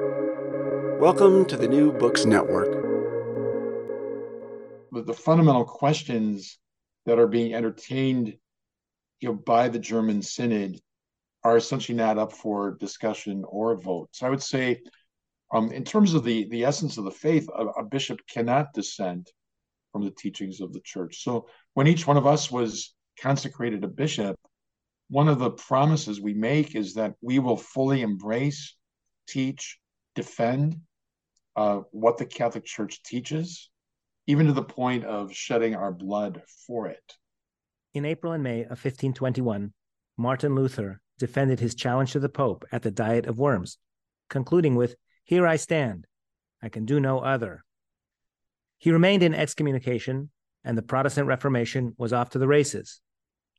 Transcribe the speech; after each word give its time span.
Welcome 0.00 1.44
to 1.46 1.56
the 1.56 1.68
New 1.68 1.92
Books 1.92 2.24
Network. 2.24 2.72
The, 4.90 5.02
the 5.02 5.12
fundamental 5.12 5.64
questions 5.64 6.58
that 7.06 7.20
are 7.20 7.28
being 7.28 7.54
entertained 7.54 8.36
you 9.20 9.28
know, 9.28 9.34
by 9.34 9.68
the 9.68 9.78
German 9.78 10.20
Synod 10.22 10.80
are 11.44 11.56
essentially 11.56 11.96
not 11.96 12.18
up 12.18 12.32
for 12.32 12.76
discussion 12.80 13.44
or 13.46 13.76
vote. 13.76 14.08
So 14.10 14.26
I 14.26 14.30
would 14.30 14.42
say, 14.42 14.80
um, 15.52 15.70
in 15.70 15.84
terms 15.84 16.14
of 16.14 16.24
the, 16.24 16.48
the 16.48 16.64
essence 16.64 16.98
of 16.98 17.04
the 17.04 17.12
faith, 17.12 17.48
a, 17.56 17.66
a 17.66 17.84
bishop 17.84 18.18
cannot 18.28 18.72
dissent 18.72 19.30
from 19.92 20.02
the 20.02 20.10
teachings 20.10 20.60
of 20.60 20.72
the 20.72 20.80
church. 20.80 21.22
So 21.22 21.46
when 21.74 21.86
each 21.86 22.04
one 22.04 22.16
of 22.16 22.26
us 22.26 22.50
was 22.50 22.96
consecrated 23.20 23.84
a 23.84 23.88
bishop, 23.88 24.36
one 25.08 25.28
of 25.28 25.38
the 25.38 25.52
promises 25.52 26.20
we 26.20 26.34
make 26.34 26.74
is 26.74 26.94
that 26.94 27.14
we 27.20 27.38
will 27.38 27.56
fully 27.56 28.02
embrace, 28.02 28.74
teach, 29.28 29.78
defend 30.14 30.80
uh, 31.56 31.80
what 31.90 32.18
the 32.18 32.26
Catholic 32.26 32.64
Church 32.64 33.02
teaches, 33.02 33.70
even 34.26 34.46
to 34.46 34.52
the 34.52 34.62
point 34.62 35.04
of 35.04 35.32
shedding 35.32 35.74
our 35.74 35.92
blood 35.92 36.42
for 36.66 36.88
it. 36.88 37.14
In 37.92 38.04
April 38.04 38.32
and 38.32 38.42
May 38.42 38.62
of 38.62 38.70
1521, 38.70 39.72
Martin 40.16 40.54
Luther 40.54 41.00
defended 41.18 41.60
his 41.60 41.74
challenge 41.74 42.12
to 42.12 42.20
the 42.20 42.28
Pope 42.28 42.64
at 42.72 42.82
the 42.82 42.90
Diet 42.90 43.26
of 43.26 43.38
Worms, 43.38 43.78
concluding 44.28 44.74
with, 44.74 44.96
Here 45.24 45.46
I 45.46 45.56
stand, 45.56 46.06
I 46.62 46.68
can 46.68 46.84
do 46.84 46.98
no 46.98 47.20
other. 47.20 47.64
He 48.78 48.90
remained 48.90 49.22
in 49.22 49.34
excommunication, 49.34 50.30
and 50.64 50.76
the 50.76 50.82
Protestant 50.82 51.28
Reformation 51.28 51.94
was 51.98 52.12
off 52.12 52.30
to 52.30 52.38
the 52.38 52.48
races. 52.48 53.00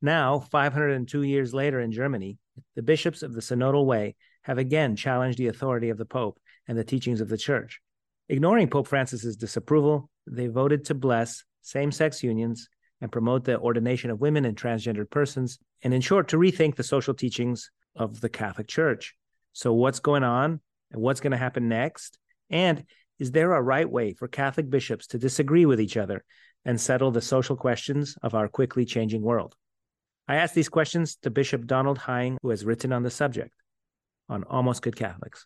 Now, 0.01 0.39
502 0.39 1.23
years 1.23 1.53
later 1.53 1.79
in 1.79 1.91
Germany, 1.91 2.37
the 2.75 2.83
bishops 2.83 3.23
of 3.23 3.33
the 3.33 3.41
Synodal 3.41 3.85
Way 3.85 4.15
have 4.43 4.57
again 4.57 4.95
challenged 4.95 5.37
the 5.37 5.47
authority 5.47 5.89
of 5.89 5.97
the 5.97 6.05
Pope 6.05 6.39
and 6.67 6.77
the 6.77 6.83
teachings 6.83 7.21
of 7.21 7.29
the 7.29 7.37
Church. 7.37 7.81
Ignoring 8.29 8.69
Pope 8.69 8.87
Francis's 8.87 9.35
disapproval, 9.35 10.09
they 10.25 10.47
voted 10.47 10.85
to 10.85 10.95
bless 10.95 11.43
same 11.61 11.91
sex 11.91 12.23
unions 12.23 12.69
and 13.01 13.11
promote 13.11 13.43
the 13.43 13.59
ordination 13.59 14.09
of 14.09 14.21
women 14.21 14.45
and 14.45 14.57
transgendered 14.57 15.09
persons, 15.09 15.59
and 15.83 15.93
in 15.93 16.01
short, 16.01 16.27
to 16.29 16.37
rethink 16.37 16.75
the 16.75 16.83
social 16.83 17.13
teachings 17.13 17.69
of 17.95 18.21
the 18.21 18.29
Catholic 18.29 18.67
Church. 18.67 19.15
So, 19.53 19.73
what's 19.73 19.99
going 19.99 20.23
on 20.23 20.59
and 20.91 21.01
what's 21.01 21.19
going 21.19 21.31
to 21.31 21.37
happen 21.37 21.69
next? 21.69 22.17
And 22.49 22.85
is 23.19 23.31
there 23.31 23.53
a 23.53 23.61
right 23.61 23.89
way 23.89 24.13
for 24.13 24.27
Catholic 24.27 24.69
bishops 24.69 25.07
to 25.07 25.17
disagree 25.17 25.65
with 25.65 25.79
each 25.79 25.97
other 25.97 26.23
and 26.65 26.79
settle 26.79 27.11
the 27.11 27.21
social 27.21 27.55
questions 27.55 28.17
of 28.21 28.33
our 28.33 28.47
quickly 28.47 28.85
changing 28.85 29.21
world? 29.21 29.55
I 30.27 30.37
asked 30.37 30.55
these 30.55 30.69
questions 30.69 31.17
to 31.17 31.29
Bishop 31.29 31.67
Donald 31.67 31.99
Hying, 31.99 32.37
who 32.41 32.49
has 32.49 32.65
written 32.65 32.91
on 32.91 33.03
the 33.03 33.11
subject 33.11 33.53
on 34.27 34.43
Almost 34.45 34.81
Good 34.81 34.95
Catholics. 34.95 35.45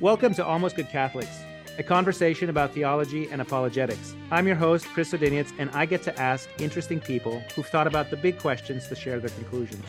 Welcome 0.00 0.32
to 0.36 0.46
Almost 0.46 0.76
Good 0.76 0.88
Catholics, 0.88 1.42
a 1.76 1.82
conversation 1.82 2.48
about 2.48 2.72
theology 2.72 3.28
and 3.30 3.42
apologetics. 3.42 4.14
I'm 4.30 4.46
your 4.46 4.56
host, 4.56 4.86
Chris 4.86 5.12
Odyniec, 5.12 5.52
and 5.58 5.68
I 5.72 5.84
get 5.84 6.02
to 6.04 6.18
ask 6.18 6.48
interesting 6.58 7.00
people 7.00 7.42
who've 7.54 7.66
thought 7.66 7.86
about 7.86 8.08
the 8.08 8.16
big 8.16 8.38
questions 8.38 8.88
to 8.88 8.94
share 8.94 9.20
their 9.20 9.28
conclusions, 9.28 9.84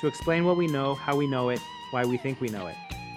to 0.00 0.06
explain 0.06 0.46
what 0.46 0.56
we 0.56 0.66
know, 0.66 0.94
how 0.94 1.14
we 1.14 1.26
know 1.26 1.50
it, 1.50 1.60
why 1.90 2.06
we 2.06 2.16
think 2.16 2.40
we 2.40 2.48
know 2.48 2.68
it. 2.68 2.76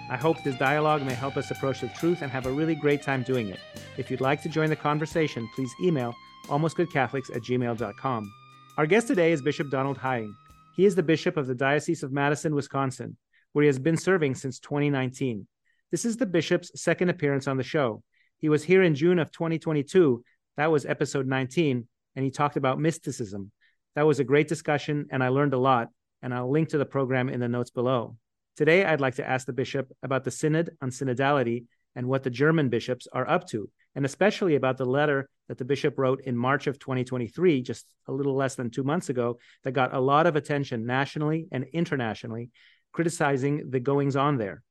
I 0.10 0.18
hope 0.18 0.44
this 0.44 0.58
dialogue 0.58 1.02
may 1.04 1.14
help 1.14 1.38
us 1.38 1.50
approach 1.50 1.80
the 1.80 1.88
truth 1.88 2.22
and 2.22 2.30
have 2.30 2.46
a 2.46 2.52
really 2.52 2.76
great 2.76 3.02
time 3.02 3.24
doing 3.24 3.48
it. 3.48 3.62
If 3.96 4.12
you'd 4.12 4.20
like 4.20 4.42
to 4.42 4.50
join 4.50 4.70
the 4.70 4.76
conversation, 4.76 5.50
please 5.56 5.74
email 5.82 6.14
almostgoodcatholics 6.48 7.34
at 7.34 7.42
gmail.com. 7.44 8.34
Our 8.78 8.86
guest 8.86 9.08
today 9.08 9.32
is 9.32 9.42
Bishop 9.42 9.70
Donald 9.70 9.98
Hying. 9.98 10.36
He 10.76 10.84
is 10.84 10.96
the 10.96 11.04
bishop 11.04 11.38
of 11.38 11.48
the 11.48 11.56
Diocese 11.56 12.04
of 12.04 12.12
Madison, 12.12 12.54
Wisconsin, 12.54 13.16
where 13.54 13.64
he 13.64 13.68
has 13.68 13.80
been 13.80 13.96
serving 13.96 14.36
since 14.36 14.60
2019. 14.60 15.48
This 15.94 16.06
is 16.06 16.18
the 16.18 16.26
bishop's 16.26 16.72
second 16.82 17.10
appearance 17.10 17.48
on 17.48 17.58
the 17.58 17.62
show. 17.62 18.02
He 18.40 18.50
was 18.50 18.64
here 18.64 18.82
in 18.82 18.96
June 18.96 19.20
of 19.20 19.32
2022. 19.32 20.24
That 20.58 20.72
was 20.72 20.88
episode 20.88 21.28
19, 21.28 21.88
and 22.16 22.26
he 22.26 22.32
talked 22.32 22.58
about 22.58 22.80
mysticism. 22.80 23.52
That 23.94 24.08
was 24.08 24.20
a 24.20 24.24
great 24.24 24.48
discussion, 24.48 25.06
and 25.12 25.24
I 25.24 25.28
learned 25.28 25.54
a 25.54 25.60
lot, 25.60 25.90
and 26.24 26.34
I'll 26.34 26.50
link 26.50 26.70
to 26.70 26.80
the 26.80 26.86
program 26.86 27.30
in 27.30 27.40
the 27.40 27.48
notes 27.48 27.70
below. 27.70 28.18
Today, 28.58 28.84
I'd 28.84 29.02
like 29.02 29.18
to 29.18 29.30
ask 29.30 29.46
the 29.46 29.54
bishop 29.54 29.88
about 30.02 30.24
the 30.24 30.32
synod 30.32 30.72
on 30.82 30.90
synodality 30.90 31.66
and 31.96 32.08
what 32.08 32.24
the 32.24 32.32
German 32.32 32.70
bishops 32.70 33.08
are 33.14 33.30
up 33.30 33.48
to, 33.50 33.70
and 33.94 34.04
especially 34.04 34.56
about 34.56 34.80
the 34.80 34.88
letter 34.88 35.30
that 35.48 35.60
the 35.60 35.66
bishop 35.66 36.00
wrote 36.00 36.22
in 36.24 36.36
March 36.36 36.66
of 36.66 36.80
2023, 36.80 37.62
just 37.62 37.86
a 38.08 38.12
little 38.12 38.36
less 38.36 38.56
than 38.56 38.72
two 38.72 38.84
months 38.84 39.10
ago, 39.10 39.38
that 39.64 39.74
got 39.74 39.94
a 39.94 40.00
lot 40.00 40.26
of 40.26 40.36
attention 40.36 40.88
nationally 40.88 41.46
and 41.52 41.66
internationally, 41.72 42.50
criticizing 42.94 43.70
the 43.70 43.80
goings 43.80 44.16
on 44.16 44.40
there. 44.40 44.64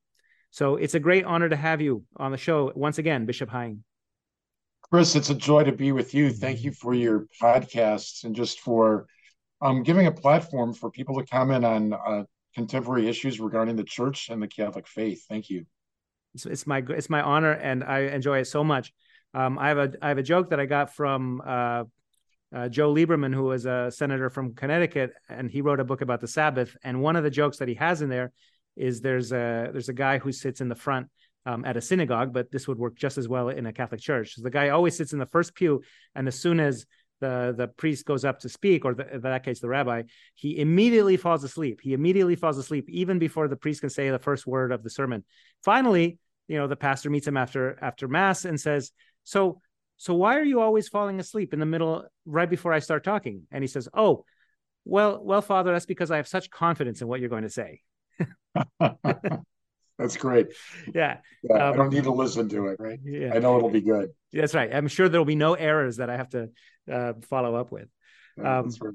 So 0.52 0.76
it's 0.76 0.94
a 0.94 1.00
great 1.00 1.24
honor 1.24 1.48
to 1.48 1.56
have 1.56 1.80
you 1.80 2.04
on 2.18 2.30
the 2.30 2.36
show 2.36 2.72
once 2.74 2.98
again, 2.98 3.24
Bishop 3.24 3.48
Hying. 3.48 3.82
Chris, 4.82 5.16
it's 5.16 5.30
a 5.30 5.34
joy 5.34 5.64
to 5.64 5.72
be 5.72 5.92
with 5.92 6.12
you. 6.12 6.30
Thank 6.30 6.62
you 6.62 6.72
for 6.72 6.92
your 6.92 7.26
podcasts 7.40 8.24
and 8.24 8.36
just 8.36 8.60
for 8.60 9.06
um, 9.62 9.82
giving 9.82 10.06
a 10.08 10.12
platform 10.12 10.74
for 10.74 10.90
people 10.90 11.18
to 11.18 11.24
comment 11.24 11.64
on 11.64 11.94
uh, 11.94 12.24
contemporary 12.54 13.08
issues 13.08 13.40
regarding 13.40 13.76
the 13.76 13.84
church 13.84 14.28
and 14.28 14.42
the 14.42 14.46
Catholic 14.46 14.86
faith. 14.86 15.24
Thank 15.26 15.48
you. 15.48 15.64
It's, 16.34 16.44
it's 16.44 16.66
my 16.66 16.82
it's 16.86 17.08
my 17.08 17.22
honor, 17.22 17.52
and 17.52 17.82
I 17.82 18.00
enjoy 18.00 18.40
it 18.40 18.46
so 18.46 18.62
much. 18.62 18.92
Um, 19.32 19.58
I 19.58 19.69
have 19.69 19.78
a 19.78 19.92
I 20.02 20.08
have 20.08 20.19
a 20.19 20.22
joke 20.22 20.50
that 20.50 20.60
I 20.60 20.66
got 20.66 20.94
from 20.94 21.40
uh, 21.46 21.84
uh, 22.54 22.69
Joe 22.69 22.92
Lieberman, 22.92 23.34
who 23.34 23.44
was 23.44 23.64
a 23.64 23.90
senator 23.90 24.28
from 24.28 24.54
Connecticut, 24.54 25.14
and 25.30 25.50
he 25.50 25.62
wrote 25.62 25.80
a 25.80 25.84
book 25.84 26.02
about 26.02 26.20
the 26.20 26.28
Sabbath. 26.28 26.76
And 26.84 27.00
one 27.00 27.16
of 27.16 27.24
the 27.24 27.30
jokes 27.30 27.56
that 27.58 27.69
he 27.69 27.74
has 27.74 28.02
in 28.02 28.10
there 28.10 28.32
is 28.76 29.00
there's 29.00 29.32
a 29.32 29.70
there's 29.72 29.88
a 29.88 29.94
guy 29.94 30.18
who 30.18 30.32
sits 30.32 30.60
in 30.60 30.68
the 30.68 30.74
front 30.74 31.08
um, 31.46 31.64
at 31.64 31.76
a 31.76 31.80
synagogue, 31.80 32.32
but 32.32 32.50
this 32.50 32.68
would 32.68 32.78
work 32.78 32.96
just 32.96 33.18
as 33.18 33.28
well 33.28 33.48
in 33.48 33.66
a 33.66 33.72
Catholic 33.72 34.00
church. 34.00 34.34
So 34.34 34.42
the 34.42 34.50
guy 34.50 34.68
always 34.70 34.96
sits 34.96 35.12
in 35.12 35.18
the 35.18 35.26
first 35.26 35.54
pew, 35.54 35.82
and 36.14 36.28
as 36.28 36.38
soon 36.38 36.60
as 36.60 36.86
the 37.20 37.54
the 37.56 37.68
priest 37.68 38.04
goes 38.04 38.24
up 38.24 38.40
to 38.40 38.48
speak, 38.48 38.84
or 38.84 38.94
the, 38.94 39.14
in 39.14 39.20
that 39.22 39.44
case 39.44 39.60
the 39.60 39.68
rabbi, 39.68 40.02
he 40.34 40.58
immediately 40.58 41.16
falls 41.16 41.44
asleep. 41.44 41.80
He 41.82 41.94
immediately 41.94 42.36
falls 42.36 42.58
asleep 42.58 42.88
even 42.88 43.18
before 43.18 43.48
the 43.48 43.56
priest 43.56 43.80
can 43.80 43.90
say 43.90 44.10
the 44.10 44.18
first 44.18 44.46
word 44.46 44.72
of 44.72 44.82
the 44.82 44.90
sermon. 44.90 45.24
Finally, 45.64 46.18
you 46.48 46.58
know, 46.58 46.66
the 46.66 46.76
pastor 46.76 47.10
meets 47.10 47.26
him 47.26 47.36
after 47.36 47.78
after 47.80 48.08
mass 48.08 48.44
and 48.44 48.60
says, 48.60 48.92
"So, 49.24 49.60
so 49.96 50.14
why 50.14 50.36
are 50.36 50.44
you 50.44 50.60
always 50.60 50.88
falling 50.88 51.20
asleep 51.20 51.52
in 51.54 51.60
the 51.60 51.66
middle 51.66 52.04
right 52.26 52.50
before 52.50 52.72
I 52.72 52.80
start 52.80 53.04
talking?" 53.04 53.42
And 53.50 53.62
he 53.62 53.68
says, 53.68 53.88
"Oh, 53.94 54.24
well, 54.84 55.22
well, 55.22 55.42
Father, 55.42 55.72
that's 55.72 55.86
because 55.86 56.10
I 56.10 56.16
have 56.16 56.28
such 56.28 56.50
confidence 56.50 57.00
in 57.00 57.08
what 57.08 57.20
you're 57.20 57.28
going 57.30 57.44
to 57.44 57.50
say." 57.50 57.80
That's 59.98 60.16
great. 60.16 60.48
Yeah. 60.94 61.18
yeah 61.42 61.68
um, 61.68 61.74
I 61.74 61.76
don't 61.76 61.92
need 61.92 62.04
to 62.04 62.12
listen 62.12 62.48
to 62.48 62.68
it, 62.68 62.76
right? 62.80 62.98
Yeah. 63.04 63.32
I 63.34 63.38
know 63.38 63.56
it'll 63.56 63.70
be 63.70 63.82
good. 63.82 64.10
That's 64.32 64.54
right. 64.54 64.74
I'm 64.74 64.88
sure 64.88 65.08
there'll 65.08 65.24
be 65.24 65.36
no 65.36 65.54
errors 65.54 65.98
that 65.98 66.10
I 66.10 66.16
have 66.16 66.30
to 66.30 66.50
uh, 66.90 67.12
follow 67.28 67.54
up 67.54 67.70
with. 67.70 67.88
Yeah, 68.36 68.60
um, 68.60 68.70
right. 68.80 68.94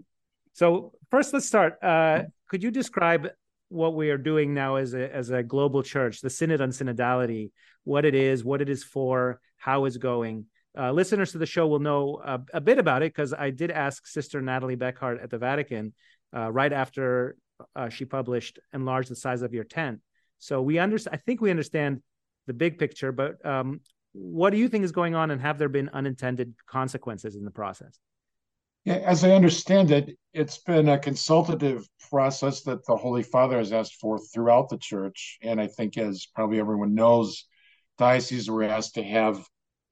So 0.54 0.94
first, 1.12 1.34
let's 1.34 1.46
start. 1.46 1.82
Uh, 1.84 2.24
could 2.50 2.64
you 2.64 2.72
describe 2.72 3.30
what 3.70 3.96
we 3.96 4.10
are 4.10 4.18
doing 4.18 4.54
now 4.54 4.76
as 4.76 4.94
a 4.94 5.14
as 5.14 5.30
a 5.30 5.44
global 5.44 5.84
church, 5.84 6.22
the 6.22 6.30
Synod 6.30 6.62
on 6.62 6.72
Synodality, 6.72 7.52
what 7.84 8.06
it 8.06 8.16
is, 8.16 8.44
what 8.44 8.62
it 8.62 8.70
is 8.70 8.84
for, 8.84 9.40
how 9.58 9.86
it's 9.86 9.98
going? 9.98 10.46
Uh, 10.78 10.92
listeners 10.92 11.32
to 11.32 11.38
the 11.38 11.46
show 11.46 11.68
will 11.68 11.80
know 11.80 12.22
a, 12.24 12.40
a 12.54 12.62
bit 12.62 12.80
about 12.80 13.02
it 13.02 13.14
because 13.14 13.34
I 13.34 13.50
did 13.50 13.72
ask 13.72 14.06
Sister 14.06 14.42
Nathalie 14.42 14.76
Becquart 14.76 15.22
at 15.24 15.30
the 15.30 15.38
Vatican 15.38 15.94
uh, 16.36 16.52
right 16.52 16.72
after 16.72 17.36
uh, 17.76 17.90
she 17.90 18.06
published 18.06 18.60
"Enlarge 18.74 19.08
the 19.08 19.16
Size 19.16 19.42
of 19.42 19.54
Your 19.54 19.64
Tent." 19.64 20.00
So 20.40 20.62
we 20.62 20.80
understand. 20.80 21.16
I 21.16 21.18
think 21.18 21.42
we 21.42 21.50
understand 21.50 22.02
the 22.46 22.54
big 22.54 22.78
picture, 22.78 23.12
but 23.12 23.44
um, 23.46 23.82
what 24.14 24.52
do 24.52 24.58
you 24.58 24.70
think 24.70 24.84
is 24.84 24.92
going 24.92 25.16
on, 25.16 25.32
and 25.32 25.42
have 25.42 25.58
there 25.58 25.70
been 25.70 25.90
unintended 25.90 26.54
consequences 26.66 27.36
in 27.36 27.44
the 27.44 27.52
process? 27.52 28.00
Yeah, 28.86 28.96
as 28.96 29.24
I 29.24 29.32
understand 29.32 29.92
it, 29.92 30.18
it's 30.34 30.60
been 30.60 30.88
a 30.88 30.98
consultative 30.98 31.86
process 32.10 32.62
that 32.64 32.86
the 32.86 32.96
Holy 32.96 33.22
Father 33.24 33.58
has 33.58 33.74
asked 33.74 33.96
for 34.00 34.18
throughout 34.18 34.70
the 34.70 34.78
church, 34.78 35.38
and 35.42 35.60
I 35.60 35.68
think, 35.68 35.98
as 35.98 36.26
probably 36.34 36.60
everyone 36.60 36.96
knows, 36.96 37.46
dioceses 37.98 38.50
were 38.50 38.64
asked 38.64 38.96
to 38.96 39.04
have 39.04 39.46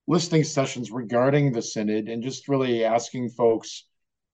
listening 0.08 0.44
sessions 0.44 0.92
regarding 0.92 1.52
the 1.52 1.62
synod 1.62 2.08
and 2.08 2.24
just 2.24 2.48
really 2.48 2.86
asking 2.86 3.30
folks 3.30 3.86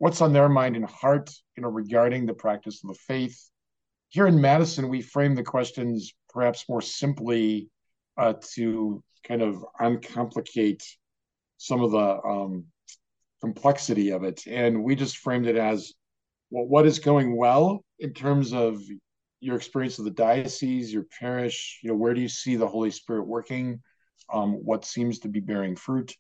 what's 0.02 0.20
on 0.20 0.34
their 0.34 0.50
mind 0.50 0.76
and 0.76 0.86
heart, 0.86 1.30
you 1.56 1.62
know, 1.62 1.70
regarding 1.70 2.26
the 2.26 2.34
practice 2.34 2.84
of 2.84 2.88
the 2.88 3.00
faith. 3.06 3.40
Here 4.10 4.26
in 4.26 4.42
Madison, 4.42 4.90
we 4.90 5.00
frame 5.00 5.36
the 5.36 5.44
questions 5.44 6.12
perhaps 6.34 6.68
more 6.68 6.82
simply 6.82 7.70
uh, 8.18 8.34
to 8.56 9.04
kind 9.24 9.44
of 9.44 9.64
uncomplicate 9.80 10.82
some 11.58 11.84
of 11.84 11.92
the 11.92 12.20
um, 12.28 12.66
complexity 13.42 14.10
of 14.10 14.24
it. 14.24 14.42
And 14.48 14.84
we 14.84 14.96
just 14.96 15.18
framed 15.18 15.46
it 15.46 15.56
as 15.56 15.94
well, 16.50 16.66
what 16.66 16.88
is 16.88 16.98
going 16.98 17.38
well 17.38 17.86
in 18.00 18.16
terms 18.16 18.54
of 18.54 18.82
your 19.40 19.56
experience 19.56 20.00
of 20.00 20.06
the 20.06 20.12
diocese, 20.12 20.92
your 20.92 21.06
parish, 21.20 21.80
you 21.84 21.92
know, 21.92 21.96
where 21.96 22.16
do 22.16 22.22
you 22.22 22.28
see 22.28 22.56
the 22.56 22.68
Holy 22.68 22.90
Spirit 22.90 23.28
working? 23.28 23.84
Um, 24.34 24.54
what 24.66 24.84
seems 24.84 25.20
to 25.20 25.28
be 25.28 25.42
bearing 25.42 25.76
fruit? 25.76 26.16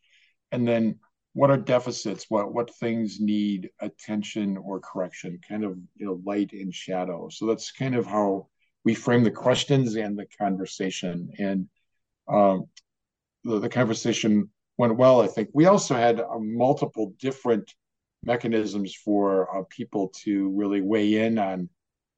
and 0.52 0.68
then 0.68 1.00
what 1.34 1.50
are 1.50 1.58
deficits? 1.58 2.26
What 2.30 2.54
what 2.54 2.74
things 2.76 3.20
need 3.20 3.70
attention 3.80 4.58
or 4.58 4.80
correction? 4.80 5.40
Kind 5.48 5.64
of 5.64 5.78
you 5.96 6.06
know 6.06 6.22
light 6.26 6.52
and 6.54 6.74
shadow. 6.74 7.30
So 7.30 7.46
that's 7.46 7.72
kind 7.72 7.96
of 7.96 8.06
how 8.06 8.48
we 8.84 8.94
frame 8.94 9.24
the 9.24 9.32
questions 9.32 9.96
and 9.96 10.18
the 10.18 10.26
conversation. 10.38 11.32
And 11.38 11.68
um, 12.28 12.66
the, 13.44 13.60
the 13.60 13.70
conversation 13.70 14.50
went 14.78 14.98
well 14.98 15.22
i 15.22 15.28
think. 15.28 15.50
We 15.54 15.66
also 15.66 15.96
had 15.96 16.20
uh, 16.20 16.40
multiple 16.40 17.14
different 17.20 17.74
mechanisms 18.24 18.96
for 18.96 19.56
uh, 19.56 19.64
people 19.70 20.10
to 20.24 20.50
really 20.52 20.82
weigh 20.82 21.26
in 21.26 21.38
on 21.40 21.70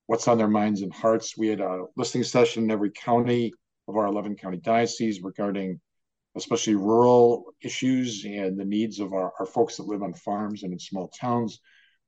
what's 0.07 0.27
on 0.27 0.38
their 0.38 0.48
minds 0.48 0.81
and 0.81 0.94
hearts. 0.94 1.38
We 1.38 1.48
had 1.48 1.62
a 1.62 1.86
listening 1.95 2.24
session 2.24 2.63
in 2.63 2.71
every 2.71 2.92
county 2.92 3.54
of 3.88 3.95
our 3.95 4.06
11 4.06 4.36
county 4.36 4.57
dioceses 4.57 5.21
regarding 5.21 5.80
especially 6.35 6.75
rural 6.75 7.45
issues 7.62 8.25
and 8.25 8.59
the 8.59 8.65
needs 8.65 9.00
of 9.00 9.13
our, 9.13 9.31
our 9.39 9.45
folks 9.45 9.77
that 9.77 9.88
live 9.88 10.01
on 10.01 10.13
farms 10.13 10.63
and 10.63 10.74
in 10.74 10.80
small 10.80 11.07
towns. 11.09 11.59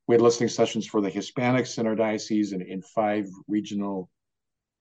We 0.07 0.15
had 0.15 0.21
listening 0.21 0.49
sessions 0.49 0.85
for 0.85 1.01
the 1.01 1.11
Hispanics 1.11 1.77
in 1.77 1.87
our 1.87 1.95
diocese 1.95 2.51
and 2.51 2.61
in 2.61 2.81
five 2.81 3.27
regional 3.47 4.09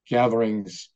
gatherings. 0.09 0.89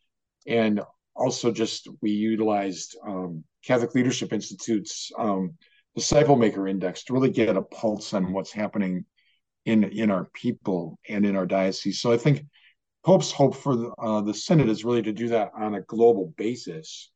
And 0.47 0.81
also 1.15 1.51
just 1.51 1.89
we 2.01 2.11
utilized 2.11 2.97
um, 3.07 3.45
Catholic 3.65 3.95
Leadership 3.95 4.33
Institute's 4.33 5.11
um, 5.19 5.55
Disciple 5.95 6.37
Maker 6.37 6.69
Index 6.69 7.05
to 7.05 7.13
really 7.13 7.31
get 7.31 7.57
a 7.57 7.63
pulse 7.63 8.15
on 8.15 8.33
what's 8.33 8.53
happening 8.53 9.05
in, 9.65 9.85
in 9.85 10.11
our 10.11 10.29
people 10.33 10.99
and 11.09 11.27
in 11.27 11.37
our 11.37 11.47
diocese. 11.47 12.01
So 12.01 12.13
I 12.13 12.17
think 12.17 12.47
Pope's 13.05 13.33
hope 13.33 13.57
for 13.57 13.77
the, 13.77 13.91
uh, 13.99 14.21
the 14.23 14.35
Synod 14.35 14.69
is 14.69 14.85
really 14.85 15.03
to 15.03 15.13
do 15.13 15.29
that 15.29 15.53
on 15.57 15.75
a 15.75 15.83
global 15.83 16.33
basis 16.37 17.11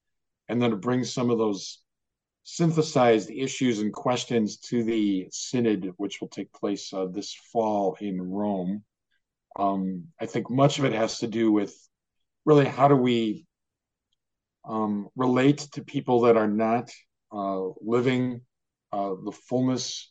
and 0.49 0.61
then 0.61 0.71
to 0.71 0.77
bring 0.77 1.05
some 1.05 1.31
of 1.31 1.39
those 1.39 1.79
synthesized 2.45 3.31
issues 3.31 3.79
and 3.79 3.93
questions 3.93 4.59
to 4.59 4.83
the 4.83 5.29
synod, 5.31 5.93
which 5.97 6.21
will 6.21 6.29
take 6.29 6.53
place 6.53 6.93
uh, 6.93 7.07
this 7.07 7.35
fall 7.53 7.97
in 8.01 8.21
Rome. 8.21 8.85
Um, 9.57 10.05
I 10.21 10.27
think 10.27 10.51
much 10.51 10.79
of 10.79 10.85
it 10.85 10.93
has 10.93 11.19
to 11.19 11.27
do 11.27 11.53
with 11.53 11.77
really 12.45 12.65
how 12.65 12.89
do 12.89 12.97
we 12.97 13.47
um, 14.65 15.09
relate 15.17 15.59
to 15.73 15.85
people 15.85 16.23
that 16.23 16.37
are 16.37 16.49
not 16.49 16.91
uh, 17.33 17.69
living 17.81 18.41
uh, 18.93 19.15
the 19.25 19.33
fullness 19.33 20.11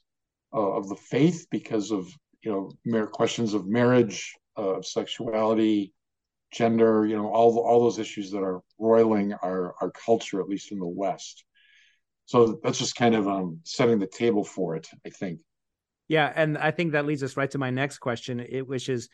uh, 0.53 0.71
of 0.71 0.89
the 0.89 0.95
faith 0.95 1.47
because 1.49 1.91
of 1.91 2.11
you 2.41 2.51
know 2.51 2.71
mere 2.85 3.07
questions 3.07 3.53
of 3.53 3.67
marriage, 3.67 4.33
uh, 4.57 4.77
of 4.77 4.85
sexuality, 4.85 5.93
gender, 6.51 7.05
you 7.05 7.15
know, 7.15 7.27
all 7.27 7.57
all 7.59 7.81
those 7.81 7.99
issues 7.99 8.31
that 8.31 8.43
are 8.43 8.61
roiling 8.77 9.33
our 9.33 9.73
our 9.81 9.91
culture, 9.91 10.41
at 10.41 10.49
least 10.49 10.71
in 10.71 10.79
the 10.79 10.87
West. 10.87 11.43
So 12.25 12.59
that's 12.63 12.79
just 12.79 12.95
kind 12.95 13.15
of 13.15 13.27
um, 13.27 13.59
setting 13.63 13.99
the 13.99 14.07
table 14.07 14.43
for 14.43 14.75
it, 14.75 14.87
I 15.05 15.09
think. 15.09 15.41
Yeah, 16.07 16.31
and 16.33 16.57
I 16.57 16.71
think 16.71 16.91
that 16.91 17.05
leads 17.05 17.23
us 17.23 17.37
right 17.37 17.49
to 17.51 17.57
my 17.57 17.69
next 17.69 17.99
question, 17.99 18.39
it, 18.39 18.67
which 18.67 18.89
is, 18.89 19.09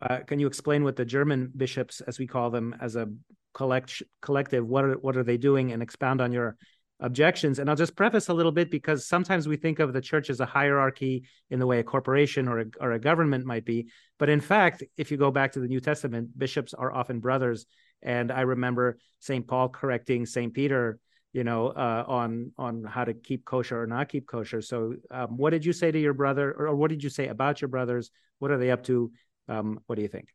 uh, 0.00 0.18
can 0.26 0.38
you 0.38 0.46
explain 0.46 0.84
what 0.84 0.96
the 0.96 1.04
German 1.04 1.52
bishops, 1.56 2.00
as 2.00 2.18
we 2.18 2.26
call 2.26 2.50
them, 2.50 2.74
as 2.80 2.96
a 2.96 3.08
collect 3.52 4.02
collective, 4.22 4.66
what 4.66 4.84
are 4.84 4.94
what 4.94 5.16
are 5.16 5.24
they 5.24 5.36
doing, 5.36 5.72
and 5.72 5.82
expound 5.82 6.20
on 6.20 6.32
your 6.32 6.56
objections. 7.00 7.58
And 7.58 7.68
I'll 7.68 7.76
just 7.76 7.96
preface 7.96 8.28
a 8.28 8.34
little 8.34 8.52
bit 8.52 8.70
because 8.70 9.06
sometimes 9.06 9.46
we 9.46 9.56
think 9.56 9.78
of 9.78 9.92
the 9.92 10.00
church 10.00 10.30
as 10.30 10.40
a 10.40 10.46
hierarchy 10.46 11.24
in 11.50 11.58
the 11.58 11.66
way 11.66 11.78
a 11.78 11.84
corporation 11.84 12.48
or 12.48 12.60
a, 12.60 12.64
or 12.80 12.92
a 12.92 12.98
government 12.98 13.44
might 13.44 13.64
be. 13.64 13.88
But 14.18 14.30
in 14.30 14.40
fact, 14.40 14.82
if 14.96 15.10
you 15.10 15.16
go 15.16 15.30
back 15.30 15.52
to 15.52 15.60
the 15.60 15.68
New 15.68 15.80
Testament, 15.80 16.36
bishops 16.38 16.74
are 16.74 16.92
often 16.92 17.20
brothers. 17.20 17.66
And 18.02 18.30
I 18.30 18.42
remember 18.42 18.98
St. 19.20 19.46
Paul 19.46 19.68
correcting 19.68 20.26
St. 20.26 20.52
Peter, 20.52 20.98
you 21.32 21.44
know, 21.44 21.68
uh, 21.68 22.04
on 22.06 22.52
on 22.56 22.84
how 22.84 23.04
to 23.04 23.12
keep 23.12 23.44
kosher 23.44 23.82
or 23.82 23.86
not 23.86 24.08
keep 24.08 24.26
kosher. 24.26 24.62
So, 24.62 24.94
um, 25.10 25.36
what 25.36 25.50
did 25.50 25.66
you 25.66 25.72
say 25.72 25.90
to 25.90 25.98
your 25.98 26.14
brother, 26.14 26.50
or, 26.52 26.68
or, 26.68 26.76
what 26.76 26.88
did 26.88 27.02
you 27.02 27.10
say 27.10 27.28
about 27.28 27.60
your 27.60 27.68
brothers? 27.68 28.10
What 28.38 28.50
are 28.50 28.58
they 28.58 28.70
up 28.70 28.84
to? 28.84 29.10
Um, 29.48 29.80
what 29.86 29.96
do 29.96 30.02
you 30.02 30.08
think? 30.08 30.28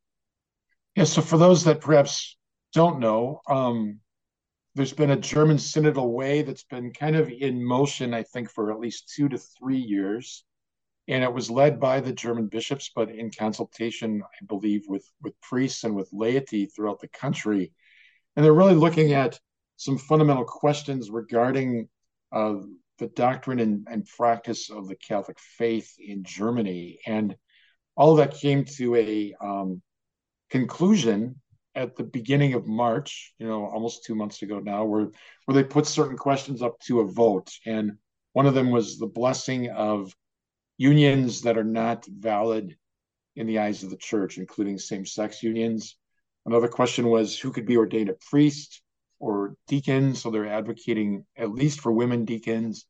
Yeah. 0.95 1.05
So, 1.05 1.21
for 1.21 1.37
those 1.37 1.63
that 1.63 1.81
perhaps 1.81 2.37
don't 2.73 2.99
know, 2.99 3.41
um, 3.47 3.99
there's 4.75 4.93
been 4.93 5.11
a 5.11 5.17
German 5.17 5.57
synodal 5.57 6.11
way 6.11 6.41
that's 6.43 6.63
been 6.63 6.93
kind 6.93 7.15
of 7.15 7.29
in 7.29 7.63
motion, 7.63 8.13
I 8.13 8.23
think, 8.23 8.49
for 8.49 8.71
at 8.71 8.79
least 8.79 9.11
two 9.13 9.27
to 9.29 9.37
three 9.37 9.77
years. 9.77 10.45
And 11.07 11.23
it 11.23 11.33
was 11.33 11.49
led 11.49 11.79
by 11.79 11.99
the 11.99 12.13
German 12.13 12.47
bishops, 12.47 12.89
but 12.95 13.09
in 13.09 13.31
consultation, 13.31 14.21
I 14.23 14.45
believe, 14.45 14.83
with, 14.87 15.05
with 15.21 15.39
priests 15.41 15.83
and 15.83 15.95
with 15.95 16.09
laity 16.13 16.67
throughout 16.67 17.01
the 17.01 17.09
country. 17.09 17.73
And 18.35 18.45
they're 18.45 18.53
really 18.53 18.75
looking 18.75 19.11
at 19.13 19.39
some 19.75 19.97
fundamental 19.97 20.45
questions 20.45 21.09
regarding 21.09 21.89
uh, 22.31 22.55
the 22.99 23.07
doctrine 23.07 23.59
and, 23.59 23.87
and 23.89 24.05
practice 24.05 24.69
of 24.69 24.87
the 24.87 24.95
Catholic 24.95 25.39
faith 25.39 25.95
in 25.99 26.23
Germany. 26.23 26.99
And 27.05 27.35
all 27.97 28.11
of 28.11 28.17
that 28.17 28.39
came 28.39 28.63
to 28.77 28.95
a 28.95 29.33
um, 29.43 29.81
conclusion 30.49 31.41
at 31.75 31.95
the 31.95 32.03
beginning 32.03 32.53
of 32.53 32.67
March, 32.67 33.33
you 33.39 33.47
know, 33.47 33.65
almost 33.65 34.03
two 34.03 34.15
months 34.15 34.41
ago 34.41 34.59
now, 34.59 34.85
where 34.85 35.09
where 35.45 35.55
they 35.55 35.63
put 35.63 35.87
certain 35.87 36.17
questions 36.17 36.61
up 36.61 36.79
to 36.81 37.01
a 37.01 37.07
vote, 37.07 37.49
and 37.65 37.97
one 38.33 38.45
of 38.45 38.53
them 38.53 38.71
was 38.71 38.97
the 38.97 39.07
blessing 39.07 39.69
of 39.69 40.13
unions 40.77 41.41
that 41.41 41.57
are 41.57 41.63
not 41.63 42.05
valid 42.07 42.75
in 43.35 43.47
the 43.47 43.59
eyes 43.59 43.83
of 43.83 43.89
the 43.89 43.97
church, 43.97 44.37
including 44.37 44.77
same-sex 44.77 45.41
unions. 45.43 45.97
Another 46.45 46.67
question 46.67 47.07
was 47.07 47.39
who 47.39 47.51
could 47.51 47.65
be 47.65 47.77
ordained 47.77 48.09
a 48.09 48.15
priest 48.29 48.81
or 49.19 49.55
deacon. 49.67 50.15
So 50.15 50.31
they're 50.31 50.47
advocating 50.47 51.25
at 51.37 51.51
least 51.51 51.79
for 51.79 51.91
women 51.91 52.25
deacons 52.25 52.85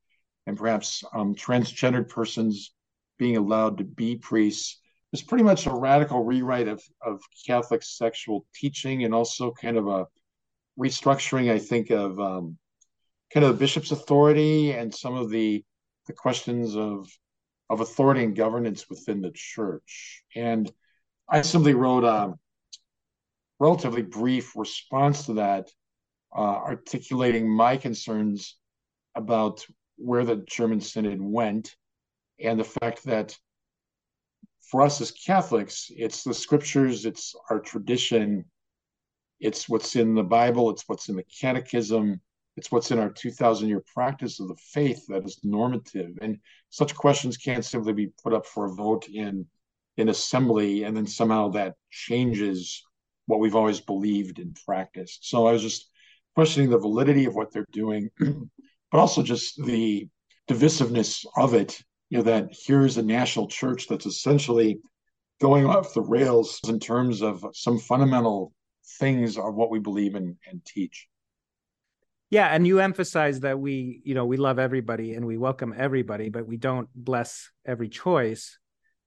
and 0.48 0.58
perhaps 0.58 1.04
um, 1.14 1.36
transgendered 1.36 2.10
persons 2.10 2.74
being 3.20 3.38
allowed 3.38 3.78
to 3.78 3.84
be 3.84 4.16
priests 4.16 4.80
is 5.14 5.22
pretty 5.22 5.44
much 5.44 5.66
a 5.66 5.74
radical 5.74 6.24
rewrite 6.24 6.68
of, 6.68 6.82
of 7.06 7.22
Catholic 7.46 7.84
sexual 7.84 8.46
teaching 8.56 9.04
and 9.04 9.14
also 9.14 9.52
kind 9.52 9.78
of 9.78 9.88
a 9.88 10.08
restructuring, 10.80 11.52
I 11.52 11.60
think, 11.60 11.90
of 11.90 12.20
um, 12.20 12.58
kind 13.34 13.46
of 13.46 13.54
the 13.54 13.60
bishop's 13.60 13.92
authority 13.92 14.72
and 14.72 14.94
some 14.94 15.16
of 15.16 15.30
the 15.30 15.64
the 16.08 16.14
questions 16.14 16.76
of 16.76 17.08
of 17.70 17.80
authority 17.80 18.24
and 18.24 18.36
governance 18.36 18.90
within 18.90 19.22
the 19.22 19.32
church. 19.34 20.24
And 20.36 20.70
I 21.30 21.42
simply 21.42 21.74
wrote 21.74 22.04
a 22.04 22.34
relatively 23.60 24.02
brief 24.02 24.56
response 24.58 25.28
to 25.28 25.36
that, 25.36 25.70
uh, 26.36 26.40
articulating 26.40 27.48
my 27.50 27.78
concerns 27.78 28.58
about 29.16 29.66
where 29.96 30.26
the 30.26 30.38
German 30.38 30.82
Synod 30.82 31.22
went 31.22 31.76
and 32.44 32.60
the 32.60 32.66
fact 32.66 33.06
that 33.06 33.38
for 34.72 34.82
us 34.82 35.02
as 35.02 35.12
Catholics, 35.12 35.92
it's 35.98 36.24
the 36.24 36.34
scriptures, 36.34 37.06
it's 37.06 37.36
our 37.50 37.60
tradition, 37.60 38.46
it's 39.42 39.68
what's 39.68 39.98
in 39.98 40.16
the 40.16 40.24
Bible, 40.24 40.70
it's 40.70 40.88
what's 40.88 41.10
in 41.10 41.18
the 41.18 41.26
catechism, 41.42 42.22
it's 42.56 42.72
what's 42.72 42.90
in 42.90 42.98
our 42.98 43.10
2000 43.10 43.68
year 43.68 43.84
practice 43.94 44.40
of 44.40 44.48
the 44.48 44.56
faith 44.56 45.06
that 45.10 45.26
is 45.26 45.42
normative. 45.44 46.18
And 46.22 46.40
such 46.70 46.96
questions 46.96 47.36
can't 47.36 47.66
simply 47.66 47.92
be 47.92 48.14
put 48.24 48.34
up 48.34 48.46
for 48.46 48.66
a 48.66 48.74
vote 48.74 49.10
in 49.10 49.46
in 49.98 50.08
assembly 50.08 50.84
and 50.84 50.96
then 50.96 51.06
somehow 51.06 51.50
that 51.50 51.76
changes 51.92 52.82
what 53.26 53.42
we've 53.42 53.58
always 53.58 53.82
believed 53.82 54.40
and 54.40 54.58
practiced. 54.66 55.30
So 55.30 55.48
I 55.48 55.52
was 55.52 55.62
just 55.62 55.90
questioning 56.34 56.70
the 56.70 56.78
validity 56.78 57.26
of 57.26 57.36
what 57.36 57.52
they're 57.52 57.66
doing, 57.74 58.10
but 58.20 59.00
also 59.00 59.22
just 59.22 59.62
the 59.66 60.08
divisiveness 60.50 61.26
of 61.36 61.56
it 61.56 61.82
you 62.12 62.18
know 62.18 62.24
that 62.26 62.50
here's 62.52 62.98
a 62.98 63.02
national 63.02 63.48
church 63.48 63.88
that's 63.88 64.06
essentially 64.06 64.80
going 65.40 65.66
off 65.66 65.96
the 65.96 66.02
rails 66.02 66.60
in 66.68 66.80
terms 66.80 67.24
of 67.24 67.44
some 67.54 67.80
fundamental 67.80 68.54
things 69.00 69.38
of 69.38 69.56
what 69.56 69.72
we 69.72 69.80
believe 69.80 70.14
in 70.14 70.38
and 70.48 70.64
teach 70.66 71.08
yeah 72.30 72.48
and 72.48 72.68
you 72.68 72.80
emphasize 72.80 73.40
that 73.40 73.58
we 73.58 74.02
you 74.04 74.14
know 74.14 74.26
we 74.26 74.38
love 74.38 74.60
everybody 74.60 75.14
and 75.14 75.26
we 75.26 75.38
welcome 75.38 75.74
everybody 75.76 76.30
but 76.30 76.46
we 76.46 76.58
don't 76.58 76.90
bless 76.94 77.50
every 77.66 77.88
choice 77.88 78.60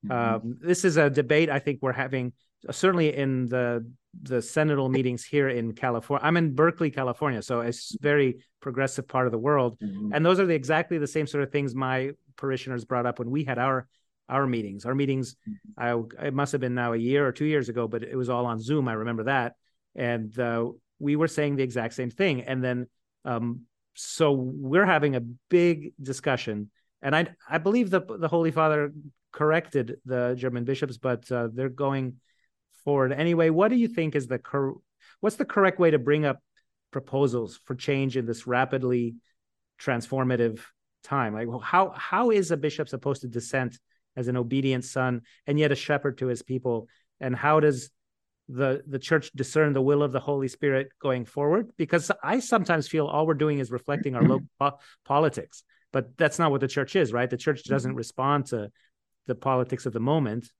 mm-hmm. 0.04 0.36
um, 0.36 0.58
this 0.62 0.84
is 0.84 0.96
a 0.96 1.10
debate 1.10 1.50
i 1.50 1.58
think 1.58 1.80
we're 1.82 1.92
having 1.92 2.32
certainly 2.70 3.14
in 3.14 3.46
the 3.46 3.90
the 4.22 4.36
synodal 4.36 4.90
meetings 4.90 5.24
here 5.24 5.48
in 5.48 5.72
California. 5.72 6.24
I'm 6.24 6.36
in 6.36 6.54
Berkeley, 6.54 6.90
California, 6.90 7.42
so 7.42 7.60
it's 7.60 7.96
very 8.00 8.44
progressive 8.60 9.08
part 9.08 9.26
of 9.26 9.32
the 9.32 9.38
world, 9.38 9.78
mm-hmm. 9.80 10.12
and 10.12 10.24
those 10.24 10.38
are 10.38 10.46
the, 10.46 10.54
exactly 10.54 10.98
the 10.98 11.06
same 11.06 11.26
sort 11.26 11.42
of 11.42 11.50
things 11.50 11.74
my 11.74 12.12
parishioners 12.36 12.84
brought 12.84 13.06
up 13.06 13.18
when 13.18 13.30
we 13.30 13.44
had 13.44 13.58
our 13.58 13.88
our 14.28 14.46
meetings. 14.46 14.86
Our 14.86 14.94
meetings, 14.94 15.36
mm-hmm. 15.48 16.16
I, 16.22 16.26
it 16.26 16.34
must 16.34 16.52
have 16.52 16.60
been 16.60 16.74
now 16.74 16.92
a 16.92 16.96
year 16.96 17.26
or 17.26 17.32
two 17.32 17.44
years 17.44 17.68
ago, 17.68 17.88
but 17.88 18.02
it 18.02 18.16
was 18.16 18.30
all 18.30 18.46
on 18.46 18.60
Zoom. 18.60 18.88
I 18.88 18.94
remember 18.94 19.24
that, 19.24 19.54
and 19.94 20.36
uh, 20.38 20.68
we 20.98 21.16
were 21.16 21.28
saying 21.28 21.56
the 21.56 21.62
exact 21.62 21.94
same 21.94 22.10
thing. 22.10 22.42
And 22.42 22.62
then, 22.62 22.86
um, 23.24 23.62
so 23.94 24.32
we're 24.32 24.86
having 24.86 25.16
a 25.16 25.20
big 25.48 25.92
discussion, 26.00 26.70
and 27.02 27.14
I 27.14 27.28
I 27.48 27.58
believe 27.58 27.90
the 27.90 28.00
the 28.00 28.28
Holy 28.28 28.50
Father 28.50 28.92
corrected 29.32 29.96
the 30.06 30.34
German 30.38 30.64
bishops, 30.64 30.96
but 30.96 31.30
uh, 31.30 31.48
they're 31.52 31.68
going 31.68 32.14
forward 32.84 33.12
anyway. 33.12 33.50
What 33.50 33.68
do 33.68 33.76
you 33.76 33.88
think 33.88 34.14
is 34.14 34.26
the 34.26 34.38
cor- 34.38 34.76
what's 35.20 35.36
the 35.36 35.44
correct 35.44 35.78
way 35.78 35.90
to 35.90 35.98
bring 35.98 36.24
up 36.24 36.40
proposals 36.90 37.58
for 37.64 37.74
change 37.74 38.16
in 38.16 38.26
this 38.26 38.46
rapidly 38.46 39.16
transformative 39.80 40.60
time? 41.02 41.34
Like, 41.34 41.48
how 41.62 41.90
how 41.90 42.30
is 42.30 42.50
a 42.50 42.56
bishop 42.56 42.88
supposed 42.88 43.22
to 43.22 43.28
dissent 43.28 43.78
as 44.16 44.28
an 44.28 44.36
obedient 44.36 44.84
son 44.84 45.22
and 45.46 45.58
yet 45.58 45.72
a 45.72 45.76
shepherd 45.76 46.18
to 46.18 46.26
his 46.26 46.42
people? 46.42 46.88
And 47.20 47.34
how 47.34 47.60
does 47.60 47.90
the 48.48 48.82
the 48.86 48.98
church 48.98 49.30
discern 49.34 49.72
the 49.72 49.82
will 49.82 50.02
of 50.02 50.12
the 50.12 50.20
Holy 50.20 50.48
Spirit 50.48 50.88
going 51.00 51.24
forward? 51.24 51.70
Because 51.76 52.10
I 52.22 52.40
sometimes 52.40 52.88
feel 52.88 53.06
all 53.06 53.26
we're 53.26 53.34
doing 53.34 53.58
is 53.58 53.70
reflecting 53.70 54.14
our 54.14 54.22
local 54.22 54.48
po- 54.58 54.78
politics, 55.04 55.64
but 55.92 56.16
that's 56.16 56.38
not 56.38 56.50
what 56.50 56.60
the 56.60 56.68
church 56.68 56.96
is, 56.96 57.12
right? 57.12 57.30
The 57.30 57.36
church 57.36 57.64
doesn't 57.64 57.92
mm-hmm. 57.92 57.98
respond 57.98 58.46
to 58.46 58.70
the 59.26 59.34
politics 59.34 59.86
of 59.86 59.92
the 59.92 60.00
moment. 60.00 60.50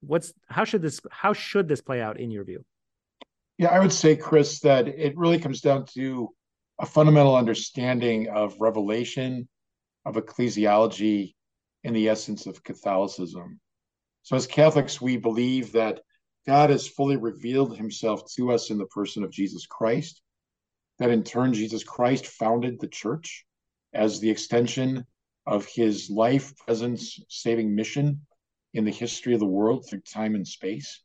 What's 0.00 0.32
how 0.48 0.64
should 0.64 0.82
this 0.82 1.00
how 1.10 1.32
should 1.32 1.68
this 1.68 1.80
play 1.80 2.00
out 2.00 2.18
in 2.18 2.30
your 2.30 2.44
view? 2.44 2.64
Yeah, 3.58 3.68
I 3.68 3.80
would 3.80 3.92
say, 3.92 4.16
Chris, 4.16 4.60
that 4.60 4.88
it 4.88 5.18
really 5.18 5.38
comes 5.38 5.60
down 5.60 5.84
to 5.94 6.30
a 6.78 6.86
fundamental 6.86 7.36
understanding 7.36 8.28
of 8.28 8.58
revelation, 8.58 9.48
of 10.06 10.14
ecclesiology, 10.14 11.34
and 11.84 11.94
the 11.94 12.08
essence 12.08 12.46
of 12.46 12.64
Catholicism. 12.64 13.60
So, 14.22 14.36
as 14.36 14.46
Catholics, 14.46 15.00
we 15.00 15.18
believe 15.18 15.72
that 15.72 16.00
God 16.46 16.70
has 16.70 16.88
fully 16.88 17.16
revealed 17.16 17.76
himself 17.76 18.22
to 18.36 18.50
us 18.50 18.70
in 18.70 18.78
the 18.78 18.86
person 18.86 19.24
of 19.24 19.30
Jesus 19.30 19.66
Christ, 19.66 20.22
that 20.98 21.10
in 21.10 21.22
turn, 21.22 21.52
Jesus 21.52 21.84
Christ 21.84 22.26
founded 22.26 22.80
the 22.80 22.88
church 22.88 23.44
as 23.92 24.20
the 24.20 24.30
extension 24.30 25.04
of 25.46 25.66
his 25.66 26.08
life, 26.08 26.56
presence, 26.56 27.18
saving 27.28 27.74
mission 27.74 28.26
in 28.74 28.84
the 28.84 28.90
history 28.90 29.34
of 29.34 29.40
the 29.40 29.46
world 29.46 29.86
through 29.88 30.00
time 30.00 30.34
and 30.34 30.46
space, 30.46 31.02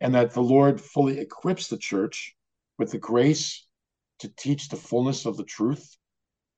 and 0.00 0.14
that 0.14 0.32
the 0.32 0.40
Lord 0.40 0.80
fully 0.80 1.18
equips 1.18 1.68
the 1.68 1.78
church 1.78 2.34
with 2.78 2.90
the 2.90 2.98
grace 2.98 3.66
to 4.20 4.28
teach 4.36 4.68
the 4.68 4.76
fullness 4.76 5.26
of 5.26 5.36
the 5.36 5.44
truth, 5.44 5.96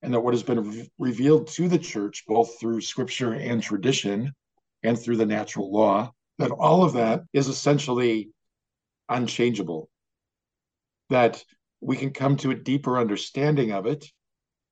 and 0.02 0.12
that 0.14 0.20
what 0.20 0.34
has 0.34 0.42
been 0.42 0.70
re- 0.70 0.90
revealed 0.98 1.46
to 1.48 1.68
the 1.68 1.78
church, 1.78 2.24
both 2.26 2.58
through 2.58 2.80
scripture 2.80 3.34
and 3.34 3.62
tradition, 3.62 4.32
and 4.82 4.98
through 4.98 5.16
the 5.16 5.26
natural 5.26 5.72
law, 5.72 6.12
that 6.38 6.50
all 6.50 6.82
of 6.82 6.94
that 6.94 7.22
is 7.32 7.48
essentially 7.48 8.30
unchangeable. 9.08 9.88
That 11.10 11.44
we 11.80 11.96
can 11.96 12.10
come 12.10 12.36
to 12.38 12.50
a 12.50 12.54
deeper 12.54 12.98
understanding 12.98 13.72
of 13.72 13.86
it. 13.86 14.06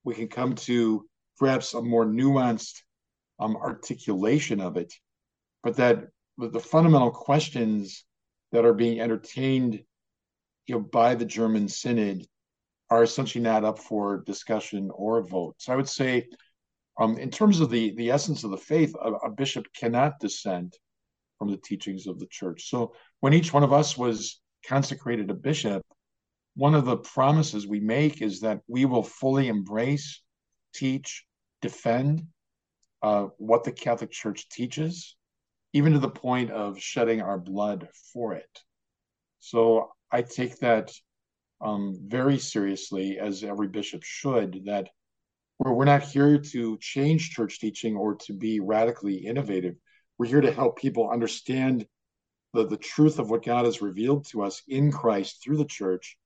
We 0.04 0.14
can 0.14 0.28
come 0.28 0.54
to 0.54 1.06
perhaps 1.38 1.74
a 1.74 1.82
more 1.82 2.06
nuanced 2.06 2.82
um, 3.38 3.56
articulation 3.56 4.60
of 4.60 4.76
it, 4.76 4.92
but 5.62 5.76
that 5.76 6.08
the 6.38 6.60
fundamental 6.60 7.10
questions 7.10 8.04
that 8.52 8.64
are 8.64 8.74
being 8.74 9.00
entertained 9.00 9.82
you 10.66 10.74
know, 10.74 10.80
by 10.80 11.14
the 11.14 11.24
German 11.24 11.68
Synod 11.68 12.26
are 12.90 13.02
essentially 13.02 13.42
not 13.42 13.64
up 13.64 13.78
for 13.78 14.22
discussion 14.26 14.90
or 14.92 15.22
vote. 15.22 15.54
So 15.58 15.72
I 15.72 15.76
would 15.76 15.88
say, 15.88 16.26
um, 17.00 17.18
in 17.18 17.30
terms 17.30 17.60
of 17.60 17.70
the, 17.70 17.94
the 17.94 18.10
essence 18.10 18.44
of 18.44 18.50
the 18.50 18.56
faith, 18.56 18.94
a, 19.00 19.12
a 19.12 19.30
bishop 19.30 19.66
cannot 19.74 20.18
dissent 20.20 20.76
from 21.38 21.50
the 21.50 21.56
teachings 21.56 22.06
of 22.06 22.18
the 22.18 22.26
church. 22.26 22.68
So 22.68 22.92
when 23.20 23.32
each 23.32 23.52
one 23.52 23.62
of 23.62 23.72
us 23.72 23.96
was 23.96 24.40
consecrated 24.66 25.30
a 25.30 25.34
bishop, 25.34 25.82
one 26.56 26.74
of 26.74 26.84
the 26.84 26.98
promises 26.98 27.66
we 27.66 27.80
make 27.80 28.20
is 28.20 28.40
that 28.40 28.60
we 28.66 28.84
will 28.84 29.02
fully 29.02 29.48
embrace, 29.48 30.20
teach, 30.74 31.24
defend 31.62 32.26
uh, 33.02 33.26
what 33.38 33.64
the 33.64 33.72
Catholic 33.72 34.10
Church 34.10 34.48
teaches, 34.48 35.16
even 35.72 35.92
to 35.92 35.98
the 35.98 36.08
point 36.08 36.50
of 36.50 36.80
shedding 36.80 37.20
our 37.20 37.38
blood 37.38 37.88
for 38.12 38.34
it. 38.34 38.60
So 39.38 39.90
I 40.10 40.22
take 40.22 40.58
that 40.58 40.92
um, 41.60 41.98
very 42.06 42.38
seriously, 42.38 43.18
as 43.18 43.44
every 43.44 43.68
bishop 43.68 44.02
should, 44.02 44.62
that 44.66 44.88
we're, 45.58 45.72
we're 45.72 45.84
not 45.84 46.02
here 46.02 46.38
to 46.38 46.78
change 46.78 47.30
church 47.30 47.60
teaching 47.60 47.96
or 47.96 48.16
to 48.16 48.32
be 48.32 48.60
radically 48.60 49.16
innovative. 49.16 49.76
We're 50.18 50.26
here 50.26 50.40
to 50.40 50.52
help 50.52 50.78
people 50.78 51.10
understand 51.10 51.86
the, 52.52 52.66
the 52.66 52.76
truth 52.76 53.18
of 53.18 53.30
what 53.30 53.44
God 53.44 53.64
has 53.64 53.82
revealed 53.82 54.26
to 54.28 54.42
us 54.42 54.62
in 54.66 54.90
Christ 54.90 55.42
through 55.42 55.58
the 55.58 55.64
church 55.64 56.16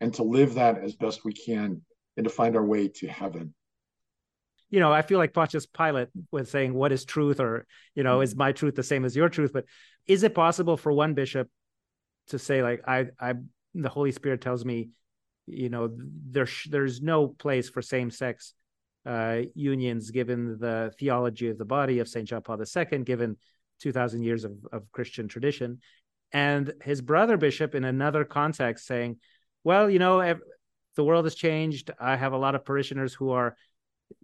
and 0.00 0.14
to 0.14 0.22
live 0.22 0.54
that 0.54 0.78
as 0.78 0.94
best 0.94 1.24
we 1.24 1.32
can 1.32 1.82
and 2.16 2.24
to 2.24 2.30
find 2.30 2.56
our 2.56 2.64
way 2.64 2.88
to 2.88 3.08
heaven 3.08 3.54
you 4.74 4.80
know, 4.80 4.92
I 4.92 5.02
feel 5.02 5.18
like 5.18 5.32
Pontius 5.32 5.66
Pilate 5.66 6.08
was 6.32 6.50
saying, 6.50 6.74
"What 6.74 6.90
is 6.90 7.04
truth?" 7.04 7.38
or 7.38 7.64
you 7.94 8.02
know, 8.02 8.22
is 8.22 8.34
my 8.34 8.50
truth 8.50 8.74
the 8.74 8.82
same 8.82 9.04
as 9.04 9.14
your 9.14 9.28
truth? 9.28 9.52
But 9.52 9.66
is 10.08 10.24
it 10.24 10.34
possible 10.34 10.76
for 10.76 10.92
one 10.92 11.14
bishop 11.14 11.48
to 12.30 12.40
say, 12.40 12.60
like, 12.60 12.82
I, 12.84 13.06
I, 13.20 13.34
the 13.72 13.88
Holy 13.88 14.10
Spirit 14.10 14.40
tells 14.40 14.64
me, 14.64 14.88
you 15.46 15.68
know, 15.68 15.96
there's 15.96 16.66
there's 16.68 17.00
no 17.00 17.28
place 17.28 17.68
for 17.70 17.82
same 17.82 18.10
sex 18.10 18.54
uh, 19.06 19.42
unions 19.54 20.10
given 20.10 20.58
the 20.58 20.92
theology 20.98 21.50
of 21.50 21.58
the 21.58 21.64
body 21.64 22.00
of 22.00 22.08
Saint 22.08 22.26
John 22.26 22.42
Paul 22.42 22.58
II, 22.60 22.98
given 23.04 23.36
two 23.78 23.92
thousand 23.92 24.24
years 24.24 24.42
of, 24.42 24.54
of 24.72 24.90
Christian 24.90 25.28
tradition, 25.28 25.78
and 26.32 26.74
his 26.82 27.00
brother 27.00 27.36
bishop 27.36 27.76
in 27.76 27.84
another 27.84 28.24
context 28.24 28.88
saying, 28.88 29.20
well, 29.62 29.88
you 29.88 30.00
know, 30.00 30.36
the 30.96 31.04
world 31.04 31.26
has 31.26 31.36
changed. 31.36 31.92
I 32.00 32.16
have 32.16 32.32
a 32.32 32.38
lot 32.38 32.56
of 32.56 32.64
parishioners 32.64 33.14
who 33.14 33.30
are 33.30 33.56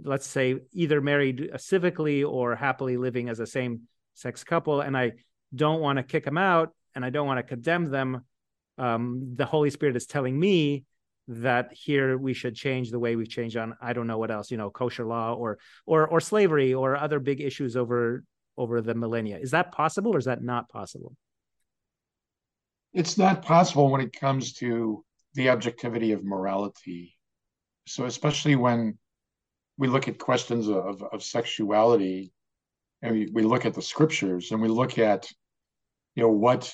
let's 0.03 0.27
say 0.27 0.57
either 0.73 1.01
married 1.01 1.51
civically 1.57 2.27
or 2.29 2.55
happily 2.55 2.97
living 2.97 3.29
as 3.29 3.41
a 3.41 3.47
same 3.47 3.83
sex 4.15 4.45
couple 4.45 4.81
and 4.81 4.97
i 4.97 5.13
don't 5.55 5.81
want 5.81 5.97
to 5.97 6.03
kick 6.03 6.25
them 6.25 6.39
out 6.39 6.75
and 6.95 7.05
i 7.05 7.11
don't 7.11 7.27
want 7.27 7.39
to 7.39 7.43
condemn 7.43 7.87
them 7.87 8.25
um, 8.79 9.35
the 9.35 9.45
holy 9.45 9.71
spirit 9.71 9.97
is 9.97 10.07
telling 10.07 10.39
me 10.39 10.85
that 11.29 11.73
here 11.73 12.17
we 12.17 12.33
should 12.33 12.55
change 12.55 12.91
the 12.91 12.99
way 12.99 13.15
we've 13.15 13.29
changed 13.29 13.57
on 13.57 13.75
i 13.81 13.93
don't 13.93 14.07
know 14.07 14.19
what 14.19 14.31
else 14.31 14.51
you 14.51 14.57
know 14.57 14.71
kosher 14.71 15.05
law 15.05 15.35
or 15.35 15.59
or 15.87 16.07
or 16.09 16.21
slavery 16.21 16.75
or 16.75 16.97
other 16.97 17.21
big 17.21 17.41
issues 17.41 17.77
over 17.77 18.25
over 18.61 18.83
the 18.83 18.95
millennia. 18.95 19.39
Is 19.39 19.53
that 19.53 19.73
possible 19.73 20.15
or 20.15 20.19
is 20.19 20.27
that 20.27 20.43
not 20.43 20.69
possible? 20.69 21.17
It's 22.93 23.17
not 23.17 23.43
possible 23.43 23.91
when 23.91 24.03
it 24.03 24.13
comes 24.13 24.53
to 24.55 25.03
the 25.35 25.49
objectivity 25.49 26.13
of 26.13 26.25
morality. 26.25 27.17
So 27.87 28.05
especially 28.05 28.57
when 28.57 28.99
we 29.81 29.89
look 29.89 30.09
at 30.09 30.19
questions 30.19 30.69
of, 30.69 31.03
of 31.03 31.23
sexuality 31.23 32.31
and 33.01 33.13
we, 33.13 33.29
we 33.33 33.43
look 33.43 33.65
at 33.65 33.73
the 33.73 33.81
scriptures 33.81 34.53
and 34.53 34.61
we 34.61 34.69
look 34.69 34.99
at 34.99 35.27
you 36.15 36.23
know 36.23 36.29
what 36.29 36.73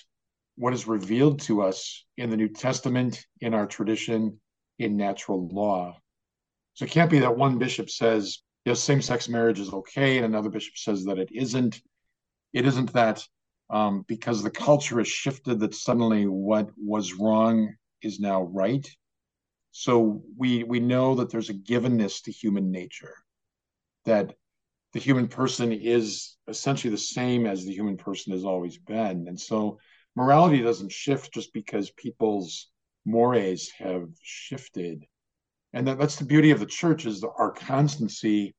what 0.56 0.74
is 0.74 0.88
revealed 0.88 1.40
to 1.42 1.62
us 1.62 2.04
in 2.16 2.30
the 2.30 2.36
new 2.36 2.48
testament 2.48 3.24
in 3.40 3.54
our 3.54 3.66
tradition 3.66 4.40
in 4.80 4.96
natural 4.96 5.46
law. 5.48 5.96
So 6.74 6.84
it 6.84 6.90
can't 6.90 7.10
be 7.10 7.20
that 7.20 7.36
one 7.36 7.58
bishop 7.58 7.90
says 7.90 8.42
yes 8.64 8.80
same-sex 8.80 9.28
marriage 9.28 9.60
is 9.60 9.72
okay 9.72 10.16
and 10.16 10.26
another 10.26 10.50
bishop 10.50 10.76
says 10.76 11.04
that 11.04 11.18
it 11.18 11.28
isn't. 11.32 11.80
It 12.52 12.66
isn't 12.66 12.92
that 12.94 13.24
um, 13.70 14.04
because 14.08 14.42
the 14.42 14.50
culture 14.50 14.98
has 14.98 15.08
shifted 15.08 15.60
that 15.60 15.74
suddenly 15.74 16.24
what 16.24 16.70
was 16.76 17.14
wrong 17.14 17.72
is 18.02 18.18
now 18.18 18.42
right 18.42 18.88
so 19.78 20.22
we 20.38 20.64
we 20.64 20.80
know 20.80 21.16
that 21.16 21.30
there's 21.30 21.50
a 21.50 21.54
givenness 21.54 22.22
to 22.22 22.32
human 22.32 22.70
nature, 22.70 23.14
that 24.06 24.34
the 24.94 24.98
human 24.98 25.28
person 25.28 25.70
is 25.70 26.38
essentially 26.48 26.90
the 26.90 26.96
same 26.96 27.44
as 27.44 27.62
the 27.62 27.74
human 27.74 27.98
person 27.98 28.32
has 28.32 28.42
always 28.42 28.78
been, 28.78 29.28
and 29.28 29.38
so 29.38 29.78
morality 30.14 30.62
doesn't 30.62 30.90
shift 30.90 31.34
just 31.34 31.52
because 31.52 31.90
people's 31.90 32.70
mores 33.04 33.68
have 33.76 34.08
shifted, 34.22 35.04
and 35.74 35.86
that, 35.86 35.98
that's 35.98 36.16
the 36.16 36.24
beauty 36.24 36.52
of 36.52 36.58
the 36.58 36.64
church 36.64 37.04
is 37.04 37.22
our 37.22 37.52
constancy. 37.52 38.54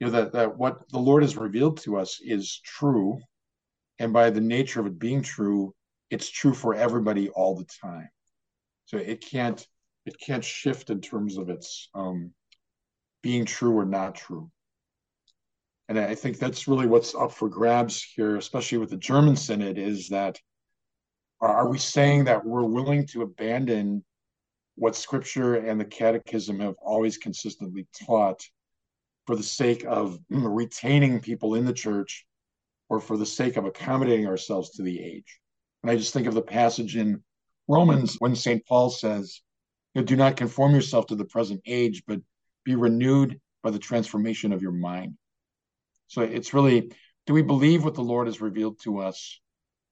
You 0.00 0.08
know 0.08 0.12
that 0.12 0.32
that 0.34 0.58
what 0.58 0.86
the 0.90 0.98
Lord 0.98 1.22
has 1.22 1.38
revealed 1.38 1.78
to 1.84 1.96
us 1.96 2.20
is 2.22 2.60
true, 2.62 3.18
and 3.98 4.12
by 4.12 4.28
the 4.28 4.42
nature 4.42 4.80
of 4.80 4.86
it 4.86 4.98
being 4.98 5.22
true, 5.22 5.74
it's 6.10 6.28
true 6.28 6.52
for 6.52 6.74
everybody 6.74 7.30
all 7.30 7.56
the 7.56 7.68
time. 7.80 8.10
So 8.84 8.98
it 8.98 9.22
can't 9.22 9.66
it 10.06 10.18
can't 10.20 10.44
shift 10.44 10.90
in 10.90 11.00
terms 11.00 11.36
of 11.36 11.50
its 11.50 11.88
um, 11.94 12.32
being 13.22 13.44
true 13.44 13.76
or 13.76 13.84
not 13.84 14.14
true. 14.14 14.50
And 15.88 15.98
I 15.98 16.14
think 16.14 16.38
that's 16.38 16.66
really 16.66 16.86
what's 16.86 17.14
up 17.14 17.32
for 17.32 17.48
grabs 17.48 18.02
here, 18.02 18.36
especially 18.36 18.78
with 18.78 18.90
the 18.90 18.96
German 18.96 19.36
Synod, 19.36 19.78
is 19.78 20.08
that 20.08 20.38
are 21.40 21.68
we 21.68 21.78
saying 21.78 22.24
that 22.24 22.44
we're 22.44 22.64
willing 22.64 23.06
to 23.08 23.22
abandon 23.22 24.04
what 24.76 24.96
Scripture 24.96 25.54
and 25.54 25.80
the 25.80 25.84
Catechism 25.84 26.60
have 26.60 26.74
always 26.80 27.18
consistently 27.18 27.86
taught 28.06 28.40
for 29.26 29.36
the 29.36 29.42
sake 29.42 29.84
of 29.84 30.18
retaining 30.30 31.20
people 31.20 31.54
in 31.54 31.64
the 31.64 31.72
church 31.72 32.26
or 32.88 33.00
for 33.00 33.16
the 33.16 33.26
sake 33.26 33.56
of 33.56 33.64
accommodating 33.64 34.26
ourselves 34.26 34.70
to 34.70 34.82
the 34.82 35.00
age? 35.00 35.40
And 35.82 35.90
I 35.90 35.96
just 35.96 36.12
think 36.12 36.26
of 36.26 36.34
the 36.34 36.42
passage 36.42 36.96
in 36.96 37.22
Romans 37.68 38.16
when 38.18 38.34
St. 38.34 38.64
Paul 38.66 38.90
says, 38.90 39.40
you 39.96 40.02
know, 40.02 40.04
do 40.04 40.14
not 40.14 40.36
conform 40.36 40.74
yourself 40.74 41.06
to 41.06 41.14
the 41.14 41.24
present 41.24 41.62
age, 41.64 42.02
but 42.06 42.20
be 42.66 42.74
renewed 42.74 43.40
by 43.62 43.70
the 43.70 43.78
transformation 43.78 44.52
of 44.52 44.60
your 44.60 44.72
mind. 44.72 45.14
So 46.08 46.20
it's 46.20 46.52
really, 46.52 46.92
do 47.26 47.32
we 47.32 47.40
believe 47.40 47.82
what 47.82 47.94
the 47.94 48.02
Lord 48.02 48.26
has 48.26 48.42
revealed 48.42 48.78
to 48.82 48.98
us, 48.98 49.40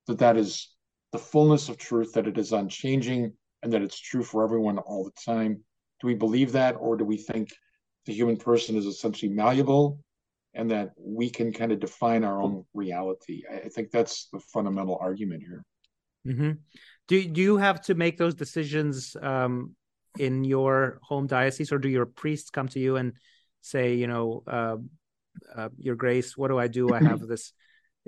that 0.06 0.18
that 0.18 0.36
is 0.36 0.68
the 1.12 1.18
fullness 1.18 1.70
of 1.70 1.78
truth, 1.78 2.12
that 2.12 2.26
it 2.26 2.36
is 2.36 2.52
unchanging, 2.52 3.32
and 3.62 3.72
that 3.72 3.80
it's 3.80 3.98
true 3.98 4.22
for 4.22 4.44
everyone 4.44 4.76
all 4.76 5.04
the 5.04 5.22
time? 5.24 5.64
Do 6.02 6.06
we 6.06 6.14
believe 6.14 6.52
that, 6.52 6.72
or 6.78 6.98
do 6.98 7.04
we 7.06 7.16
think 7.16 7.48
the 8.04 8.12
human 8.12 8.36
person 8.36 8.76
is 8.76 8.84
essentially 8.84 9.32
malleable 9.32 10.00
and 10.52 10.70
that 10.70 10.90
we 10.98 11.30
can 11.30 11.50
kind 11.50 11.72
of 11.72 11.80
define 11.80 12.24
our 12.24 12.42
own 12.42 12.66
reality. 12.74 13.42
I 13.50 13.70
think 13.70 13.90
that's 13.90 14.28
the 14.30 14.38
fundamental 14.52 14.98
argument 15.00 15.42
here. 15.42 15.64
Mm-hmm. 16.26 16.50
Do 17.08 17.28
do 17.28 17.40
you 17.40 17.56
have 17.56 17.80
to 17.86 17.94
make 17.94 18.18
those 18.18 18.34
decisions 18.34 19.16
um, 19.22 19.74
in 20.18 20.44
your 20.44 20.98
home 21.02 21.26
diocese, 21.26 21.72
or 21.72 21.78
do 21.78 21.88
your 21.88 22.06
priests 22.06 22.50
come 22.50 22.68
to 22.68 22.80
you 22.80 22.96
and 22.96 23.14
say, 23.60 23.94
you 23.94 24.06
know, 24.06 24.42
uh, 24.46 24.76
uh, 25.54 25.68
Your 25.78 25.96
Grace, 25.96 26.36
what 26.36 26.48
do 26.48 26.58
I 26.58 26.68
do? 26.68 26.92
I 26.92 27.02
have 27.02 27.20
this, 27.28 27.52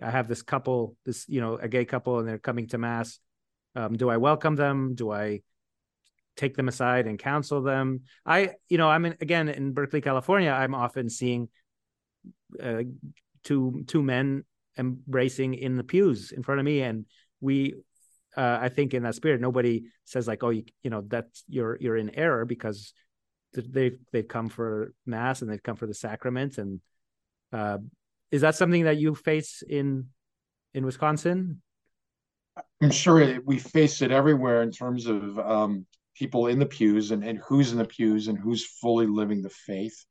I 0.03 0.11
have 0.11 0.29
this 0.29 0.43
couple, 0.43 0.97
this 1.05 1.27
you 1.29 1.41
know, 1.41 1.57
a 1.57 1.69
gay 1.69 1.85
couple, 1.85 2.19
and 2.19 2.29
they're 2.29 2.39
coming 2.39 2.69
to 2.69 2.79
mass. 2.79 3.19
Um, 3.75 3.97
do 3.97 4.09
I 4.09 4.17
welcome 4.17 4.57
them? 4.57 4.95
Do 4.95 5.11
I 5.11 5.43
take 6.37 6.57
them 6.57 6.69
aside 6.69 7.07
and 7.07 7.19
counsel 7.19 7.63
them? 7.63 8.03
I, 8.25 8.55
you 8.69 8.79
know, 8.79 8.89
I'm 8.89 9.05
in, 9.05 9.17
again 9.21 9.49
in 9.49 9.73
Berkeley, 9.73 10.01
California. 10.01 10.51
I'm 10.51 10.75
often 10.75 11.11
seeing 11.11 11.49
uh, 12.63 12.83
two 13.43 13.85
two 13.87 14.03
men 14.03 14.45
embracing 14.79 15.55
in 15.55 15.77
the 15.77 15.85
pews 15.85 16.33
in 16.33 16.43
front 16.43 16.61
of 16.61 16.65
me, 16.65 16.83
and 16.83 17.07
we 17.41 17.75
uh, 18.37 18.59
I 18.61 18.69
think 18.69 18.95
in 18.95 19.03
that 19.05 19.15
spirit, 19.15 19.41
nobody 19.41 19.85
says 20.05 20.29
like, 20.29 20.43
"Oh, 20.43 20.51
you, 20.51 20.65
you 20.83 20.91
know, 20.91 21.03
that's 21.07 21.45
you're 21.49 21.79
you're 21.81 21.97
in 21.97 22.15
error," 22.15 22.45
because 22.45 22.93
they've 23.55 23.99
they've 24.13 24.29
come 24.29 24.49
for 24.49 24.93
mass 25.07 25.43
and 25.43 25.51
they've 25.51 25.63
come 25.63 25.77
for 25.77 25.87
the 25.87 25.95
sacrament. 25.95 26.59
And 26.59 26.81
uh, 27.53 27.79
is 28.31 28.43
that 28.43 28.57
something 28.57 28.85
that 28.85 28.99
you 28.99 29.15
face 29.15 29.63
in 29.67 30.09
in 30.75 30.85
Wisconsin? 30.85 31.63
I'm 32.83 32.91
sure 32.91 33.41
we 33.45 33.59
face 33.59 34.03
it 34.03 34.11
everywhere 34.11 34.63
in 34.63 34.71
terms 34.71 35.07
of 35.07 35.39
um, 35.39 35.87
people 36.15 36.47
in 36.47 36.59
the 36.59 36.67
pews 36.67 37.11
and, 37.11 37.23
and 37.23 37.39
who's 37.47 37.73
in 37.73 37.79
the 37.79 37.85
pews 37.85 38.29
and 38.29 38.39
who's 38.39 38.67
fully 38.67 39.07
living 39.07 39.43
the 39.43 39.51
faith. 39.51 40.05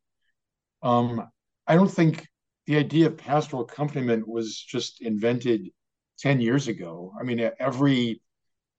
Um, 0.84 1.28
I 1.68 1.76
don't 1.76 1.90
think 1.90 2.28
the 2.68 2.78
idea 2.78 3.08
of 3.08 3.18
pastoral 3.18 3.64
accompaniment 3.64 4.28
was 4.28 4.58
just 4.58 5.02
invented 5.02 5.70
10 6.20 6.42
years 6.42 6.68
ago. 6.68 7.14
I 7.20 7.24
mean, 7.24 7.50
every 7.60 8.22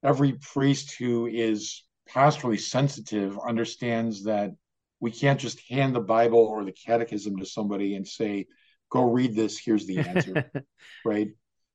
every 0.02 0.34
priest 0.34 0.96
who 0.98 1.26
is 1.26 1.84
pastorally 2.08 2.60
sensitive 2.60 3.38
understands 3.38 4.24
that 4.24 4.52
we 5.00 5.10
can't 5.10 5.40
just 5.40 5.60
hand 5.68 5.94
the 5.94 6.00
Bible 6.00 6.38
or 6.38 6.64
the 6.64 6.72
catechism 6.72 7.36
to 7.38 7.46
somebody 7.46 7.96
and 7.96 8.06
say, 8.06 8.46
go 8.90 9.10
read 9.10 9.34
this, 9.34 9.58
here's 9.58 9.86
the 9.86 9.98
answer. 9.98 10.50
right. 11.04 11.28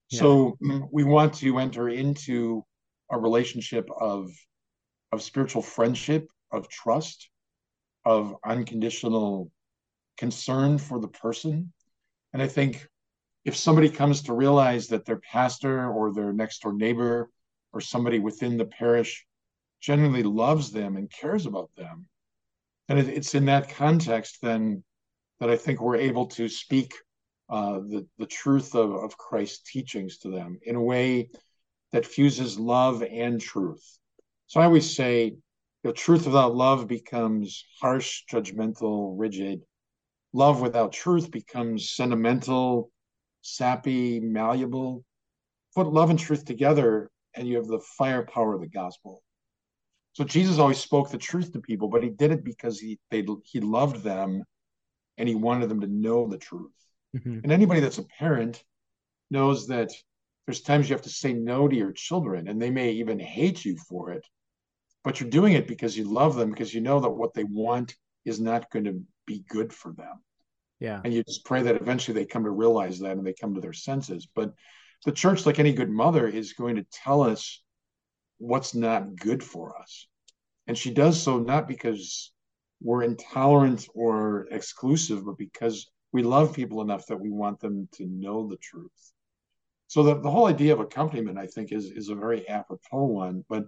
Yeah. 0.09 0.19
So 0.19 0.57
mm, 0.63 0.87
we 0.91 1.03
want 1.03 1.33
to 1.35 1.59
enter 1.59 1.89
into 1.89 2.65
a 3.09 3.19
relationship 3.19 3.89
of 3.99 4.31
of 5.11 5.21
spiritual 5.21 5.61
friendship, 5.61 6.27
of 6.51 6.69
trust, 6.69 7.29
of 8.05 8.35
unconditional 8.45 9.51
concern 10.17 10.77
for 10.77 10.99
the 10.99 11.09
person. 11.09 11.73
And 12.33 12.41
I 12.41 12.47
think 12.47 12.87
if 13.43 13.55
somebody 13.55 13.89
comes 13.89 14.24
to 14.24 14.33
realize 14.33 14.88
that 14.88 15.05
their 15.05 15.19
pastor 15.19 15.89
or 15.89 16.13
their 16.13 16.33
next 16.33 16.62
door 16.62 16.74
neighbor 16.74 17.29
or 17.74 17.81
somebody 17.81 18.19
within 18.19 18.57
the 18.57 18.65
parish 18.65 19.25
genuinely 19.79 20.24
loves 20.24 20.71
them 20.71 20.95
and 20.95 21.12
cares 21.12 21.45
about 21.45 21.69
them, 21.75 22.07
then 22.88 22.98
it's 22.98 23.33
in 23.33 23.45
that 23.45 23.69
context 23.69 24.39
then 24.41 24.83
that 25.39 25.50
I 25.50 25.57
think 25.57 25.81
we're 25.81 25.95
able 25.95 26.27
to 26.27 26.48
speak 26.48 26.93
uh, 27.50 27.79
the 27.79 28.07
the 28.17 28.25
truth 28.25 28.75
of, 28.75 28.93
of 28.93 29.17
Christ's 29.17 29.71
teachings 29.71 30.19
to 30.19 30.29
them 30.29 30.60
in 30.63 30.75
a 30.75 30.81
way 30.81 31.29
that 31.91 32.05
fuses 32.05 32.60
love 32.60 33.03
and 33.03 33.41
truth. 33.41 33.98
So 34.48 34.62
I 34.62 34.65
always 34.65 34.95
say, 34.95 35.36
the 35.83 35.93
truth 35.93 36.25
without 36.25 36.55
love 36.55 36.88
becomes 36.88 37.65
harsh, 37.81 38.24
judgmental, 38.31 39.13
rigid. 39.17 39.62
Love 40.31 40.62
without 40.62 40.93
truth 40.93 41.31
becomes 41.31 41.91
sentimental, 41.91 42.90
sappy, 43.41 44.19
malleable. 44.19 45.03
Put 45.75 45.87
love 45.87 46.09
and 46.09 46.20
truth 46.20 46.46
together, 46.46 47.09
and 47.33 47.48
you 47.48 47.55
have 47.57 47.68
the 47.68 47.79
firepower 47.98 48.55
of 48.55 48.61
the 48.61 48.68
gospel. 48.68 49.24
So 50.13 50.24
Jesus 50.24 50.59
always 50.59 50.79
spoke 50.79 51.09
the 51.09 51.18
truth 51.18 51.53
to 51.53 51.61
people, 51.61 51.87
but 51.87 52.03
he 52.03 52.09
did 52.09 52.31
it 52.31 52.44
because 52.44 52.79
he 52.79 53.00
they 53.09 53.25
he 53.46 53.61
loved 53.61 54.03
them, 54.03 54.44
and 55.18 55.29
he 55.29 55.35
wanted 55.35 55.70
them 55.70 55.81
to 55.81 55.87
know 55.87 56.27
the 56.27 56.37
truth. 56.37 56.72
Mm-hmm. 57.15 57.39
And 57.44 57.51
anybody 57.51 57.79
that's 57.79 57.98
a 57.98 58.05
parent 58.20 58.63
knows 59.29 59.68
that 59.68 59.92
there's 60.46 60.61
times 60.61 60.89
you 60.89 60.96
have 60.96 61.03
to 61.03 61.09
say 61.09 61.33
no 61.33 61.68
to 61.68 61.75
your 61.75 61.94
children, 61.94 62.48
and 62.48 62.61
they 62.61 62.70
may 62.70 62.92
even 62.92 63.20
hate 63.20 63.63
you 63.63 63.77
for 63.77 64.11
it, 64.11 64.25
but 65.03 65.20
you're 65.20 65.29
doing 65.29 65.53
it 65.53 65.68
because 65.68 65.98
you 65.98 66.03
love 66.03 66.35
them 66.35 66.50
because 66.50 66.74
you 66.74 66.81
know 66.81 67.00
that 67.00 67.09
what 67.09 67.33
they 67.33 67.46
want 67.46 67.96
is 68.25 68.39
not 68.39 68.70
going 68.70 68.85
to 68.85 69.01
be 69.25 69.44
good 69.48 69.72
for 69.72 69.94
them. 69.94 70.22
Yeah. 70.81 71.00
And 71.05 71.13
you 71.13 71.24
just 71.24 71.46
pray 71.46 71.61
that 71.61 71.79
eventually 71.79 72.15
they 72.15 72.25
come 72.25 72.44
to 72.44 72.50
realize 72.50 73.00
that 73.00 73.15
and 73.15 73.25
they 73.25 73.33
come 73.33 73.53
to 73.53 73.61
their 73.61 73.72
senses. 73.72 74.27
But 74.35 74.53
the 75.05 75.11
church, 75.11 75.46
like 75.46 75.59
any 75.59 75.74
good 75.74 75.91
mother, 75.91 76.27
is 76.27 76.53
going 76.53 76.75
to 76.75 76.85
tell 76.91 77.22
us 77.22 77.61
what's 78.39 78.74
not 78.74 79.15
good 79.15 79.44
for 79.44 79.79
us. 79.79 80.07
And 80.65 80.75
she 80.75 80.91
does 80.91 81.22
so 81.22 81.37
not 81.37 81.67
because 81.67 82.33
we're 82.81 83.03
intolerant 83.03 83.87
or 83.94 84.48
exclusive, 84.50 85.24
but 85.24 85.37
because 85.37 85.87
we 86.11 86.24
love 86.24 86.55
people 86.55 86.81
enough 86.81 87.05
that 87.07 87.22
we 87.22 87.29
want 87.29 87.59
them 87.59 87.87
to 87.94 88.07
know 88.07 88.48
the 88.48 88.57
truth. 88.57 89.13
So 89.87 90.01
the, 90.01 90.20
the 90.20 90.31
whole 90.31 90.48
idea 90.48 90.74
of 90.74 90.79
accompaniment, 90.79 91.37
I 91.37 91.46
think, 91.46 91.72
is, 91.72 91.91
is 91.91 92.09
a 92.09 92.15
very 92.15 92.50
apropos 92.50 93.05
one, 93.05 93.46
but 93.48 93.65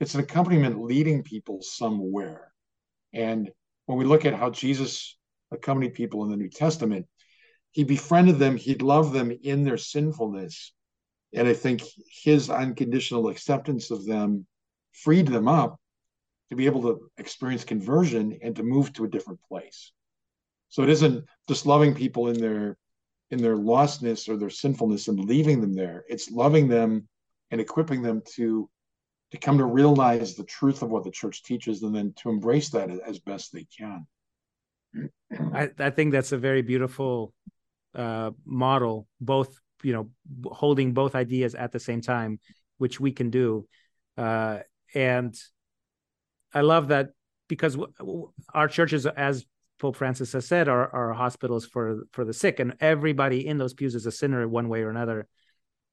it's 0.00 0.14
an 0.14 0.20
accompaniment 0.20 0.82
leading 0.82 1.22
people 1.22 1.62
somewhere. 1.62 2.50
And 3.14 3.50
when 3.84 3.98
we 3.98 4.04
look 4.04 4.24
at 4.24 4.34
how 4.34 4.50
Jesus 4.50 5.16
accompanied 5.50 5.94
people 5.94 6.24
in 6.24 6.30
the 6.30 6.36
New 6.36 6.48
Testament, 6.48 7.06
he 7.72 7.84
befriended 7.84 8.38
them, 8.38 8.56
he 8.56 8.74
loved 8.74 9.12
them 9.12 9.30
in 9.42 9.64
their 9.64 9.76
sinfulness. 9.76 10.72
And 11.34 11.46
I 11.46 11.54
think 11.54 11.82
his 12.22 12.48
unconditional 12.48 13.28
acceptance 13.28 13.90
of 13.90 14.06
them 14.06 14.46
freed 14.92 15.28
them 15.28 15.48
up 15.48 15.78
to 16.50 16.56
be 16.56 16.66
able 16.66 16.82
to 16.82 17.10
experience 17.18 17.64
conversion 17.64 18.38
and 18.42 18.56
to 18.56 18.62
move 18.62 18.92
to 18.94 19.04
a 19.04 19.08
different 19.08 19.40
place. 19.42 19.92
So 20.68 20.82
it 20.82 20.88
isn't 20.90 21.24
just 21.48 21.66
loving 21.66 21.94
people 21.94 22.28
in 22.28 22.40
their 22.40 22.76
in 23.30 23.42
their 23.42 23.56
lostness 23.56 24.28
or 24.28 24.36
their 24.36 24.50
sinfulness 24.50 25.08
and 25.08 25.18
leaving 25.18 25.60
them 25.60 25.74
there. 25.74 26.04
It's 26.08 26.30
loving 26.30 26.68
them 26.68 27.08
and 27.50 27.60
equipping 27.60 28.02
them 28.02 28.22
to 28.36 28.70
to 29.32 29.38
come 29.38 29.58
to 29.58 29.64
realize 29.64 30.34
the 30.34 30.44
truth 30.44 30.82
of 30.82 30.90
what 30.90 31.04
the 31.04 31.10
church 31.10 31.42
teaches 31.42 31.82
and 31.82 31.94
then 31.94 32.14
to 32.18 32.30
embrace 32.30 32.70
that 32.70 32.90
as 32.90 33.18
best 33.18 33.52
they 33.52 33.66
can. 33.76 34.06
I, 35.52 35.70
I 35.78 35.90
think 35.90 36.12
that's 36.12 36.32
a 36.32 36.38
very 36.38 36.62
beautiful 36.62 37.32
uh, 37.94 38.30
model, 38.44 39.08
both 39.20 39.58
you 39.82 39.92
know, 39.92 40.10
holding 40.46 40.92
both 40.92 41.14
ideas 41.14 41.54
at 41.54 41.72
the 41.72 41.78
same 41.78 42.00
time, 42.00 42.40
which 42.78 42.98
we 42.98 43.12
can 43.12 43.30
do. 43.30 43.66
Uh, 44.16 44.58
and 44.94 45.34
I 46.52 46.62
love 46.62 46.88
that 46.88 47.10
because 47.48 47.76
our 48.54 48.68
churches, 48.68 49.06
as 49.06 49.44
Pope 49.78 49.96
Francis 49.96 50.32
has 50.32 50.46
said, 50.46 50.68
are, 50.68 50.92
are 50.94 51.12
hospitals 51.12 51.66
for 51.66 52.04
for 52.12 52.24
the 52.24 52.32
sick, 52.32 52.60
and 52.60 52.74
everybody 52.80 53.46
in 53.46 53.58
those 53.58 53.74
pews 53.74 53.94
is 53.94 54.06
a 54.06 54.12
sinner 54.12 54.48
one 54.48 54.68
way 54.68 54.82
or 54.82 54.90
another. 54.90 55.28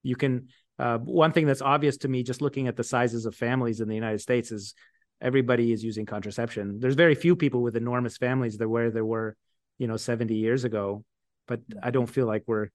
You 0.01 0.15
can. 0.15 0.47
Uh, 0.79 0.97
one 0.97 1.31
thing 1.31 1.45
that's 1.45 1.61
obvious 1.61 1.97
to 1.97 2.07
me, 2.07 2.23
just 2.23 2.41
looking 2.41 2.67
at 2.67 2.75
the 2.75 2.83
sizes 2.83 3.27
of 3.27 3.35
families 3.35 3.79
in 3.79 3.87
the 3.87 3.93
United 3.93 4.19
States, 4.19 4.51
is 4.51 4.73
everybody 5.23 5.71
is 5.71 5.83
using 5.83 6.05
contraception. 6.05 6.79
There's 6.79 6.95
very 6.95 7.15
few 7.15 7.35
people 7.35 7.61
with 7.61 7.75
enormous 7.77 8.17
families 8.17 8.57
that 8.57 8.69
where 8.69 8.91
there 8.91 9.05
were, 9.05 9.35
you 9.77 9.87
know, 9.87 9.97
70 9.97 10.35
years 10.35 10.65
ago. 10.65 11.03
But 11.47 11.61
I 11.81 11.89
don't 11.91 12.07
feel 12.07 12.27
like 12.27 12.43
we're 12.45 12.69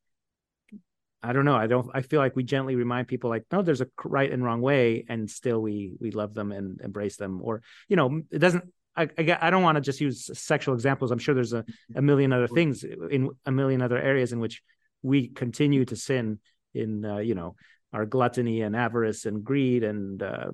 I 1.22 1.32
don't 1.32 1.44
know. 1.44 1.56
I 1.56 1.66
don't. 1.66 1.90
I 1.92 2.02
feel 2.02 2.20
like 2.20 2.36
we 2.36 2.44
gently 2.44 2.76
remind 2.76 3.08
people, 3.08 3.28
like, 3.28 3.44
no, 3.50 3.60
there's 3.60 3.80
a 3.80 3.88
right 4.04 4.30
and 4.30 4.44
wrong 4.44 4.60
way, 4.60 5.04
and 5.08 5.28
still 5.28 5.60
we 5.60 5.96
we 5.98 6.12
love 6.12 6.32
them 6.32 6.52
and 6.52 6.80
embrace 6.80 7.16
them. 7.16 7.40
Or 7.42 7.62
you 7.88 7.96
know, 7.96 8.22
it 8.30 8.38
doesn't. 8.38 8.64
I 8.96 9.08
I, 9.18 9.38
I 9.40 9.50
don't 9.50 9.64
want 9.64 9.76
to 9.76 9.80
just 9.80 10.00
use 10.00 10.30
sexual 10.38 10.74
examples. 10.74 11.10
I'm 11.10 11.18
sure 11.18 11.34
there's 11.34 11.52
a, 11.52 11.64
a 11.96 12.02
million 12.02 12.32
other 12.32 12.46
things 12.46 12.84
in 12.84 13.30
a 13.44 13.50
million 13.50 13.82
other 13.82 13.98
areas 13.98 14.32
in 14.32 14.38
which 14.38 14.62
we 15.02 15.28
continue 15.28 15.84
to 15.86 15.96
sin 15.96 16.38
in 16.72 17.04
uh, 17.04 17.18
you 17.18 17.34
know 17.34 17.56
our 17.92 18.06
gluttony 18.06 18.60
and 18.60 18.76
avarice 18.76 19.26
and 19.26 19.42
greed 19.42 19.82
and 19.82 20.22
uh, 20.22 20.52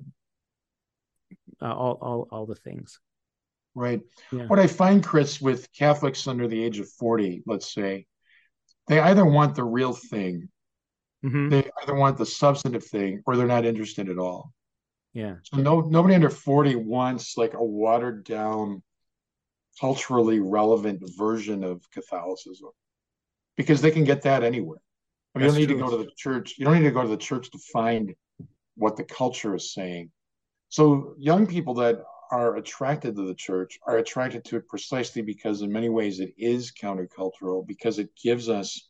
uh, 1.61 1.73
all 1.73 1.97
all 2.01 2.27
all 2.31 2.45
the 2.45 2.55
things. 2.55 2.99
Right. 3.73 4.01
Yeah. 4.31 4.47
What 4.47 4.59
I 4.59 4.67
find, 4.67 5.03
Chris, 5.03 5.41
with 5.41 5.71
Catholics 5.73 6.27
under 6.27 6.47
the 6.47 6.63
age 6.63 6.79
of 6.79 6.89
forty, 6.89 7.43
let's 7.45 7.73
say, 7.73 8.05
they 8.87 8.99
either 8.99 9.25
want 9.25 9.55
the 9.55 9.63
real 9.63 9.93
thing, 9.93 10.47
mm-hmm. 11.25 11.49
they 11.49 11.69
either 11.81 11.95
want 11.95 12.17
the 12.17 12.25
substantive 12.25 12.85
thing, 12.85 13.21
or 13.25 13.35
they're 13.35 13.47
not 13.47 13.65
interested 13.65 14.09
at 14.09 14.17
all. 14.17 14.53
Yeah. 15.13 15.35
So 15.43 15.57
no 15.57 15.81
nobody 15.81 16.15
under 16.15 16.29
forty 16.29 16.75
wants 16.75 17.37
like 17.37 17.53
a 17.53 17.63
watered 17.63 18.23
down, 18.23 18.81
culturally 19.79 20.39
relevant 20.39 21.03
version 21.17 21.63
of 21.63 21.81
Catholicism, 21.91 22.69
because 23.57 23.81
they 23.81 23.91
can 23.91 24.05
get 24.05 24.21
that 24.21 24.43
anywhere. 24.43 24.79
I 25.33 25.39
mean, 25.39 25.47
you 25.47 25.51
don't 25.51 25.59
need 25.59 25.67
true. 25.67 25.77
to 25.77 25.83
go 25.83 25.97
to 25.97 26.03
the 26.05 26.11
church. 26.15 26.55
You 26.57 26.63
don't 26.63 26.75
need 26.75 26.87
to 26.87 26.91
go 26.91 27.01
to 27.01 27.09
the 27.09 27.17
church 27.17 27.51
to 27.51 27.57
find 27.73 28.15
what 28.75 28.95
the 28.95 29.03
culture 29.03 29.53
is 29.53 29.73
saying. 29.73 30.11
So 30.75 31.15
young 31.17 31.47
people 31.47 31.73
that 31.75 32.03
are 32.31 32.57
attracted 32.57 33.15
to 33.15 33.25
the 33.25 33.33
church 33.33 33.79
are 33.87 33.99
attracted 33.99 34.43
to 34.43 34.57
it 34.57 34.67
precisely 34.67 35.21
because 35.21 35.61
in 35.61 35.71
many 35.71 35.87
ways 35.87 36.19
it 36.19 36.33
is 36.37 36.73
countercultural 36.73 37.65
because 37.65 37.97
it 37.97 38.09
gives 38.21 38.49
us 38.49 38.89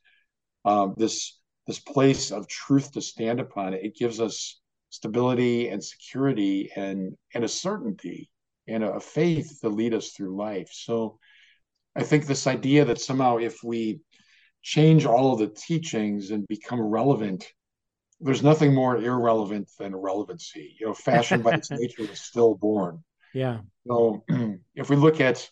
um, 0.65 0.95
this 0.97 1.39
this 1.67 1.77
place 1.77 2.31
of 2.31 2.47
truth 2.47 2.91
to 2.93 3.01
stand 3.01 3.39
upon. 3.39 3.75
It 3.75 3.95
gives 3.95 4.19
us 4.19 4.59
stability 4.89 5.69
and 5.69 5.83
security 5.83 6.71
and 6.75 7.15
and 7.35 7.43
a 7.43 7.47
certainty 7.47 8.31
and 8.67 8.83
a, 8.83 8.93
a 8.93 8.99
faith 8.99 9.59
to 9.61 9.69
lead 9.69 9.93
us 9.93 10.09
through 10.09 10.35
life. 10.35 10.69
So 10.71 11.19
i 11.95 12.01
think 12.01 12.25
this 12.25 12.47
idea 12.47 12.83
that 12.85 12.99
somehow 12.99 13.37
if 13.37 13.63
we 13.63 13.99
change 14.63 15.05
all 15.05 15.33
of 15.33 15.39
the 15.39 15.53
teachings 15.67 16.31
and 16.31 16.47
become 16.47 16.81
relevant 16.81 17.45
there's 18.19 18.43
nothing 18.43 18.73
more 18.73 18.97
irrelevant 18.97 19.69
than 19.77 19.95
relevancy. 19.95 20.75
You 20.79 20.87
know, 20.87 20.93
fashion 20.93 21.41
by 21.41 21.55
its 21.55 21.71
nature 21.71 22.03
is 22.03 22.21
stillborn. 22.21 23.03
Yeah. 23.33 23.59
So 23.87 24.23
if 24.75 24.89
we 24.89 24.95
look 24.95 25.19
at 25.19 25.49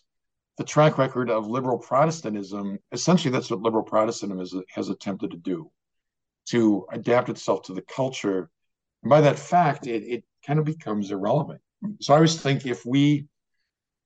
the 0.56 0.64
track 0.64 0.98
record 0.98 1.30
of 1.30 1.46
liberal 1.46 1.78
Protestantism, 1.78 2.78
essentially 2.92 3.32
that's 3.32 3.50
what 3.50 3.60
liberal 3.60 3.82
Protestantism 3.82 4.38
has, 4.38 4.54
has 4.70 4.88
attempted 4.88 5.32
to 5.32 5.36
do, 5.36 5.70
to 6.46 6.86
adapt 6.92 7.28
itself 7.28 7.62
to 7.64 7.74
the 7.74 7.82
culture. 7.82 8.50
And 9.02 9.10
by 9.10 9.20
that 9.20 9.38
fact, 9.38 9.86
it, 9.86 10.02
it 10.04 10.24
kind 10.46 10.58
of 10.58 10.64
becomes 10.64 11.10
irrelevant. 11.10 11.60
So 12.00 12.14
I 12.14 12.16
always 12.16 12.40
think 12.40 12.66
if 12.66 12.86
we 12.86 13.26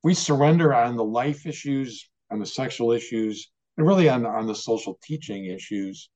we 0.05 0.15
surrender 0.15 0.73
on 0.73 0.97
the 0.97 1.05
life 1.05 1.47
issues, 1.47 2.09
on 2.31 2.39
the 2.39 2.47
sexual 2.47 2.93
issues, 2.93 3.51
and 3.77 3.87
really 3.87 4.09
on, 4.09 4.27
on 4.27 4.47
the 4.47 4.55
social 4.55 4.99
teaching 5.03 5.47
issues, 5.47 6.09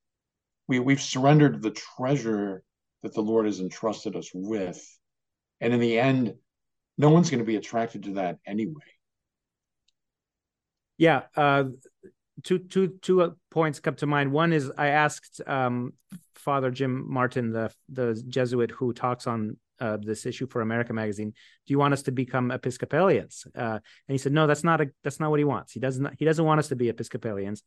we, 0.68 0.78
we've 0.78 1.00
surrendered 1.00 1.62
the 1.62 1.70
treasure 1.70 2.62
that 3.02 3.14
the 3.14 3.20
Lord 3.20 3.46
has 3.46 3.60
entrusted 3.60 4.16
us 4.16 4.30
with. 4.32 4.82
And 5.60 5.72
in 5.72 5.80
the 5.80 5.98
end, 5.98 6.34
no 6.98 7.10
one's 7.10 7.30
going 7.30 7.40
to 7.40 7.46
be 7.46 7.56
attracted 7.56 8.04
to 8.04 8.14
that 8.14 8.38
anyway. 8.46 8.82
Yeah. 10.98 11.22
Uh, 11.36 11.64
two, 12.44 12.58
two, 12.58 12.98
two 13.02 13.36
points 13.50 13.80
come 13.80 13.94
to 13.96 14.06
mind. 14.06 14.32
One 14.32 14.52
is 14.52 14.70
I 14.76 14.88
asked 14.88 15.40
um, 15.46 15.94
Father 16.34 16.70
Jim 16.70 17.10
Martin, 17.12 17.50
the, 17.52 17.72
the 17.88 18.22
Jesuit 18.28 18.70
who 18.70 18.92
talks 18.92 19.26
on 19.26 19.56
uh, 19.80 19.98
this 20.00 20.26
issue 20.26 20.46
for 20.46 20.60
America 20.60 20.92
Magazine. 20.92 21.30
Do 21.30 21.72
you 21.72 21.78
want 21.78 21.92
us 21.92 22.02
to 22.02 22.12
become 22.12 22.52
Episcopalians? 22.52 23.46
Uh, 23.54 23.80
and 23.80 23.80
he 24.14 24.18
said, 24.18 24.32
no, 24.32 24.46
that's 24.46 24.62
not 24.62 24.80
a, 24.80 24.90
that's 25.02 25.18
not 25.18 25.30
what 25.30 25.40
he 25.40 25.44
wants. 25.44 25.72
He 25.72 25.80
doesn't 25.80 26.14
he 26.18 26.24
doesn't 26.24 26.44
want 26.44 26.60
us 26.60 26.68
to 26.68 26.76
be 26.76 26.88
Episcopalians 26.88 27.64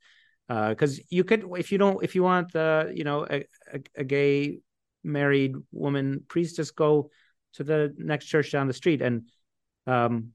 because 0.47 0.99
uh, 0.99 1.03
you 1.10 1.23
could 1.23 1.45
if 1.58 1.71
you 1.71 1.77
don't 1.77 2.03
if 2.03 2.15
you 2.15 2.23
want 2.23 2.53
you 2.53 3.03
know 3.03 3.25
a, 3.29 3.45
a, 3.73 3.79
a, 3.97 4.03
gay 4.03 4.60
married 5.03 5.55
woman 5.71 6.23
priest 6.27 6.58
just 6.58 6.75
go 6.75 7.10
to 7.53 7.63
the 7.63 7.93
next 7.97 8.25
church 8.25 8.51
down 8.51 8.67
the 8.67 8.73
street. 8.73 9.01
And 9.01 9.23
um 9.88 10.31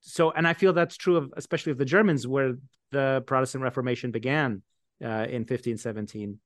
so 0.00 0.30
and 0.30 0.46
i 0.46 0.52
feel 0.52 0.74
that's 0.74 0.98
true 0.98 1.16
of 1.16 1.32
especially 1.38 1.72
of 1.72 1.78
the 1.78 1.84
germans 1.86 2.26
where 2.26 2.52
the 2.90 3.24
protestant 3.26 3.64
reformation 3.64 4.10
began 4.10 4.60
uh, 5.02 5.24
in 5.24 5.40
1517 5.48 6.38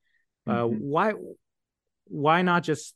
uh, 0.47 0.53
mm-hmm. 0.53 0.77
why 0.77 1.13
why 2.05 2.43
not 2.43 2.63
just 2.63 2.95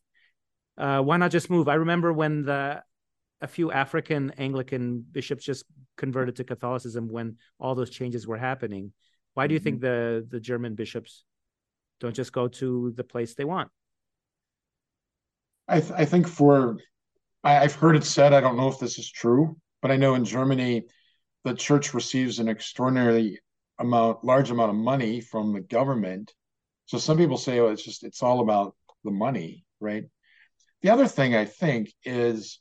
uh, 0.78 1.00
why 1.00 1.18
not 1.18 1.30
just 1.30 1.50
move? 1.50 1.68
I 1.68 1.74
remember 1.74 2.12
when 2.12 2.44
the 2.44 2.82
a 3.40 3.46
few 3.46 3.72
african 3.72 4.30
anglican 4.38 5.04
bishops 5.10 5.44
just 5.44 5.64
converted 5.96 6.36
to 6.36 6.44
catholicism 6.44 7.08
when 7.08 7.36
all 7.58 7.74
those 7.74 7.90
changes 7.90 8.26
were 8.26 8.38
happening 8.38 8.92
why 9.34 9.46
do 9.46 9.54
you 9.54 9.60
think 9.60 9.80
mm-hmm. 9.80 10.20
the 10.20 10.26
the 10.28 10.40
German 10.40 10.74
bishops 10.74 11.24
don't 12.00 12.14
just 12.14 12.32
go 12.32 12.48
to 12.48 12.92
the 12.96 13.04
place 13.04 13.34
they 13.34 13.44
want? 13.44 13.70
I, 15.68 15.80
th- 15.80 15.92
I 15.92 16.04
think 16.04 16.26
for 16.28 16.78
I, 17.44 17.58
I've 17.58 17.74
heard 17.74 17.96
it 17.96 18.04
said. 18.04 18.32
I 18.32 18.40
don't 18.40 18.56
know 18.56 18.68
if 18.68 18.78
this 18.78 18.98
is 18.98 19.10
true, 19.10 19.56
but 19.80 19.90
I 19.90 19.96
know 19.96 20.14
in 20.14 20.24
Germany, 20.24 20.84
the 21.44 21.54
church 21.54 21.94
receives 21.94 22.38
an 22.38 22.48
extraordinarily 22.48 23.40
amount, 23.78 24.24
large 24.24 24.50
amount 24.50 24.70
of 24.70 24.76
money 24.76 25.20
from 25.20 25.52
the 25.52 25.60
government. 25.60 26.32
So 26.86 26.98
some 26.98 27.16
people 27.16 27.38
say, 27.38 27.58
"Oh, 27.60 27.68
it's 27.68 27.84
just 27.84 28.04
it's 28.04 28.22
all 28.22 28.40
about 28.40 28.76
the 29.04 29.10
money," 29.10 29.64
right? 29.80 30.04
The 30.82 30.90
other 30.90 31.06
thing 31.06 31.34
I 31.34 31.44
think 31.44 31.92
is 32.04 32.60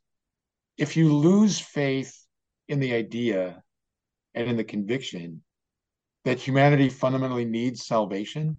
if 0.78 0.96
you 0.96 1.14
lose 1.14 1.60
faith 1.60 2.16
in 2.68 2.80
the 2.80 2.94
idea 2.94 3.62
and 4.34 4.48
in 4.48 4.58
the 4.58 4.64
conviction, 4.64 5.44
that 6.26 6.40
humanity 6.40 6.90
fundamentally 6.90 7.46
needs 7.46 7.86
salvation 7.86 8.58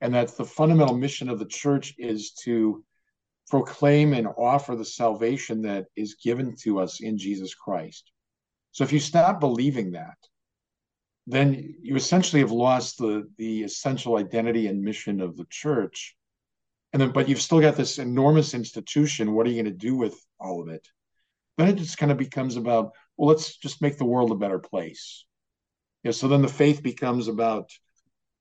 and 0.00 0.14
that 0.14 0.36
the 0.36 0.44
fundamental 0.44 0.96
mission 0.96 1.28
of 1.28 1.38
the 1.38 1.46
church 1.46 1.94
is 1.98 2.32
to 2.32 2.84
proclaim 3.48 4.12
and 4.12 4.28
offer 4.36 4.76
the 4.76 4.84
salvation 4.84 5.62
that 5.62 5.86
is 5.96 6.16
given 6.22 6.54
to 6.62 6.78
us 6.78 7.00
in 7.00 7.16
Jesus 7.16 7.54
Christ. 7.54 8.10
So 8.72 8.84
if 8.84 8.92
you 8.92 9.00
stop 9.00 9.40
believing 9.40 9.92
that, 9.92 10.18
then 11.26 11.74
you 11.82 11.96
essentially 11.96 12.40
have 12.40 12.52
lost 12.52 12.98
the 12.98 13.28
the 13.36 13.62
essential 13.62 14.16
identity 14.16 14.66
and 14.66 14.82
mission 14.82 15.20
of 15.20 15.36
the 15.36 15.46
church. 15.50 16.14
And 16.92 17.02
then 17.02 17.10
but 17.10 17.28
you've 17.28 17.40
still 17.40 17.60
got 17.60 17.76
this 17.76 17.98
enormous 17.98 18.54
institution. 18.54 19.34
What 19.34 19.46
are 19.46 19.50
you 19.50 19.62
going 19.62 19.72
to 19.72 19.86
do 19.86 19.96
with 19.96 20.18
all 20.38 20.62
of 20.62 20.68
it? 20.68 20.86
Then 21.56 21.68
it 21.68 21.76
just 21.76 21.98
kind 21.98 22.12
of 22.12 22.18
becomes 22.18 22.56
about, 22.56 22.92
well, 23.16 23.28
let's 23.28 23.56
just 23.56 23.82
make 23.82 23.98
the 23.98 24.04
world 24.04 24.30
a 24.30 24.36
better 24.36 24.58
place 24.58 25.24
know, 26.04 26.12
so 26.12 26.28
then 26.28 26.42
the 26.42 26.48
faith 26.48 26.82
becomes 26.82 27.28
about 27.28 27.70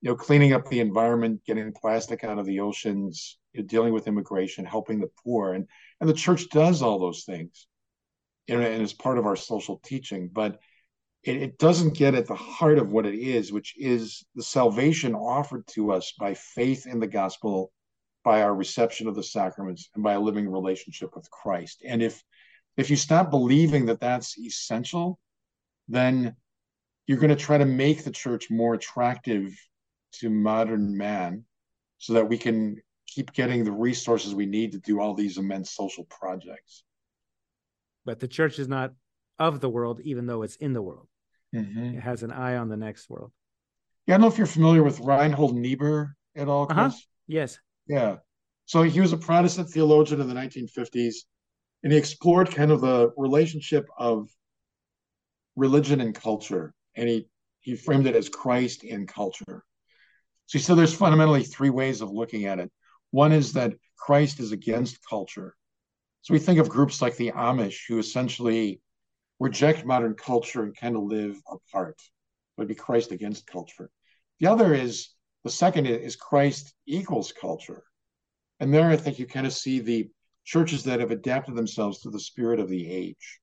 you 0.02 0.10
know 0.10 0.16
cleaning 0.16 0.54
up 0.54 0.70
the 0.70 0.80
environment, 0.80 1.42
getting 1.46 1.74
plastic 1.74 2.24
out 2.24 2.40
of 2.40 2.46
the 2.46 2.60
oceans, 2.60 3.38
you 3.54 3.62
know, 3.62 3.68
dealing 3.68 3.94
with 3.94 4.08
immigration, 4.08 4.66
helping 4.66 5.00
the 5.00 5.10
poor, 5.24 5.54
and 5.54 5.68
and 6.00 6.10
the 6.10 6.14
church 6.14 6.50
does 6.50 6.82
all 6.82 7.00
those 7.00 7.24
things, 7.24 7.68
and, 8.48 8.62
and 8.62 8.82
as 8.84 8.94
part 8.94 9.18
of 9.18 9.26
our 9.26 9.36
social 9.36 9.80
teaching, 9.84 10.30
but 10.32 10.60
it, 11.24 11.38
it 11.38 11.58
doesn't 11.58 11.98
get 11.98 12.16
at 12.16 12.28
the 12.28 12.36
heart 12.36 12.78
of 12.78 12.92
what 12.92 13.06
it 13.06 13.16
is, 13.16 13.52
which 13.52 13.76
is 13.78 14.24
the 14.36 14.44
salvation 14.44 15.16
offered 15.16 15.66
to 15.68 15.92
us 15.92 16.14
by 16.20 16.34
faith 16.34 16.86
in 16.86 17.00
the 17.00 17.08
gospel, 17.08 17.72
by 18.24 18.44
our 18.44 18.56
reception 18.56 19.08
of 19.08 19.16
the 19.16 19.24
sacraments, 19.24 19.90
and 19.96 20.04
by 20.04 20.14
a 20.14 20.20
living 20.20 20.50
relationship 20.50 21.16
with 21.16 21.30
Christ. 21.32 21.84
And 21.86 22.02
if 22.02 22.24
if 22.78 22.92
you 22.92 22.96
stop 22.96 23.32
believing 23.32 23.88
that 23.88 24.00
that's 24.00 24.38
essential, 24.38 25.20
then 25.88 26.36
you're 27.08 27.18
going 27.18 27.30
to 27.30 27.36
try 27.36 27.58
to 27.58 27.66
make 27.66 28.04
the 28.04 28.12
church 28.12 28.52
more 28.52 28.74
attractive 28.74 29.58
to 30.12 30.30
modern 30.30 30.96
man 30.96 31.46
so 31.98 32.14
that 32.14 32.28
we 32.28 32.38
can 32.38 32.78
keep 33.08 33.34
getting 33.34 33.64
the 33.64 33.72
resources 33.72 34.36
we 34.36 34.46
need 34.46 34.74
to 34.74 34.80
do 34.80 35.00
all 35.00 35.14
these 35.14 35.38
immense 35.38 35.72
social 35.72 36.04
projects. 36.06 36.84
But 38.06 38.20
the 38.20 38.28
church 38.28 38.60
is 38.60 38.68
not 38.68 38.94
of 39.40 39.62
the 39.62 39.70
world, 39.70 40.02
even 40.04 40.26
though 40.26 40.44
it's 40.44 40.58
in 40.58 40.74
the 40.74 40.82
world. 40.82 41.08
Mm-hmm. 41.56 41.98
It 41.98 42.02
has 42.02 42.24
an 42.24 42.32
eye 42.32 42.58
on 42.58 42.68
the 42.68 42.78
next 42.78 43.10
world. 43.10 43.32
Yeah, 44.06 44.16
I 44.16 44.18
don't 44.18 44.22
know 44.22 44.34
if 44.34 44.38
you're 44.38 44.48
familiar 44.48 44.84
with 44.84 45.00
Reinhold 45.00 45.56
Niebuhr 45.56 46.16
at 46.36 46.48
all, 46.48 46.66
Chris. 46.66 46.78
Uh-huh. 46.78 46.92
Yes. 47.28 47.60
Yeah. 47.88 48.18
So 48.66 48.84
he 48.84 49.00
was 49.00 49.14
a 49.14 49.18
Protestant 49.18 49.70
theologian 49.70 50.20
in 50.20 50.28
the 50.28 50.36
1950s, 50.36 51.16
and 51.84 51.92
he 51.92 51.98
explored 51.98 52.54
kind 52.54 52.72
of 52.72 52.82
the 52.82 53.12
relationship 53.16 53.88
of 53.98 54.30
religion 55.56 56.02
and 56.02 56.14
culture 56.14 56.74
and 56.98 57.08
he 57.08 57.28
he 57.62 57.76
framed 57.76 58.08
it 58.08 58.16
as 58.16 58.30
Christ 58.30 58.84
in 58.84 59.08
culture. 59.08 59.64
So 60.46 60.58
he 60.58 60.64
said 60.64 60.78
there's 60.78 60.94
fundamentally 60.94 61.44
three 61.44 61.70
ways 61.70 62.02
of 62.02 62.12
looking 62.12 62.46
at 62.46 62.60
it. 62.60 62.72
One 63.12 63.32
is 63.32 63.54
that 63.54 63.74
Christ 63.98 64.40
is 64.40 64.52
against 64.52 65.06
culture. 65.08 65.56
So 66.22 66.34
we 66.34 66.40
think 66.40 66.60
of 66.60 66.70
groups 66.70 67.02
like 67.02 67.18
the 67.18 67.32
Amish 67.32 67.82
who 67.88 68.00
essentially 68.00 68.82
reject 69.40 69.86
modern 69.86 70.16
culture 70.16 70.64
and 70.64 70.76
kind 70.76 70.96
of 70.96 71.04
live 71.04 71.36
apart. 71.50 71.96
It 72.00 72.62
would 72.62 72.68
be 72.68 72.76
Christ 72.76 73.12
against 73.12 73.48
culture. 73.48 73.90
The 74.40 74.48
other 74.48 74.74
is 74.74 75.10
the 75.44 75.50
second 75.50 75.86
is 75.86 76.16
Christ 76.16 76.74
equals 76.86 77.34
culture. 77.34 77.84
And 78.60 78.74
there 78.74 78.90
I 78.90 78.98
think 78.98 79.20
you 79.20 79.28
kind 79.28 79.46
of 79.46 79.54
see 79.54 79.80
the 79.80 80.10
churches 80.46 80.84
that 80.86 81.00
have 81.02 81.12
adapted 81.12 81.56
themselves 81.56 82.00
to 82.00 82.10
the 82.10 82.20
spirit 82.20 82.60
of 82.60 82.70
the 82.70 82.90
age. 82.90 83.40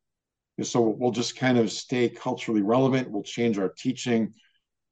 So 0.62 0.80
we'll 0.82 1.10
just 1.10 1.36
kind 1.36 1.58
of 1.58 1.72
stay 1.72 2.08
culturally 2.08 2.62
relevant. 2.62 3.10
We'll 3.10 3.24
change 3.24 3.58
our 3.58 3.70
teaching. 3.76 4.34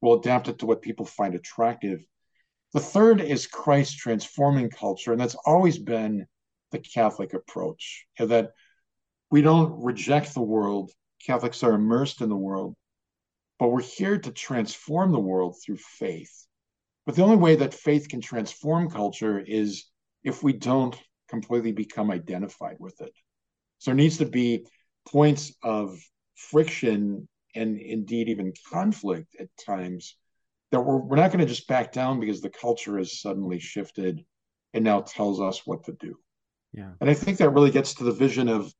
We'll 0.01 0.19
adapt 0.19 0.49
it 0.49 0.59
to 0.59 0.65
what 0.65 0.81
people 0.81 1.05
find 1.05 1.35
attractive. 1.35 2.05
The 2.73 2.81
third 2.81 3.21
is 3.21 3.47
Christ 3.47 3.97
transforming 3.97 4.69
culture. 4.69 5.11
And 5.11 5.21
that's 5.21 5.35
always 5.45 5.77
been 5.77 6.25
the 6.71 6.79
Catholic 6.79 7.33
approach 7.33 8.05
that 8.17 8.51
we 9.31 9.41
don't 9.41 9.81
reject 9.83 10.33
the 10.33 10.41
world. 10.41 10.91
Catholics 11.25 11.63
are 11.63 11.73
immersed 11.73 12.21
in 12.21 12.29
the 12.29 12.35
world, 12.35 12.75
but 13.57 13.69
we're 13.69 13.81
here 13.81 14.17
to 14.17 14.31
transform 14.31 15.11
the 15.11 15.19
world 15.19 15.55
through 15.63 15.77
faith. 15.77 16.45
But 17.05 17.15
the 17.15 17.23
only 17.23 17.37
way 17.37 17.55
that 17.55 17.73
faith 17.73 18.09
can 18.09 18.21
transform 18.21 18.89
culture 18.89 19.39
is 19.39 19.85
if 20.23 20.43
we 20.43 20.53
don't 20.53 20.97
completely 21.29 21.71
become 21.71 22.11
identified 22.11 22.77
with 22.79 22.99
it. 23.01 23.13
So 23.79 23.91
there 23.91 23.95
needs 23.95 24.17
to 24.17 24.25
be 24.25 24.65
points 25.11 25.53
of 25.63 25.99
friction 26.35 27.27
and 27.55 27.79
indeed 27.79 28.29
even 28.29 28.53
conflict 28.71 29.35
at 29.39 29.47
times 29.63 30.17
that 30.71 30.81
we're, 30.81 30.97
we're 30.97 31.15
not 31.15 31.31
going 31.31 31.39
to 31.39 31.45
just 31.45 31.67
back 31.67 31.91
down 31.91 32.19
because 32.19 32.41
the 32.41 32.49
culture 32.49 32.97
has 32.97 33.21
suddenly 33.21 33.59
shifted 33.59 34.23
and 34.73 34.83
now 34.83 35.01
tells 35.01 35.39
us 35.39 35.61
what 35.65 35.83
to 35.85 35.93
do. 35.99 36.15
Yeah. 36.73 36.91
And 36.99 37.09
I 37.09 37.13
think 37.13 37.37
that 37.37 37.51
really 37.51 37.71
gets 37.71 37.93
to 37.95 38.03
the 38.03 38.11
vision 38.11 38.49
of 38.49 38.73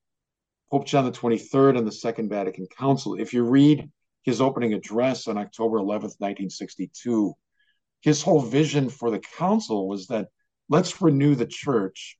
Pope 0.71 0.87
John 0.87 1.05
the 1.05 1.11
23rd 1.11 1.77
and 1.77 1.85
the 1.85 1.91
Second 1.91 2.29
Vatican 2.29 2.65
Council. 2.65 3.13
If 3.13 3.33
you 3.33 3.43
read 3.43 3.91
his 4.23 4.41
opening 4.41 4.73
address 4.73 5.27
on 5.27 5.37
October 5.37 5.77
11th, 5.77 6.17
1962, 6.19 7.33
his 8.01 8.23
whole 8.23 8.41
vision 8.41 8.89
for 8.89 9.11
the 9.11 9.19
council 9.37 9.87
was 9.87 10.07
that 10.07 10.29
let's 10.69 11.01
renew 11.01 11.35
the 11.35 11.45
church 11.45 12.17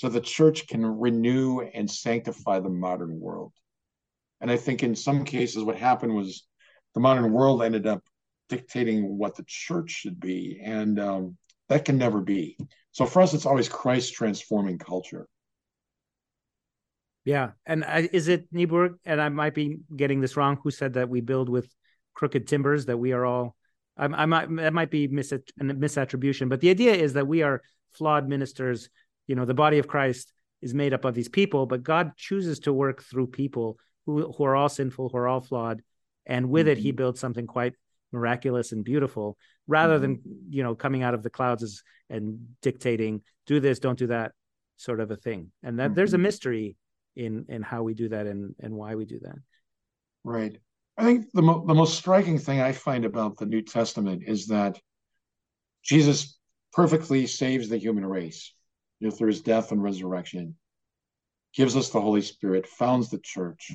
so 0.00 0.08
the 0.08 0.18
church 0.18 0.66
can 0.66 0.82
renew 0.82 1.60
and 1.60 1.90
sanctify 1.90 2.58
the 2.58 2.70
modern 2.70 3.20
world. 3.20 3.52
And 4.40 4.50
I 4.50 4.56
think 4.56 4.82
in 4.82 4.94
some 4.94 5.26
cases, 5.26 5.62
what 5.62 5.76
happened 5.76 6.14
was 6.14 6.46
the 6.94 7.00
modern 7.00 7.30
world 7.30 7.62
ended 7.62 7.86
up 7.86 8.02
dictating 8.48 9.18
what 9.18 9.36
the 9.36 9.44
church 9.46 9.90
should 9.90 10.18
be. 10.18 10.58
And 10.64 10.98
um, 10.98 11.36
that 11.68 11.84
can 11.84 11.98
never 11.98 12.22
be. 12.22 12.56
So 12.92 13.04
for 13.04 13.20
us, 13.20 13.34
it's 13.34 13.44
always 13.44 13.68
Christ 13.68 14.14
transforming 14.14 14.78
culture. 14.78 15.28
Yeah. 17.26 17.50
And 17.66 17.84
is 18.10 18.28
it 18.28 18.46
Niebuhr, 18.52 18.98
and 19.04 19.20
I 19.20 19.28
might 19.28 19.52
be 19.52 19.80
getting 19.94 20.22
this 20.22 20.34
wrong, 20.34 20.58
who 20.64 20.70
said 20.70 20.94
that 20.94 21.10
we 21.10 21.20
build 21.20 21.50
with 21.50 21.70
crooked 22.14 22.48
timbers, 22.48 22.86
that 22.86 22.96
we 22.96 23.12
are 23.12 23.26
all, 23.26 23.54
I, 23.98 24.06
I 24.06 24.24
might, 24.24 24.56
that 24.56 24.72
might 24.72 24.90
be 24.90 25.08
mis- 25.08 25.34
misattribution, 25.60 26.48
but 26.48 26.62
the 26.62 26.70
idea 26.70 26.94
is 26.94 27.12
that 27.12 27.28
we 27.28 27.42
are 27.42 27.60
flawed 27.92 28.30
ministers. 28.30 28.88
You 29.30 29.36
know, 29.36 29.44
the 29.44 29.54
body 29.54 29.78
of 29.78 29.86
Christ 29.86 30.32
is 30.60 30.74
made 30.74 30.92
up 30.92 31.04
of 31.04 31.14
these 31.14 31.28
people, 31.28 31.64
but 31.64 31.84
God 31.84 32.16
chooses 32.16 32.58
to 32.60 32.72
work 32.72 33.04
through 33.04 33.28
people 33.28 33.78
who, 34.04 34.32
who 34.32 34.42
are 34.42 34.56
all 34.56 34.68
sinful, 34.68 35.08
who 35.08 35.18
are 35.18 35.28
all 35.28 35.40
flawed. 35.40 35.82
And 36.26 36.50
with 36.50 36.66
mm-hmm. 36.66 36.72
it, 36.72 36.78
he 36.78 36.88
mm-hmm. 36.88 36.96
builds 36.96 37.20
something 37.20 37.46
quite 37.46 37.74
miraculous 38.10 38.72
and 38.72 38.84
beautiful 38.84 39.36
rather 39.68 39.94
mm-hmm. 39.94 40.02
than 40.02 40.22
you 40.48 40.64
know 40.64 40.74
coming 40.74 41.04
out 41.04 41.14
of 41.14 41.22
the 41.22 41.30
clouds 41.30 41.62
as, 41.62 41.82
and 42.08 42.40
dictating 42.60 43.22
do 43.46 43.60
this 43.60 43.78
don't 43.78 44.00
do 44.00 44.08
that 44.08 44.32
sort 44.76 44.98
of 44.98 45.12
a 45.12 45.16
thing 45.16 45.52
and 45.62 45.78
that 45.78 45.86
mm-hmm. 45.86 45.94
there's 45.94 46.12
a 46.12 46.16
mm-hmm. 46.16 46.24
mystery 46.24 46.76
in 47.14 47.44
in 47.48 47.62
how 47.62 47.84
we 47.84 47.94
do 47.94 48.08
that 48.08 48.26
and 48.26 48.56
and 48.58 48.74
why 48.74 48.96
we 48.96 49.04
do 49.04 49.20
that 49.20 49.36
right 50.24 50.58
i 50.98 51.04
think 51.04 51.26
the, 51.32 51.42
mo- 51.42 51.64
the 51.64 51.74
most 51.74 51.94
striking 51.94 52.36
thing 52.36 52.60
i 52.60 52.72
find 52.72 53.04
about 53.04 53.36
the 53.38 53.46
new 53.46 53.62
testament 53.62 54.24
is 54.26 54.48
that 54.48 54.76
jesus 55.84 56.36
perfectly 56.72 57.26
saves 57.26 57.68
the 57.68 57.78
human 57.78 58.04
race 58.04 58.52
know, 59.08 59.14
through 59.14 59.28
his 59.28 59.40
death 59.40 59.72
and 59.72 59.82
resurrection 59.82 60.56
gives 61.54 61.76
us 61.76 61.90
the 61.90 62.00
holy 62.00 62.22
spirit 62.22 62.66
founds 62.66 63.10
the 63.10 63.18
church 63.18 63.72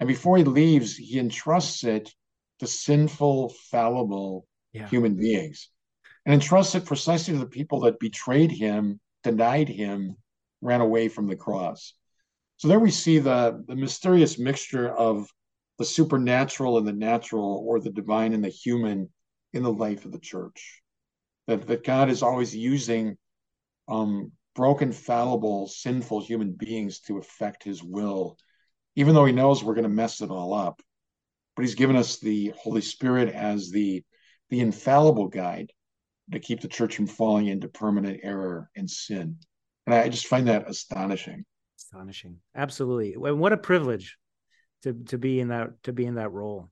and 0.00 0.08
before 0.08 0.36
he 0.36 0.44
leaves 0.44 0.96
he 0.96 1.18
entrusts 1.18 1.84
it 1.84 2.12
to 2.58 2.66
sinful, 2.66 3.50
fallible 3.70 4.46
yeah. 4.72 4.88
human 4.88 5.16
beings 5.16 5.70
and 6.24 6.34
entrusts 6.34 6.74
it 6.74 6.84
precisely 6.84 7.34
to 7.34 7.40
the 7.40 7.46
people 7.46 7.80
that 7.80 8.00
betrayed 8.00 8.50
him, 8.50 9.00
denied 9.22 9.68
him, 9.68 10.16
ran 10.60 10.80
away 10.80 11.08
from 11.08 11.28
the 11.28 11.36
cross. 11.36 11.94
So 12.56 12.68
there 12.68 12.80
we 12.80 12.90
see 12.90 13.18
the, 13.18 13.62
the 13.68 13.76
mysterious 13.76 14.38
mixture 14.38 14.88
of 14.88 15.28
the 15.78 15.84
supernatural 15.84 16.78
and 16.78 16.86
the 16.86 16.92
natural, 16.92 17.62
or 17.66 17.80
the 17.80 17.90
divine 17.90 18.32
and 18.32 18.42
the 18.42 18.48
human 18.48 19.10
in 19.52 19.62
the 19.62 19.72
life 19.72 20.04
of 20.04 20.12
the 20.12 20.18
church. 20.18 20.82
That, 21.46 21.66
that 21.68 21.84
God 21.84 22.08
is 22.08 22.22
always 22.22 22.56
using 22.56 23.16
um, 23.86 24.32
broken, 24.56 24.90
fallible, 24.90 25.68
sinful 25.68 26.24
human 26.24 26.52
beings 26.52 26.98
to 27.02 27.18
effect 27.18 27.62
his 27.62 27.82
will, 27.82 28.36
even 28.96 29.14
though 29.14 29.26
he 29.26 29.32
knows 29.32 29.62
we're 29.62 29.74
going 29.74 29.84
to 29.84 29.88
mess 29.88 30.20
it 30.20 30.30
all 30.30 30.52
up 30.52 30.82
but 31.56 31.62
he's 31.62 31.74
given 31.74 31.96
us 31.96 32.18
the 32.18 32.52
Holy 32.56 32.82
Spirit 32.82 33.34
as 33.34 33.70
the 33.70 34.04
the 34.50 34.60
infallible 34.60 35.26
guide 35.26 35.72
to 36.30 36.38
keep 36.38 36.60
the 36.60 36.68
church 36.68 36.94
from 36.94 37.06
falling 37.06 37.48
into 37.48 37.68
permanent 37.68 38.20
error 38.22 38.70
and 38.76 38.88
sin. 38.88 39.38
And 39.86 39.94
I 39.94 40.08
just 40.08 40.28
find 40.28 40.46
that 40.46 40.68
astonishing. 40.68 41.44
Astonishing. 41.78 42.36
Absolutely. 42.54 43.14
And 43.14 43.40
what 43.40 43.52
a 43.52 43.56
privilege 43.56 44.16
to 44.82 44.92
to 45.06 45.18
be 45.18 45.40
in 45.40 45.48
that 45.48 45.82
to 45.84 45.92
be 45.92 46.04
in 46.04 46.16
that 46.16 46.30
role 46.30 46.70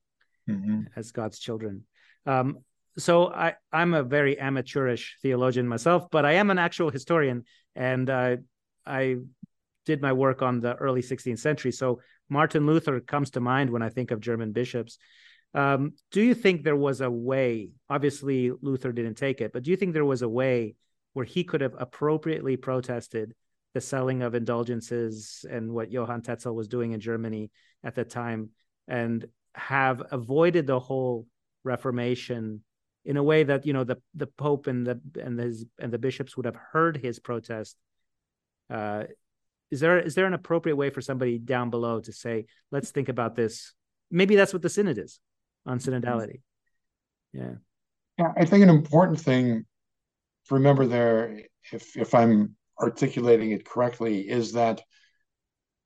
mm-hmm. 0.49 0.83
as 0.95 1.11
God's 1.11 1.39
children. 1.39 1.85
Um, 2.27 2.59
so 2.99 3.33
I 3.33 3.55
I'm 3.73 3.95
a 3.95 4.03
very 4.03 4.39
amateurish 4.39 5.19
theologian 5.23 5.67
myself, 5.67 6.11
but 6.11 6.25
I 6.25 6.33
am 6.33 6.51
an 6.51 6.59
actual 6.59 6.91
historian, 6.91 7.45
and 7.75 8.09
uh, 8.09 8.37
I 8.87 9.17
did 9.87 10.01
my 10.01 10.13
work 10.13 10.43
on 10.43 10.61
the 10.61 10.75
early 10.77 11.03
16th 11.03 11.39
century. 11.39 11.73
So 11.73 12.01
Martin 12.29 12.67
Luther 12.67 13.01
comes 13.01 13.31
to 13.31 13.41
mind 13.41 13.71
when 13.71 13.83
I 13.83 13.91
think 13.91 14.11
of 14.11 14.21
German 14.21 14.53
bishops. 14.53 14.99
Um, 15.53 15.93
do 16.11 16.23
you 16.23 16.35
think 16.35 16.63
there 16.63 16.77
was 16.77 17.01
a 17.01 17.11
way? 17.11 17.71
Obviously, 17.89 18.51
Luther 18.51 18.93
didn't 18.93 19.17
take 19.17 19.41
it, 19.41 19.53
but 19.53 19.63
do 19.63 19.71
you 19.71 19.77
think 19.77 19.93
there 19.93 20.05
was 20.05 20.23
a 20.23 20.29
way 20.29 20.75
where 21.13 21.25
he 21.25 21.45
could 21.45 21.61
have 21.61 21.75
appropriately 21.79 22.57
protested 22.57 23.35
the 23.73 23.81
selling 23.81 24.23
of 24.23 24.35
indulgences 24.35 25.45
and 25.49 25.73
what 25.73 25.91
Johann 25.91 26.23
Tetzel 26.23 26.55
was 26.55 26.69
doing 26.69 26.93
in 26.93 27.01
Germany 27.01 27.51
at 27.83 27.95
the 27.95 28.05
time, 28.05 28.51
and 28.89 29.27
have 29.55 30.03
avoided 30.11 30.67
the 30.67 30.81
whole 30.81 31.27
Reformation 31.65 32.63
in 33.05 33.17
a 33.17 33.23
way 33.23 33.43
that 33.45 33.67
you 33.67 33.73
know 33.73 33.85
the 33.85 33.97
the 34.15 34.27
Pope 34.27 34.67
and 34.67 34.87
the 34.87 35.01
and 35.21 35.39
his 35.39 35.67
and 35.79 35.93
the 35.93 35.99
bishops 35.99 36.37
would 36.37 36.47
have 36.47 36.57
heard 36.57 36.97
his 36.97 37.19
protest 37.19 37.77
uh, 38.71 39.05
is 39.71 39.81
there 39.81 39.99
is 39.99 40.15
there 40.15 40.27
an 40.27 40.35
appropriate 40.35 40.77
way 40.77 40.91
for 40.91 41.01
somebody 41.01 41.39
down 41.39 41.71
below 41.71 42.01
to 42.01 42.13
say 42.13 42.47
let's 42.71 42.91
think 42.91 43.09
about 43.09 43.35
this 43.35 43.75
maybe 44.11 44.37
that's 44.37 44.53
what 44.53 44.63
the 44.63 44.69
synod 44.69 44.99
is 44.99 45.21
on 45.67 45.79
synodality. 45.79 46.41
Yeah. 47.33 47.55
Yeah 48.19 48.33
i 48.37 48.45
think 48.45 48.63
an 48.63 48.71
important 48.71 49.21
thing 49.21 49.65
to 50.47 50.55
remember 50.55 50.87
there 50.87 51.41
if 51.73 51.97
if 51.97 52.15
i'm 52.15 52.55
articulating 52.81 53.51
it 53.51 53.65
correctly 53.65 54.29
is 54.29 54.53
that 54.53 54.83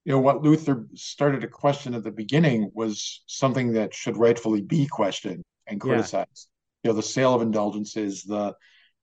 you 0.05 0.13
know 0.13 0.21
what 0.21 0.43
luther 0.43 0.87
started 0.95 1.41
to 1.41 1.49
question 1.49 1.95
at 1.95 2.05
the 2.05 2.11
beginning 2.11 2.71
was 2.75 3.23
something 3.27 3.73
that 3.73 3.95
should 3.95 4.17
rightfully 4.17 4.63
be 4.63 4.87
questioned 4.87 5.45
and 5.69 5.81
criticized. 5.81 6.49
Know 6.89 6.95
the 6.95 7.03
sale 7.03 7.35
of 7.35 7.43
indulgences 7.43 8.25
the 8.25 8.55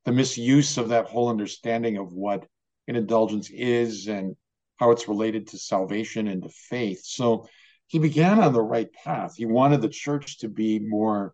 the 0.05 0.11
misuse 0.11 0.77
of 0.77 0.89
that 0.89 1.07
whole 1.07 1.29
understanding 1.29 1.97
of 1.97 2.13
what 2.13 2.45
an 2.87 2.95
indulgence 2.95 3.49
is 3.49 4.07
and 4.07 4.35
how 4.77 4.91
it's 4.91 5.07
related 5.07 5.47
to 5.47 5.57
salvation 5.57 6.27
and 6.27 6.43
to 6.43 6.49
faith. 6.49 7.01
So 7.03 7.47
he 7.87 7.99
began 7.99 8.39
on 8.39 8.53
the 8.53 8.61
right 8.61 8.91
path. 8.93 9.35
He 9.35 9.45
wanted 9.45 9.81
the 9.81 9.89
church 9.89 10.39
to 10.39 10.47
be 10.47 10.79
more 10.79 11.33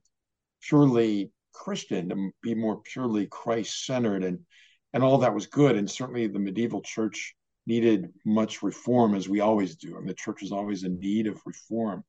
purely 0.62 1.32
Christian, 1.54 2.10
to 2.10 2.32
be 2.42 2.56
more 2.56 2.82
purely 2.82 3.28
Christ 3.28 3.86
centered, 3.86 4.24
and 4.24 4.40
and 4.94 5.04
all 5.04 5.20
that 5.20 5.34
was 5.34 5.48
good. 5.48 5.76
And 5.76 5.90
certainly 5.90 6.28
the 6.28 6.40
medieval 6.40 6.82
church 6.82 7.36
needed 7.66 8.10
much 8.26 8.64
reform, 8.64 9.16
as 9.16 9.30
we 9.30 9.40
always 9.40 9.76
do. 9.76 9.96
I 9.96 10.00
mean, 10.00 10.08
the 10.08 10.14
church 10.14 10.44
is 10.44 10.52
always 10.52 10.84
in 10.84 11.00
need 11.00 11.28
of 11.28 11.42
reform. 11.46 12.04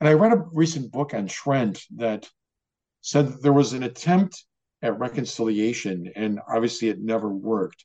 And 0.00 0.08
I 0.08 0.14
read 0.14 0.32
a 0.32 0.44
recent 0.52 0.90
book 0.90 1.14
on 1.14 1.26
Trent 1.26 1.82
that 1.96 2.28
said 3.02 3.28
that 3.28 3.42
there 3.42 3.52
was 3.52 3.72
an 3.72 3.82
attempt 3.82 4.44
at 4.80 4.98
reconciliation, 4.98 6.10
and 6.16 6.40
obviously 6.48 6.88
it 6.88 7.00
never 7.00 7.28
worked. 7.28 7.84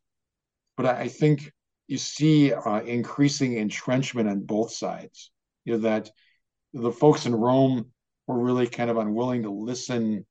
But 0.77 0.85
I 0.85 1.07
think 1.07 1.51
you 1.87 1.97
see 1.97 2.53
uh, 2.53 2.81
increasing 2.81 3.57
entrenchment 3.57 4.29
on 4.29 4.41
both 4.41 4.71
sides. 4.71 5.31
You 5.65 5.73
know 5.73 5.79
that 5.79 6.09
the 6.73 6.91
folks 6.91 7.25
in 7.25 7.35
Rome 7.35 7.91
were 8.27 8.39
really 8.39 8.67
kind 8.67 8.89
of 8.89 8.97
unwilling 8.97 9.43
to 9.43 9.51
listen 9.51 10.25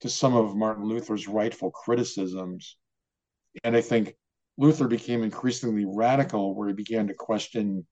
to 0.00 0.08
some 0.08 0.34
of 0.36 0.54
Martin 0.54 0.84
Luther's 0.84 1.26
rightful 1.26 1.70
criticisms, 1.70 2.76
and 3.64 3.76
I 3.76 3.80
think 3.80 4.14
Luther 4.58 4.88
became 4.88 5.22
increasingly 5.22 5.86
radical, 5.86 6.54
where 6.54 6.68
he 6.68 6.74
began 6.74 7.08
to 7.08 7.14
question 7.14 7.86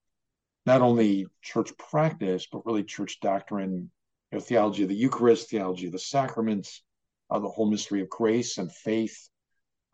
not 0.67 0.81
only 0.81 1.27
church 1.43 1.77
practice 1.79 2.47
but 2.51 2.65
really 2.65 2.85
church 2.85 3.21
doctrine, 3.21 3.91
you 4.35 4.41
know, 4.41 4.45
theology 4.45 4.83
of 4.83 4.89
the 4.89 4.95
Eucharist, 4.95 5.49
theology 5.49 5.87
of 5.87 5.93
the 5.93 5.99
sacraments, 5.99 6.83
uh, 7.31 7.39
the 7.39 7.49
whole 7.49 7.71
mystery 7.71 8.03
of 8.03 8.09
grace 8.09 8.59
and 8.59 8.71
faith. 8.73 9.29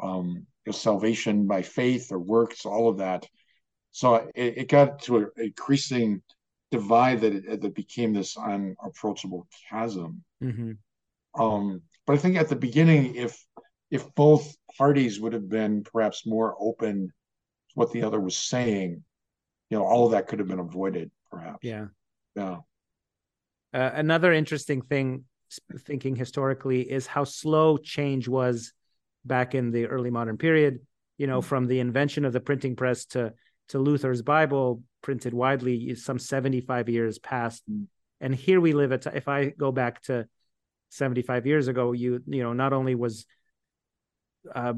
Um, 0.03 0.47
know, 0.71 0.73
salvation 0.73 1.47
by 1.47 1.63
faith 1.63 2.11
or 2.11 2.19
works, 2.19 2.65
all 2.65 2.89
of 2.89 2.99
that. 2.99 3.27
So 3.93 4.15
it, 4.35 4.59
it 4.59 4.69
got 4.69 5.03
to 5.03 5.19
an 5.19 5.31
increasing 5.37 6.23
divide 6.71 7.21
that 7.23 7.35
it, 7.35 7.61
that 7.61 7.75
became 7.75 8.13
this 8.13 8.37
unapproachable 8.37 9.47
chasm. 9.69 10.23
Mm-hmm. 10.43 10.73
Um, 11.41 11.83
but 12.07 12.15
I 12.15 12.17
think 12.17 12.37
at 12.37 12.49
the 12.49 12.57
beginning, 12.57 13.17
if 13.17 13.45
if 13.91 14.13
both 14.15 14.57
parties 14.79 15.19
would 15.19 15.33
have 15.33 15.49
been 15.49 15.83
perhaps 15.83 16.27
more 16.27 16.57
open 16.61 17.09
to 17.09 17.75
what 17.75 17.93
the 17.93 18.05
other 18.05 18.21
was 18.21 18.37
saying, 18.37 19.03
you 19.69 19.79
know, 19.79 19.85
all 19.85 20.07
of 20.07 20.13
that 20.13 20.29
could 20.29 20.39
have 20.39 20.49
been 20.49 20.61
avoided, 20.61 21.11
perhaps. 21.31 21.59
Yeah. 21.63 21.87
Yeah. 22.37 22.59
Uh, 23.73 23.91
another 23.95 24.33
interesting 24.33 24.83
thing, 24.83 25.25
thinking 25.79 26.17
historically, 26.17 26.83
is 26.83 27.07
how 27.07 27.25
slow 27.25 27.77
change 27.77 28.29
was 28.29 28.73
back 29.25 29.55
in 29.55 29.71
the 29.71 29.87
early 29.87 30.11
modern 30.11 30.37
period. 30.37 30.81
You 31.19 31.27
know 31.27 31.43
from 31.43 31.67
the 31.67 31.81
invention 31.81 32.25
of 32.25 32.33
the 32.33 32.41
printing 32.41 32.77
press 32.77 33.05
to 33.13 33.35
to 33.69 33.79
luther's 33.79 34.23
bible 34.23 34.83
printed 35.03 35.33
widely 35.33 35.95
some 35.95 36.19
75 36.19 36.89
years 36.89 37.19
past 37.19 37.63
and 38.21 38.35
here 38.35 38.61
we 38.61 38.73
live 38.73 38.91
at 38.93 39.07
if 39.15 39.29
i 39.29 39.51
go 39.51 39.71
back 39.71 40.03
to 40.03 40.27
75 40.91 41.47
years 41.47 41.69
ago 41.69 41.93
you 41.93 42.23
you 42.27 42.43
know 42.43 42.53
not 42.53 42.73
only 42.73 42.95
was 42.95 43.27
uh, 44.55 44.73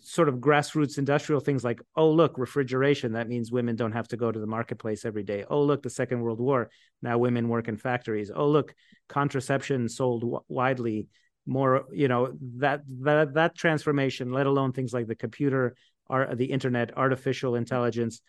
sort 0.00 0.28
of 0.28 0.36
grassroots 0.36 0.98
industrial 0.98 1.40
things 1.40 1.62
like 1.62 1.80
oh 1.94 2.10
look 2.10 2.38
refrigeration 2.38 3.12
that 3.12 3.28
means 3.28 3.52
women 3.52 3.76
don't 3.76 3.92
have 3.92 4.08
to 4.08 4.16
go 4.16 4.32
to 4.32 4.40
the 4.40 4.46
marketplace 4.46 5.04
every 5.04 5.22
day. 5.22 5.44
Oh 5.48 5.62
look 5.62 5.82
the 5.82 5.90
second 5.90 6.20
world 6.20 6.40
war 6.40 6.70
now 7.02 7.18
women 7.18 7.48
work 7.48 7.68
in 7.68 7.76
factories. 7.76 8.30
Oh 8.34 8.48
look 8.48 8.74
contraception 9.08 9.88
sold 9.88 10.22
w- 10.22 10.40
widely 10.48 11.08
more 11.46 11.84
you 11.92 12.08
know 12.08 12.32
that 12.58 12.82
that 13.02 13.34
that 13.34 13.56
transformation 13.56 14.32
let 14.32 14.46
alone 14.46 14.72
things 14.72 14.92
like 14.92 15.06
the 15.06 15.14
computer 15.14 15.76
or 16.08 16.34
the 16.34 16.46
internet 16.46 16.96
artificial 16.96 17.54
intelligence 17.54 18.20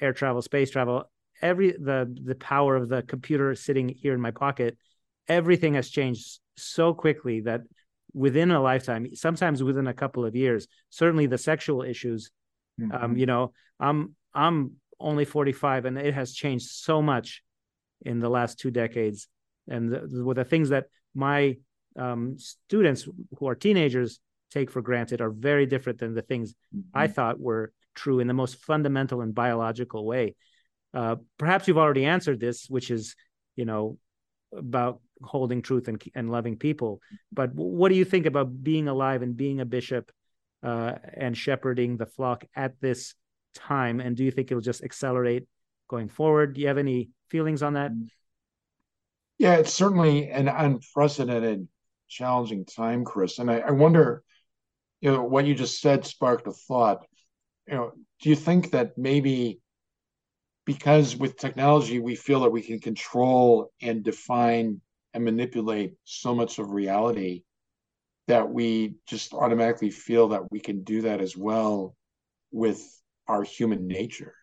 air 0.00 0.12
travel 0.12 0.40
space 0.40 0.70
travel 0.70 1.10
every 1.42 1.72
the 1.72 2.16
the 2.24 2.36
power 2.36 2.76
of 2.76 2.88
the 2.88 3.02
computer 3.02 3.54
sitting 3.54 3.88
here 3.88 4.14
in 4.14 4.20
my 4.20 4.30
pocket 4.30 4.76
everything 5.26 5.74
has 5.74 5.90
changed 5.90 6.38
so 6.56 6.94
quickly 6.94 7.40
that 7.40 7.62
within 8.12 8.50
a 8.50 8.60
lifetime, 8.60 9.14
sometimes 9.14 9.62
within 9.62 9.86
a 9.86 9.94
couple 9.94 10.24
of 10.24 10.34
years. 10.34 10.66
Certainly, 10.90 11.26
the 11.26 11.38
sexual 11.38 11.82
issues. 11.82 12.30
Um, 12.80 12.88
mm-hmm. 12.88 13.04
Um, 13.04 13.16
you 13.16 13.26
know, 13.26 13.52
I'm 13.78 14.14
I'm 14.34 14.72
only 14.98 15.24
45, 15.24 15.84
and 15.86 15.98
it 15.98 16.14
has 16.14 16.32
changed 16.32 16.68
so 16.70 17.02
much 17.02 17.42
in 18.02 18.20
the 18.20 18.28
last 18.28 18.58
two 18.58 18.70
decades. 18.70 19.28
And 19.68 19.92
the, 19.92 20.24
with 20.24 20.36
the 20.36 20.44
things 20.44 20.70
that 20.70 20.86
my 21.14 21.56
um, 21.96 22.38
students 22.38 23.08
who 23.38 23.48
are 23.48 23.54
teenagers 23.54 24.20
take 24.50 24.70
for 24.70 24.82
granted 24.82 25.20
are 25.20 25.30
very 25.30 25.66
different 25.66 25.98
than 25.98 26.14
the 26.14 26.22
things 26.22 26.54
mm-hmm. 26.74 26.80
I 26.94 27.06
thought 27.06 27.40
were 27.40 27.72
true 27.94 28.20
in 28.20 28.26
the 28.26 28.34
most 28.34 28.56
fundamental 28.56 29.20
and 29.20 29.34
biological 29.34 30.04
way. 30.04 30.34
Uh, 30.92 31.16
perhaps 31.38 31.68
you've 31.68 31.78
already 31.78 32.04
answered 32.04 32.40
this, 32.40 32.66
which 32.68 32.90
is, 32.90 33.14
you 33.56 33.64
know, 33.64 33.98
about 34.56 35.00
holding 35.22 35.62
truth 35.62 35.88
and, 35.88 36.02
and 36.14 36.30
loving 36.30 36.56
people. 36.56 37.00
But 37.32 37.54
what 37.54 37.90
do 37.90 37.94
you 37.94 38.04
think 38.04 38.26
about 38.26 38.62
being 38.62 38.88
alive 38.88 39.22
and 39.22 39.36
being 39.36 39.60
a 39.60 39.64
bishop 39.64 40.10
uh, 40.62 40.94
and 41.14 41.36
shepherding 41.36 41.96
the 41.96 42.06
flock 42.06 42.44
at 42.54 42.80
this 42.80 43.14
time? 43.54 44.00
And 44.00 44.16
do 44.16 44.24
you 44.24 44.30
think 44.30 44.50
it'll 44.50 44.60
just 44.60 44.84
accelerate 44.84 45.46
going 45.88 46.08
forward? 46.08 46.54
Do 46.54 46.60
you 46.60 46.68
have 46.68 46.78
any 46.78 47.10
feelings 47.28 47.62
on 47.62 47.74
that? 47.74 47.92
Yeah, 49.38 49.54
it's 49.54 49.72
certainly 49.72 50.28
an 50.28 50.48
unprecedented, 50.48 51.66
challenging 52.08 52.64
time, 52.66 53.04
Chris. 53.04 53.38
And 53.38 53.50
I, 53.50 53.60
I 53.60 53.70
wonder, 53.70 54.22
you 55.00 55.12
know, 55.12 55.22
what 55.22 55.46
you 55.46 55.54
just 55.54 55.80
said 55.80 56.04
sparked 56.04 56.46
a 56.46 56.52
thought. 56.52 57.06
You 57.66 57.74
know, 57.74 57.92
do 58.20 58.28
you 58.28 58.36
think 58.36 58.72
that 58.72 58.98
maybe 58.98 59.60
because 60.66 61.16
with 61.16 61.36
technology 61.36 61.98
we 61.98 62.14
feel 62.14 62.40
that 62.40 62.50
we 62.50 62.62
can 62.62 62.78
control 62.78 63.72
and 63.80 64.04
define 64.04 64.80
and 65.14 65.24
manipulate 65.24 65.94
so 66.04 66.34
much 66.34 66.58
of 66.58 66.70
reality 66.70 67.42
that 68.28 68.48
we 68.48 68.94
just 69.06 69.34
automatically 69.34 69.90
feel 69.90 70.28
that 70.28 70.50
we 70.50 70.60
can 70.60 70.84
do 70.84 71.02
that 71.02 71.20
as 71.20 71.36
well 71.36 71.96
with 72.52 72.80
our 73.26 73.42
human 73.42 73.86
nature. 73.86 74.34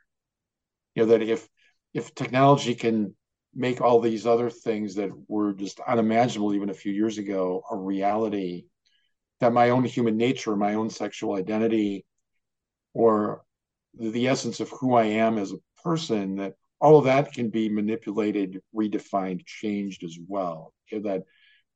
You 0.96 1.04
know 1.04 1.10
that 1.12 1.22
if 1.22 1.48
if 1.94 2.14
technology 2.14 2.76
can 2.76 3.16
make 3.56 3.82
all 3.82 4.00
these 4.00 4.28
other 4.28 4.50
things 4.50 4.96
that 4.96 5.10
were 5.28 5.54
just 5.54 5.80
unimaginable 5.80 6.54
even 6.54 6.70
a 6.70 6.74
few 6.76 6.92
years 6.92 7.18
ago 7.18 7.64
a 7.72 7.76
reality 7.76 8.66
that 9.40 9.54
my 9.54 9.72
own 9.72 9.84
human 9.84 10.18
nature 10.18 10.56
my 10.56 10.76
own 10.76 10.90
sexual 10.90 11.36
identity 11.36 12.06
or 12.94 13.42
the 14.00 14.28
essence 14.28 14.60
of 14.60 14.70
who 14.70 14.94
i 14.94 15.06
am 15.06 15.38
as 15.38 15.52
a 15.52 15.82
person 15.84 16.36
that 16.36 16.54
all 16.80 16.98
of 16.98 17.06
that 17.06 17.34
can 17.34 17.50
be 17.50 17.70
manipulated, 17.70 18.62
redefined, 18.76 19.46
changed 19.46 20.04
as 20.04 20.18
well. 20.28 20.74
That 20.92 21.24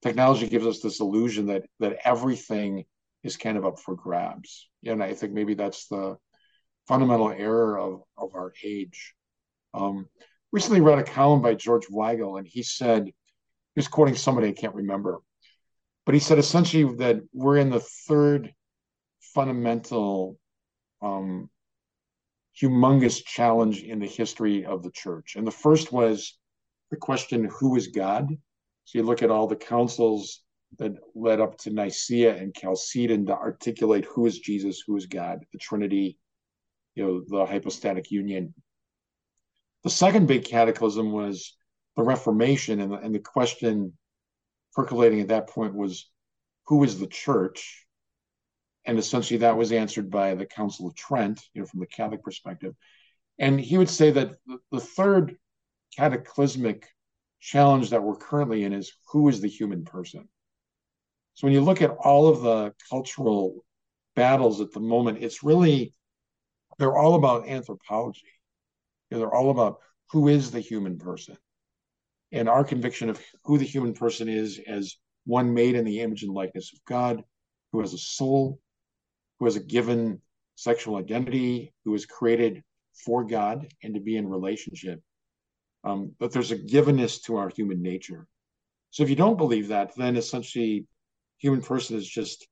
technology 0.02 0.48
gives 0.48 0.66
us 0.66 0.80
this 0.80 1.00
illusion 1.00 1.48
that 1.48 1.64
that 1.80 1.98
everything 2.04 2.86
is 3.24 3.38
kind 3.38 3.58
of 3.58 3.66
up 3.66 3.80
for 3.80 3.96
grabs. 3.96 4.70
And 4.86 5.04
I 5.04 5.14
think 5.14 5.34
maybe 5.34 5.54
that's 5.54 5.88
the 5.88 6.18
fundamental 6.88 7.30
error 7.30 7.80
of, 7.80 8.02
of 8.18 8.34
our 8.36 8.54
age. 8.64 9.14
Um, 9.74 10.08
recently 10.52 10.82
read 10.82 11.00
a 11.00 11.04
column 11.04 11.42
by 11.42 11.54
George 11.54 11.88
Weigel, 11.88 12.40
and 12.40 12.48
he 12.48 12.64
said, 12.64 13.06
he 13.06 13.14
was 13.76 13.88
quoting 13.88 14.16
somebody 14.16 14.50
I 14.50 14.54
can't 14.54 14.76
remember, 14.76 15.20
but 16.06 16.14
he 16.14 16.20
said 16.20 16.40
essentially 16.40 16.96
that 16.98 17.22
we're 17.32 17.58
in 17.58 17.70
the 17.70 17.80
third 17.80 18.54
fundamental 19.22 20.38
um, 21.02 21.50
humongous 22.60 23.24
challenge 23.24 23.84
in 23.84 24.00
the 24.00 24.08
history 24.08 24.66
of 24.66 24.84
the 24.84 24.92
church. 24.92 25.36
And 25.36 25.46
the 25.46 25.52
first 25.52 25.92
was 25.92 26.38
the 26.90 26.98
question, 26.98 27.50
who 27.60 27.76
is 27.76 27.88
God? 27.88 28.30
So 28.86 28.98
you 28.98 29.04
look 29.04 29.24
at 29.24 29.32
all 29.32 29.48
the 29.48 29.56
councils 29.56 30.42
that 30.78 30.94
led 31.16 31.40
up 31.40 31.58
to 31.60 31.70
Nicaea 31.70 32.36
and 32.36 32.54
Chalcedon 32.54 33.26
to 33.28 33.34
articulate 33.34 34.06
who 34.06 34.26
is 34.26 34.40
Jesus, 34.40 34.84
who 34.86 34.96
is 34.96 35.06
God, 35.06 35.40
the 35.52 35.60
Trinity, 35.60 36.18
you 36.96 37.06
know, 37.06 37.24
the 37.28 37.46
hypostatic 37.46 38.12
union. 38.12 38.54
The 39.84 39.90
second 39.90 40.28
big 40.28 40.46
cataclysm 40.46 41.12
was 41.12 41.56
the 41.98 42.04
Reformation, 42.04 42.80
and 42.80 42.92
the, 42.92 42.98
and 42.98 43.16
the 43.16 43.20
question 43.20 43.94
percolating 44.74 45.22
at 45.22 45.30
that 45.30 45.50
point 45.50 45.76
was, 45.76 46.10
who 46.68 46.84
is 46.84 47.00
the 47.00 47.08
church? 47.08 47.86
And 48.86 48.98
essentially 48.98 49.40
that 49.40 49.58
was 49.58 49.72
answered 49.72 50.10
by 50.10 50.36
the 50.36 50.46
Council 50.46 50.88
of 50.88 50.96
Trent, 50.96 51.42
you 51.54 51.62
know, 51.62 51.68
from 51.68 51.80
the 51.80 51.88
Catholic 51.88 52.24
perspective. 52.24 52.74
And 53.40 53.60
he 53.60 53.78
would 53.78 53.90
say 53.90 54.12
that 54.12 54.36
the, 54.72 54.80
third 54.80 55.36
cataclysmic 55.98 56.88
challenge 57.40 57.90
that 57.90 58.04
we're 58.04 58.16
currently 58.16 58.64
in 58.64 58.74
is 58.74 58.94
who 59.12 59.28
is 59.30 59.42
the 59.42 59.48
human 59.48 59.84
person? 59.84 60.28
So 61.34 61.48
when 61.48 61.54
you 61.54 61.62
look 61.62 61.82
at 61.82 61.92
all 61.92 62.28
of 62.28 62.42
the 62.42 62.74
cultural 62.90 63.66
battles 64.16 64.62
at 64.62 64.72
the 64.72 64.80
moment, 64.80 65.24
it's 65.24 65.44
really 65.44 65.94
they're 66.78 66.98
all 66.98 67.16
about 67.16 67.48
anthropology. 67.48 68.28
You 69.10 69.18
know, 69.18 69.20
they're 69.20 69.34
all 69.34 69.52
about 69.52 69.80
who 70.12 70.28
is 70.28 70.52
the 70.52 70.60
human 70.60 70.98
person. 70.98 71.38
And 72.32 72.48
our 72.48 72.64
conviction 72.64 73.10
of 73.10 73.20
who 73.44 73.58
the 73.58 73.66
human 73.66 73.94
person 73.94 74.30
is 74.30 74.60
as 74.66 74.96
one 75.26 75.54
made 75.54 75.76
in 75.76 75.86
the 75.86 76.02
image 76.02 76.24
and 76.24 76.34
likeness 76.34 76.72
of 76.74 76.84
God, 76.86 77.24
who 77.72 77.82
has 77.82 77.94
a 77.94 77.98
soul, 77.98 78.60
who 79.42 79.46
has 79.46 79.56
a 79.56 79.60
given 79.60 80.22
sexual 80.54 80.98
identity, 80.98 81.74
who 81.84 81.96
is 81.96 82.06
created 82.06 82.62
for 82.94 83.24
God 83.24 83.68
and 83.82 83.96
to 83.96 84.00
be 84.00 84.16
in 84.16 84.30
relationship. 84.30 85.02
Um, 85.84 86.12
but 86.20 86.32
there's 86.32 86.52
a 86.52 86.60
givenness 86.60 87.24
to 87.24 87.38
our 87.38 87.50
human 87.50 87.82
nature. 87.82 88.28
So 88.92 89.02
if 89.02 89.10
you 89.10 89.16
don't 89.16 89.40
believe 89.40 89.70
that, 89.70 89.96
then 89.98 90.16
essentially 90.16 90.86
human 91.40 91.64
person 91.64 91.98
is 91.98 92.08
just 92.08 92.48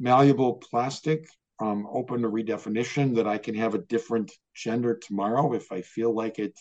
malleable 0.00 0.54
plastic, 0.54 1.28
um, 1.60 1.86
open 1.88 2.22
to 2.22 2.28
redefinition, 2.28 3.14
that 3.14 3.28
I 3.28 3.38
can 3.38 3.54
have 3.54 3.76
a 3.76 3.86
different 3.86 4.32
gender 4.56 4.96
tomorrow 4.96 5.52
if 5.52 5.70
I 5.70 5.82
feel 5.82 6.12
like 6.12 6.40
it, 6.40 6.58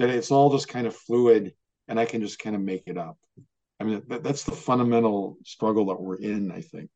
that 0.00 0.10
it's 0.10 0.32
all 0.32 0.50
just 0.50 0.66
kind 0.66 0.88
of 0.88 0.96
fluid 0.96 1.54
and 1.86 2.00
I 2.00 2.06
can 2.06 2.22
just 2.22 2.40
kind 2.40 2.56
of 2.56 2.62
make 2.62 2.88
it 2.88 2.98
up. 2.98 3.18
I 3.78 3.84
mean, 3.84 4.02
that, 4.08 4.24
that's 4.24 4.42
the 4.42 4.50
fundamental 4.50 5.38
struggle 5.44 5.86
that 5.86 6.00
we're 6.00 6.16
in, 6.16 6.50
I 6.50 6.62
think. 6.62 6.90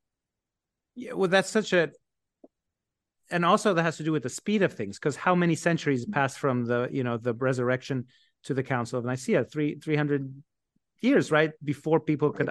Yeah, 0.94 1.12
well, 1.14 1.28
that's 1.28 1.50
such 1.50 1.72
a, 1.72 1.90
and 3.30 3.44
also 3.44 3.74
that 3.74 3.82
has 3.82 3.96
to 3.98 4.02
do 4.02 4.12
with 4.12 4.22
the 4.22 4.28
speed 4.28 4.62
of 4.62 4.72
things, 4.72 4.98
because 4.98 5.16
how 5.16 5.34
many 5.34 5.54
centuries 5.54 6.04
passed 6.04 6.38
from 6.38 6.64
the 6.64 6.88
you 6.90 7.04
know 7.04 7.16
the 7.16 7.34
resurrection 7.34 8.06
to 8.44 8.54
the 8.54 8.62
Council 8.62 8.98
of 8.98 9.04
Nicaea? 9.04 9.44
Three 9.44 9.76
three 9.76 9.96
hundred 9.96 10.34
years, 11.00 11.30
right, 11.30 11.52
before 11.62 12.00
people 12.00 12.30
could 12.30 12.50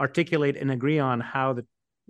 articulate 0.00 0.56
and 0.56 0.70
agree 0.70 0.98
on 0.98 1.20
how 1.20 1.52
the 1.52 1.66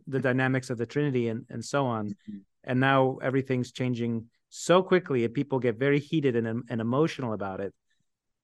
the 0.06 0.20
dynamics 0.20 0.70
of 0.70 0.78
the 0.78 0.86
Trinity 0.86 1.28
and 1.28 1.44
and 1.50 1.64
so 1.64 1.86
on. 1.86 2.08
Mm-hmm. 2.08 2.38
And 2.64 2.78
now 2.80 3.18
everything's 3.20 3.72
changing 3.72 4.26
so 4.48 4.82
quickly, 4.82 5.24
and 5.24 5.34
people 5.34 5.58
get 5.58 5.78
very 5.78 5.98
heated 5.98 6.36
and 6.36 6.62
and 6.70 6.80
emotional 6.80 7.32
about 7.32 7.60
it. 7.60 7.74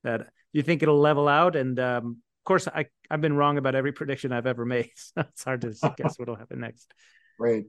That 0.02 0.28
you 0.52 0.62
think 0.62 0.82
it'll 0.82 0.98
level 0.98 1.28
out, 1.28 1.54
and 1.54 1.78
um, 1.78 2.18
course, 2.48 2.66
I 2.66 2.87
I've 3.11 3.20
been 3.20 3.37
wrong 3.37 3.58
about 3.58 3.74
every 3.74 3.92
prediction 3.92 4.32
I've 4.32 4.46
ever 4.46 4.64
made, 4.64 4.90
so 4.96 5.20
it's 5.20 5.44
hard 5.44 5.61
to 5.61 5.74
guess 5.96 6.18
what'll 6.18 6.34
happen 6.34 6.61
next. 6.61 6.92
Right. 7.38 7.64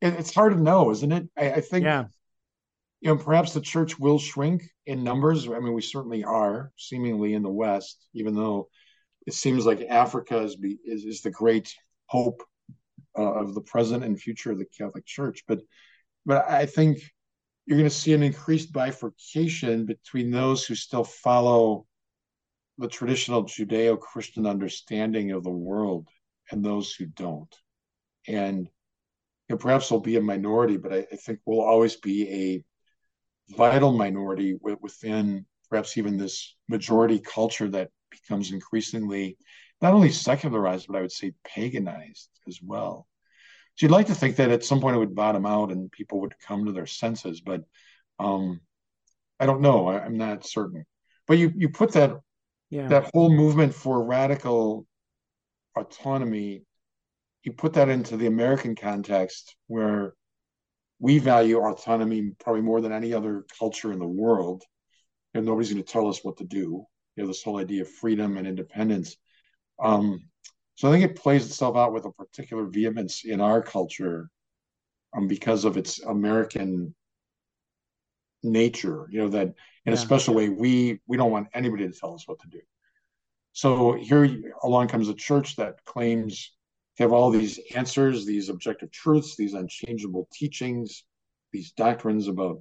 It's 0.00 0.34
hard 0.34 0.54
to 0.54 0.62
know, 0.62 0.90
isn't 0.90 1.10
it? 1.10 1.28
I, 1.36 1.52
I 1.52 1.60
think. 1.60 1.84
Yeah. 1.84 2.04
You 3.00 3.10
know, 3.10 3.16
perhaps 3.16 3.52
the 3.52 3.60
church 3.60 3.98
will 3.98 4.18
shrink 4.18 4.62
in 4.86 5.04
numbers. 5.04 5.46
I 5.46 5.58
mean, 5.58 5.74
we 5.74 5.82
certainly 5.82 6.24
are, 6.24 6.72
seemingly 6.78 7.34
in 7.34 7.42
the 7.42 7.50
West, 7.50 8.06
even 8.14 8.34
though 8.34 8.68
it 9.26 9.34
seems 9.34 9.66
like 9.66 9.82
Africa 9.82 10.38
is 10.38 10.56
be, 10.56 10.78
is, 10.86 11.04
is 11.04 11.20
the 11.20 11.30
great 11.30 11.74
hope 12.06 12.42
uh, 13.18 13.22
of 13.22 13.54
the 13.54 13.60
present 13.60 14.04
and 14.04 14.18
future 14.18 14.52
of 14.52 14.58
the 14.58 14.64
Catholic 14.64 15.04
Church. 15.04 15.44
But 15.46 15.60
but 16.24 16.48
I 16.48 16.64
think 16.64 17.02
you're 17.66 17.78
going 17.78 17.90
to 17.90 17.94
see 17.94 18.14
an 18.14 18.22
increased 18.22 18.72
bifurcation 18.72 19.84
between 19.84 20.30
those 20.30 20.64
who 20.64 20.74
still 20.74 21.04
follow 21.04 21.86
the 22.78 22.88
traditional 22.88 23.44
Judeo 23.44 23.98
Christian 23.98 24.46
understanding 24.46 25.32
of 25.32 25.44
the 25.44 25.50
world 25.50 26.08
and 26.50 26.64
those 26.64 26.92
who 26.92 27.06
don't. 27.06 27.54
And 28.26 28.68
you 29.48 29.54
know, 29.54 29.56
perhaps 29.56 29.88
there'll 29.88 30.00
be 30.00 30.16
a 30.16 30.22
minority, 30.22 30.76
but 30.76 30.92
I, 30.92 31.06
I, 31.12 31.16
think 31.16 31.40
we'll 31.44 31.60
always 31.60 31.96
be 31.96 32.64
a 33.50 33.54
vital 33.56 33.92
minority 33.92 34.56
within 34.80 35.44
perhaps 35.68 35.98
even 35.98 36.16
this 36.16 36.56
majority 36.68 37.18
culture 37.18 37.68
that 37.68 37.90
becomes 38.10 38.52
increasingly 38.52 39.36
not 39.82 39.92
only 39.92 40.10
secularized, 40.10 40.86
but 40.88 40.96
I 40.96 41.02
would 41.02 41.12
say 41.12 41.34
paganized 41.46 42.28
as 42.48 42.60
well. 42.62 43.06
So 43.74 43.84
you'd 43.84 43.92
like 43.92 44.06
to 44.06 44.14
think 44.14 44.36
that 44.36 44.50
at 44.50 44.64
some 44.64 44.80
point 44.80 44.96
it 44.96 45.00
would 45.00 45.14
bottom 45.14 45.44
out 45.44 45.72
and 45.72 45.90
people 45.90 46.20
would 46.20 46.38
come 46.38 46.64
to 46.64 46.72
their 46.72 46.86
senses, 46.86 47.40
but 47.40 47.64
um, 48.18 48.60
I 49.40 49.46
don't 49.46 49.60
know. 49.60 49.88
I, 49.88 50.06
am 50.06 50.16
not 50.16 50.46
certain. 50.46 50.86
But 51.26 51.38
you 51.38 51.52
you 51.56 51.68
put 51.68 51.92
that 51.92 52.20
yeah. 52.74 52.88
that 52.88 53.10
whole 53.14 53.30
movement 53.30 53.72
for 53.72 54.02
radical 54.02 54.84
autonomy, 55.76 56.64
you 57.44 57.52
put 57.52 57.74
that 57.74 57.88
into 57.88 58.16
the 58.16 58.26
American 58.26 58.74
context 58.74 59.54
where 59.68 60.14
we 60.98 61.20
value 61.20 61.58
autonomy 61.58 62.32
probably 62.40 62.62
more 62.62 62.80
than 62.80 62.92
any 62.92 63.12
other 63.14 63.44
culture 63.58 63.92
in 63.92 64.00
the 64.00 64.08
world. 64.08 64.64
And 65.34 65.46
nobody's 65.46 65.72
going 65.72 65.84
to 65.84 65.92
tell 65.92 66.08
us 66.08 66.24
what 66.24 66.38
to 66.38 66.44
do. 66.44 66.84
You 67.14 67.22
know, 67.22 67.26
this 67.28 67.44
whole 67.44 67.58
idea 67.58 67.82
of 67.82 67.90
freedom 67.90 68.38
and 68.38 68.46
independence. 68.46 69.16
Um, 69.80 70.28
so 70.74 70.88
I 70.88 70.92
think 70.92 71.04
it 71.04 71.20
plays 71.20 71.46
itself 71.46 71.76
out 71.76 71.92
with 71.92 72.06
a 72.06 72.12
particular 72.12 72.66
vehemence 72.66 73.24
in 73.24 73.40
our 73.40 73.62
culture 73.62 74.30
um, 75.16 75.28
because 75.28 75.64
of 75.64 75.76
its 75.76 76.00
American 76.02 76.92
nature. 78.42 79.06
You 79.10 79.20
know 79.20 79.28
that 79.28 79.54
in 79.86 79.92
yeah. 79.92 79.98
a 79.98 80.00
special 80.00 80.34
way 80.34 80.48
we 80.48 81.00
we 81.06 81.16
don't 81.16 81.30
want 81.30 81.48
anybody 81.54 81.86
to 81.88 81.98
tell 81.98 82.14
us 82.14 82.26
what 82.26 82.40
to 82.40 82.48
do. 82.48 82.60
So 83.52 83.94
here 83.94 84.52
along 84.62 84.88
comes 84.88 85.08
a 85.08 85.14
church 85.14 85.56
that 85.56 85.84
claims 85.84 86.52
to 86.96 87.04
have 87.04 87.12
all 87.12 87.30
these 87.30 87.60
answers, 87.74 88.24
these 88.24 88.48
objective 88.48 88.90
truths, 88.90 89.36
these 89.36 89.54
unchangeable 89.54 90.28
teachings, 90.32 91.04
these 91.52 91.72
doctrines 91.72 92.28
about 92.28 92.60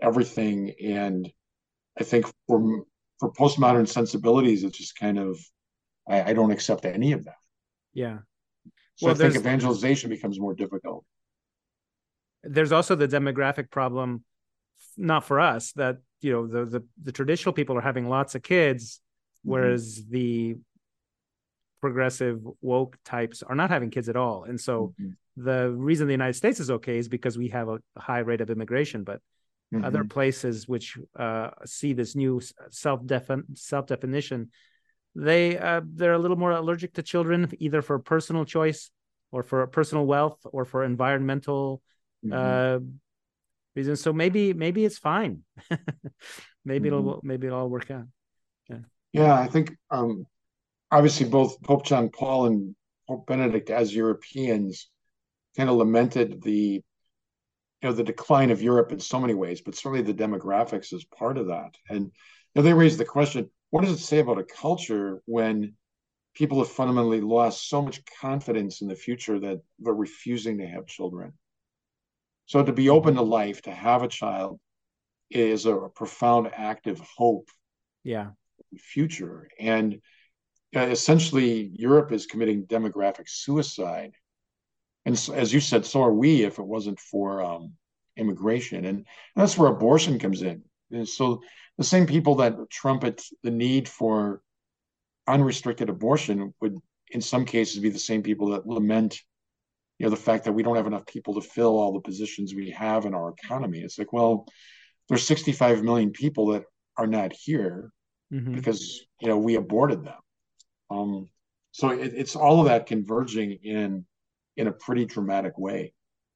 everything. 0.00 0.74
And 0.82 1.30
I 1.98 2.04
think 2.04 2.26
for 2.48 2.84
for 3.20 3.32
postmodern 3.32 3.88
sensibilities, 3.88 4.64
it's 4.64 4.78
just 4.78 4.98
kind 4.98 5.18
of 5.18 5.38
I, 6.08 6.30
I 6.30 6.32
don't 6.32 6.50
accept 6.50 6.84
any 6.84 7.12
of 7.12 7.24
that. 7.24 7.36
Yeah. 7.92 8.18
So 8.96 9.06
well, 9.06 9.14
I 9.14 9.18
think 9.18 9.36
evangelization 9.36 10.10
becomes 10.10 10.38
more 10.38 10.54
difficult. 10.54 11.04
There's 12.42 12.72
also 12.72 12.94
the 12.94 13.08
demographic 13.08 13.70
problem, 13.70 14.24
not 14.96 15.24
for 15.24 15.40
us, 15.40 15.72
that 15.72 15.98
you 16.24 16.32
know 16.32 16.46
the 16.46 16.64
the, 16.64 16.84
the 17.02 17.12
traditional 17.12 17.52
people 17.52 17.76
are 17.76 17.82
having 17.82 18.08
lots 18.08 18.34
of 18.34 18.42
kids, 18.42 18.84
mm-hmm. 18.94 19.50
whereas 19.52 20.00
mm-hmm. 20.00 20.12
the 20.12 20.56
progressive 21.80 22.40
woke 22.62 22.96
types 23.04 23.42
are 23.42 23.54
not 23.54 23.68
having 23.68 23.90
kids 23.90 24.08
at 24.08 24.16
all. 24.16 24.44
And 24.44 24.58
so 24.58 24.94
mm-hmm. 24.98 25.44
the 25.44 25.70
reason 25.70 26.06
the 26.06 26.14
United 26.14 26.32
States 26.32 26.58
is 26.60 26.70
okay 26.70 26.96
is 26.96 27.08
because 27.08 27.36
we 27.36 27.48
have 27.48 27.68
a 27.68 27.78
high 27.96 28.20
rate 28.20 28.40
of 28.40 28.48
immigration, 28.48 29.04
but 29.04 29.20
mm-hmm. 29.72 29.84
other 29.84 30.04
places 30.04 30.66
which 30.66 30.96
uh, 31.18 31.50
see 31.66 31.92
this 31.92 32.16
new 32.16 32.40
self 32.70 33.00
self 33.54 33.86
definition 33.86 34.50
they 35.14 35.58
uh, 35.58 35.80
they're 35.84 36.14
a 36.14 36.18
little 36.18 36.36
more 36.36 36.52
allergic 36.52 36.94
to 36.94 37.02
children 37.02 37.50
either 37.58 37.82
for 37.82 37.98
personal 37.98 38.44
choice 38.44 38.90
or 39.30 39.42
for 39.42 39.66
personal 39.68 40.06
wealth 40.06 40.38
or 40.44 40.64
for 40.64 40.84
environmental 40.84 41.82
mm-hmm. 42.24 42.32
uh, 42.32 42.78
reasons. 43.74 44.00
So 44.00 44.12
maybe 44.12 44.52
maybe 44.52 44.84
it's 44.84 44.98
fine. 44.98 45.42
Maybe 46.66 46.88
mm-hmm. 46.88 46.98
it'll 46.98 47.20
maybe 47.22 47.46
it'll 47.46 47.58
all 47.58 47.68
work 47.68 47.90
out. 47.90 48.06
Yeah. 48.70 48.78
Yeah 49.12 49.38
i 49.38 49.46
think 49.46 49.76
um 49.90 50.26
obviously 50.90 51.26
both 51.26 51.60
pope 51.62 51.84
john 51.84 52.08
paul 52.08 52.46
and 52.46 52.74
pope 53.06 53.26
benedict 53.26 53.68
as 53.68 53.94
europeans 53.94 54.88
kind 55.56 55.68
of 55.68 55.76
lamented 55.76 56.42
the 56.42 56.82
you 57.82 57.90
know 57.90 57.92
the 57.92 58.02
decline 58.02 58.50
of 58.50 58.62
europe 58.62 58.92
in 58.92 59.00
so 59.00 59.20
many 59.20 59.34
ways 59.34 59.60
but 59.60 59.74
certainly 59.74 60.00
the 60.00 60.14
demographics 60.14 60.92
is 60.92 61.04
part 61.04 61.36
of 61.36 61.48
that. 61.48 61.76
And 61.90 62.04
you 62.04 62.10
know, 62.54 62.62
they 62.62 62.72
raised 62.72 62.98
the 62.98 63.04
question 63.04 63.50
what 63.70 63.84
does 63.84 63.92
it 63.92 64.04
say 64.04 64.20
about 64.20 64.38
a 64.38 64.44
culture 64.44 65.20
when 65.26 65.74
people 66.34 66.58
have 66.58 66.70
fundamentally 66.70 67.20
lost 67.20 67.68
so 67.68 67.82
much 67.82 68.02
confidence 68.20 68.82
in 68.82 68.88
the 68.88 68.94
future 68.94 69.38
that 69.40 69.60
they're 69.80 69.92
refusing 69.92 70.58
to 70.58 70.66
have 70.66 70.86
children? 70.86 71.32
So 72.46 72.62
to 72.62 72.72
be 72.72 72.90
open 72.90 73.14
to 73.14 73.22
life, 73.22 73.62
to 73.62 73.70
have 73.70 74.02
a 74.02 74.08
child, 74.08 74.60
is 75.30 75.66
a, 75.66 75.74
profound 75.94 76.50
act 76.54 76.86
of 76.86 77.00
hope. 77.00 77.48
Yeah. 78.02 78.30
Future 78.76 79.48
and 79.58 80.00
uh, 80.74 80.80
essentially 80.80 81.70
Europe 81.74 82.10
is 82.10 82.26
committing 82.26 82.66
demographic 82.66 83.28
suicide, 83.28 84.12
and 85.04 85.16
so, 85.16 85.32
as 85.32 85.52
you 85.52 85.60
said, 85.60 85.86
so 85.86 86.02
are 86.02 86.12
we. 86.12 86.42
If 86.42 86.58
it 86.58 86.66
wasn't 86.66 86.98
for 86.98 87.42
um, 87.42 87.74
immigration, 88.16 88.84
and, 88.84 88.98
and 88.98 89.06
that's 89.36 89.56
where 89.56 89.70
abortion 89.70 90.18
comes 90.18 90.42
in. 90.42 90.62
And 90.90 91.08
so 91.08 91.42
the 91.78 91.84
same 91.84 92.06
people 92.06 92.36
that 92.36 92.70
trumpet 92.70 93.22
the 93.42 93.50
need 93.50 93.88
for 93.88 94.42
unrestricted 95.26 95.88
abortion 95.88 96.54
would 96.60 96.78
in 97.10 97.20
some 97.20 97.44
cases 97.44 97.80
be 97.80 97.90
the 97.90 97.98
same 97.98 98.22
people 98.22 98.48
that 98.50 98.66
lament 98.66 99.20
you 99.98 100.06
know 100.06 100.10
the 100.10 100.16
fact 100.16 100.44
that 100.44 100.52
we 100.52 100.62
don't 100.62 100.76
have 100.76 100.86
enough 100.86 101.06
people 101.06 101.34
to 101.34 101.40
fill 101.40 101.78
all 101.78 101.92
the 101.92 102.00
positions 102.00 102.54
we 102.54 102.70
have 102.70 103.06
in 103.06 103.14
our 103.14 103.30
economy 103.30 103.80
it's 103.80 103.98
like 103.98 104.12
well 104.12 104.46
there's 105.08 105.26
65 105.26 105.82
million 105.82 106.10
people 106.10 106.48
that 106.48 106.64
are 106.96 107.06
not 107.06 107.32
here 107.32 107.90
mm-hmm. 108.32 108.54
because 108.54 109.04
you 109.20 109.28
know 109.28 109.38
we 109.38 109.56
aborted 109.56 110.04
them 110.04 110.18
um 110.90 111.28
so 111.72 111.90
it, 111.90 112.12
it's 112.14 112.36
all 112.36 112.60
of 112.60 112.66
that 112.66 112.86
converging 112.86 113.52
in 113.62 114.04
in 114.56 114.66
a 114.66 114.72
pretty 114.72 115.04
dramatic 115.04 115.58
way 115.58 115.92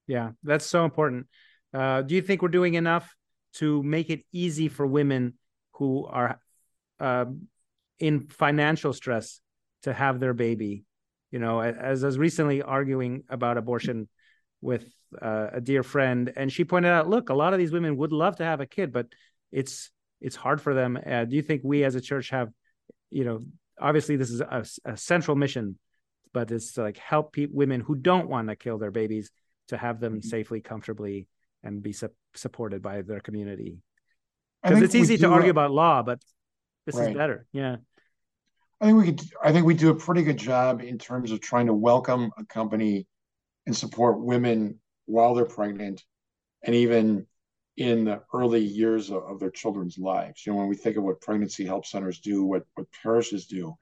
yeah 0.07 0.31
that's 0.43 0.67
so 0.67 0.85
important 0.85 1.27
uh, 1.75 2.01
do 2.01 2.15
you 2.15 2.23
think 2.23 2.41
we're 2.41 2.49
doing 2.49 2.75
enough 2.75 3.15
to 3.53 3.83
make 3.83 4.09
it 4.11 4.25
easy 4.33 4.69
for 4.69 4.87
women 4.87 5.35
who 5.73 6.07
are 6.07 6.41
uh, 7.01 7.27
in 7.99 8.29
financial 8.29 8.93
stress 8.93 9.41
to 9.83 9.93
have 9.93 10.21
their 10.21 10.35
baby. 10.35 10.85
You 11.31 11.39
know, 11.39 11.61
as 11.61 12.05
I 12.05 12.07
was 12.07 12.19
recently 12.19 12.63
arguing 12.63 13.25
about 13.29 13.59
abortion 13.59 14.09
with 14.61 14.91
uh, 15.21 15.49
a 15.53 15.61
dear 15.61 15.83
friend, 15.83 16.33
and 16.35 16.51
she 16.51 16.65
pointed 16.65 16.89
out, 16.89 17.09
look, 17.09 17.29
a 17.29 17.35
lot 17.35 17.53
of 17.53 17.59
these 17.59 17.73
women 17.73 17.97
would 17.99 18.13
love 18.13 18.37
to 18.37 18.45
have 18.45 18.61
a 18.61 18.67
kid, 18.67 18.93
but 18.93 19.07
it's 19.53 19.91
it's 20.21 20.37
hard 20.37 20.61
for 20.61 20.75
them. 20.75 20.99
Uh, 21.05 21.25
do 21.25 21.37
you 21.37 21.43
think 21.43 21.63
we 21.65 21.85
as 21.85 21.95
a 21.95 22.01
church 22.01 22.31
have, 22.31 22.49
you 23.11 23.25
know, 23.25 23.41
obviously 23.81 24.17
this 24.17 24.31
is 24.31 24.41
a, 24.41 24.65
a 24.85 24.97
central 24.97 25.37
mission, 25.37 25.79
but 26.33 26.51
it's 26.51 26.73
to 26.73 26.83
like 26.83 26.99
help 26.99 27.35
pe- 27.35 27.47
women 27.51 27.81
who 27.81 27.95
don't 27.95 28.29
want 28.29 28.49
to 28.49 28.57
kill 28.57 28.79
their 28.79 28.91
babies 28.91 29.31
to 29.69 29.77
have 29.77 30.01
them 30.01 30.15
mm-hmm. 30.15 30.29
safely, 30.29 30.61
comfortably 30.61 31.29
and 31.63 31.83
be 31.83 31.93
su- 31.93 32.11
supported 32.35 32.83
by 32.83 33.03
their 33.03 33.21
community. 33.21 33.79
Because 34.63 34.83
it's 34.83 34.95
easy 34.95 35.19
to 35.19 35.29
argue 35.29 35.49
a, 35.49 35.51
about 35.51 35.71
law, 35.71 36.03
but 36.03 36.21
this 36.85 36.97
right. 36.97 37.11
is 37.11 37.17
better. 37.17 37.47
Yeah. 37.53 37.77
I 38.81 38.87
think 38.87 38.99
we 38.99 39.07
could. 39.07 39.21
I 39.43 39.53
think 39.53 39.67
we 39.67 39.75
do 39.75 39.91
a 39.91 39.95
pretty 39.95 40.23
good 40.23 40.37
job 40.37 40.83
in 40.83 40.99
terms 40.99 41.33
of 41.33 41.41
trying 41.41 41.67
to 41.67 41.75
welcome, 41.75 42.31
a 42.39 42.45
company 42.45 43.07
and 43.67 43.77
support 43.77 44.21
women 44.21 44.79
while 45.07 45.35
they're 45.35 45.45
pregnant, 45.45 46.05
and 46.63 46.75
even 46.75 47.27
in 47.77 48.05
the 48.05 48.23
early 48.35 48.61
years 48.61 49.11
of, 49.11 49.23
of, 49.23 49.39
their 49.39 49.51
children's 49.51 49.99
lives. 49.99 50.45
You 50.45 50.53
know, 50.53 50.59
when 50.59 50.69
we 50.69 50.77
think 50.77 50.97
of 50.97 51.05
what 51.05 51.21
pregnancy 51.21 51.65
help 51.65 51.87
centers 51.87 52.21
do, 52.21 52.45
what 52.45 52.65
what 52.75 52.87
parishes 53.03 53.47
do, 53.47 53.75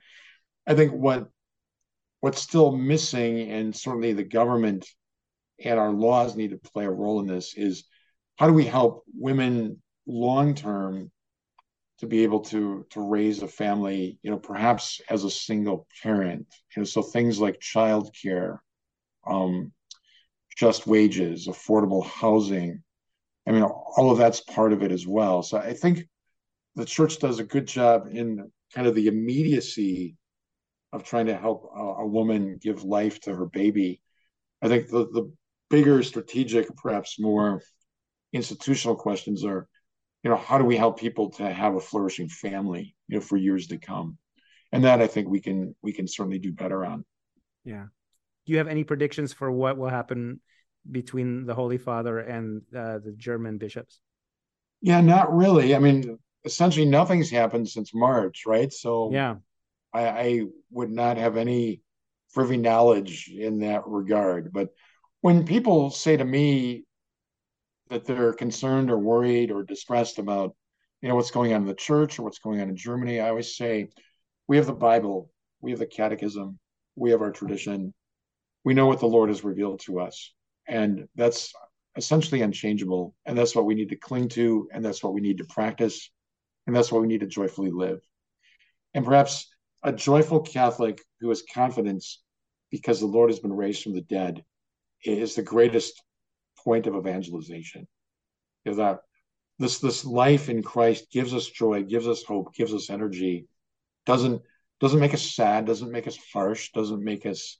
I 0.66 0.74
think 0.74 0.92
what 0.92 1.28
what's 2.20 2.40
still 2.40 2.72
missing, 2.72 3.51
and 3.51 3.76
certainly 3.76 4.14
the 4.14 4.24
government 4.24 4.88
and 5.62 5.78
our 5.78 5.90
laws 5.90 6.36
need 6.36 6.51
to 6.51 6.70
play 6.70 6.86
a 6.86 6.90
role 6.90 7.20
in 7.20 7.26
this 7.26 7.55
is 7.55 7.84
how 8.36 8.47
do 8.47 8.53
we 8.53 8.64
help 8.64 9.05
women 9.14 9.82
long 10.07 10.55
term 10.55 11.11
to 11.99 12.07
be 12.07 12.24
able 12.24 12.40
to 12.40 12.86
to 12.90 13.01
raise 13.01 13.42
a 13.42 13.49
family 13.49 14.18
you 14.22 14.30
know 14.30 14.38
perhaps 14.38 15.01
as 15.09 15.24
a 15.24 15.30
single 15.30 15.86
parent. 16.03 16.47
You 16.74 16.82
know 16.82 16.84
so 16.84 17.03
things 17.03 17.40
like 17.40 17.61
childcare 17.61 18.59
um 19.26 19.72
just 20.57 20.86
wages 20.86 21.49
affordable 21.49 22.07
housing 22.07 22.82
i 23.47 23.51
mean 23.51 23.62
all 23.62 24.11
of 24.11 24.18
that's 24.18 24.40
part 24.40 24.72
of 24.72 24.82
it 24.82 24.92
as 24.92 25.07
well. 25.07 25.42
So 25.42 25.59
i 25.59 25.72
think 25.72 26.07
the 26.76 26.84
church 26.84 27.18
does 27.18 27.38
a 27.38 27.44
good 27.44 27.66
job 27.66 28.09
in 28.11 28.51
kind 28.74 28.86
of 28.86 28.94
the 28.94 29.07
immediacy 29.07 30.16
of 30.92 31.05
trying 31.05 31.26
to 31.26 31.36
help 31.36 31.70
a, 31.74 31.80
a 31.80 32.07
woman 32.07 32.59
give 32.61 32.84
life 32.84 33.20
to 33.22 33.34
her 33.34 33.47
baby. 33.47 34.01
I 34.62 34.68
think 34.68 34.88
the 34.88 35.07
the 35.07 35.32
bigger 35.70 36.03
strategic, 36.03 36.74
perhaps 36.76 37.18
more 37.18 37.62
institutional 38.32 38.97
questions 38.97 39.44
are, 39.44 39.68
you 40.23 40.31
know, 40.31 40.37
how 40.37 40.59
do 40.59 40.64
we 40.64 40.77
help 40.77 40.99
people 40.99 41.31
to 41.31 41.53
have 41.53 41.75
a 41.75 41.81
flourishing 41.81 42.29
family, 42.29 42.95
you 43.09 43.17
know, 43.17 43.21
for 43.21 43.37
years 43.37 43.69
to 43.69 43.79
come? 43.79 44.19
And 44.73 44.85
that 44.85 45.01
I 45.01 45.07
think 45.07 45.29
we 45.29 45.41
can 45.41 45.75
we 45.83 45.93
can 45.93 46.09
certainly 46.09 46.39
do 46.39 46.53
better 46.53 46.85
on. 46.85 47.05
Yeah. 47.64 47.87
Do 48.45 48.53
you 48.53 48.59
have 48.59 48.69
any 48.69 48.85
predictions 48.85 49.33
for 49.33 49.51
what 49.51 49.77
will 49.77 49.89
happen 49.89 50.41
between 50.91 51.47
the 51.47 51.55
Holy 51.55 51.79
Father 51.79 52.19
and 52.21 52.62
uh, 52.77 52.99
the 52.99 53.14
German 53.17 53.59
bishops? 53.59 54.01
Yeah, 54.81 55.01
not 55.01 55.35
really. 55.35 55.75
I 55.75 55.79
mean, 55.79 56.19
essentially 56.45 56.87
nothing's 56.87 57.31
happened 57.31 57.69
since 57.69 57.95
March, 57.95 58.45
right? 58.47 58.73
So 58.73 59.11
yeah, 59.12 59.37
I, 59.93 60.09
I 60.09 60.43
would 60.71 60.91
not 60.91 61.17
have 61.17 61.37
any 61.37 61.83
privy 62.35 62.57
knowledge 62.57 63.29
in 63.29 63.61
that 63.61 63.87
regard. 63.87 64.53
But 64.53 64.71
when 65.21 65.45
people 65.45 65.91
say 65.91 66.17
to 66.17 66.25
me 66.25 66.85
that 67.91 68.05
they're 68.05 68.32
concerned 68.32 68.91
or 68.91 68.99
worried 68.99 69.51
or 69.51 69.62
distressed 69.62 70.18
about 70.18 70.55
you 71.03 71.09
know 71.09 71.14
what's 71.14 71.30
going 71.30 71.53
on 71.53 71.62
in 71.62 71.68
the 71.68 71.74
church 71.74 72.18
or 72.18 72.22
what's 72.22 72.39
going 72.39 72.61
on 72.61 72.68
in 72.68 72.76
Germany, 72.76 73.20
I 73.20 73.28
always 73.28 73.57
say 73.57 73.89
we 74.49 74.57
have 74.57 74.66
the 74.66 74.72
Bible, 74.72 75.30
we 75.61 75.70
have 75.70 75.80
the 75.80 75.87
Catechism, 75.87 76.59
we 76.97 77.11
have 77.11 77.22
our 77.22 77.30
tradition, 77.30 77.93
we 78.64 78.74
know 78.74 78.87
what 78.87 79.01
the 79.01 79.07
Lord 79.07 79.28
has 79.28 79.45
revealed 79.45 79.80
to 79.80 80.01
us. 80.01 80.32
And 80.66 81.07
that's 81.14 81.53
essentially 81.97 82.43
unchangeable. 82.43 83.14
And 83.24 83.37
that's 83.37 83.55
what 83.55 83.64
we 83.64 83.74
need 83.74 83.91
to 83.91 83.97
cling 83.97 84.28
to. 84.30 84.68
And 84.72 84.84
that's 84.84 85.03
what 85.03 85.14
we 85.14 85.20
need 85.20 85.39
to 85.39 85.45
practice. 85.45 86.11
And 86.66 86.74
that's 86.74 86.91
what 86.91 87.01
we 87.01 87.09
need 87.09 87.20
to 87.20 87.26
joyfully 87.26 87.70
live. 87.70 88.01
And 88.95 89.05
perhaps 89.05 89.49
a 89.82 89.93
joyful 89.93 90.41
Catholic 90.41 91.01
who 91.20 91.28
has 91.28 91.43
confidence 91.53 92.22
because 92.70 92.99
the 92.99 93.07
Lord 93.07 93.30
has 93.30 93.39
been 93.39 93.53
raised 93.53 93.82
from 93.82 93.95
the 93.95 94.01
dead 94.01 94.45
is 95.05 95.34
the 95.34 95.43
greatest 95.43 96.03
point 96.67 96.87
of 96.87 96.97
evangelization. 96.97 97.87
Is 98.64 98.77
that 98.77 98.99
this 99.59 99.79
this 99.79 100.05
life 100.05 100.49
in 100.49 100.62
Christ 100.62 101.11
gives 101.11 101.33
us 101.33 101.47
joy, 101.47 101.85
gives 101.85 102.09
us 102.09 102.25
hope, 102.25 102.55
gives 102.55 102.75
us 102.75 102.91
energy, 102.91 103.47
doesn't 104.05 104.43
doesn't 104.81 105.01
make 105.01 105.14
us 105.14 105.23
sad, 105.23 105.64
doesn't 105.64 105.93
make 105.93 106.07
us 106.07 106.19
harsh, 106.33 106.73
doesn't 106.73 107.03
make 107.03 107.25
us 107.25 107.59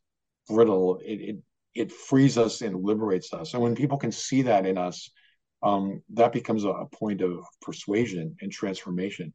brittle. 0.49 1.01
It 1.05 1.21
it 1.31 1.37
it 1.75 1.93
frees 1.93 2.37
us 2.37 2.63
and 2.63 2.83
liberates 2.83 3.33
us. 3.33 3.55
And 3.55 3.63
when 3.63 3.75
people 3.75 3.99
can 3.99 4.13
see 4.13 4.43
that 4.43 4.67
in 4.67 4.77
us, 4.79 5.11
um, 5.63 6.03
that 6.15 6.33
becomes 6.33 6.65
a, 6.65 6.71
a 6.71 6.87
point 6.87 7.21
of 7.21 7.45
persuasion 7.63 8.37
and 8.41 8.51
transformation. 8.51 9.33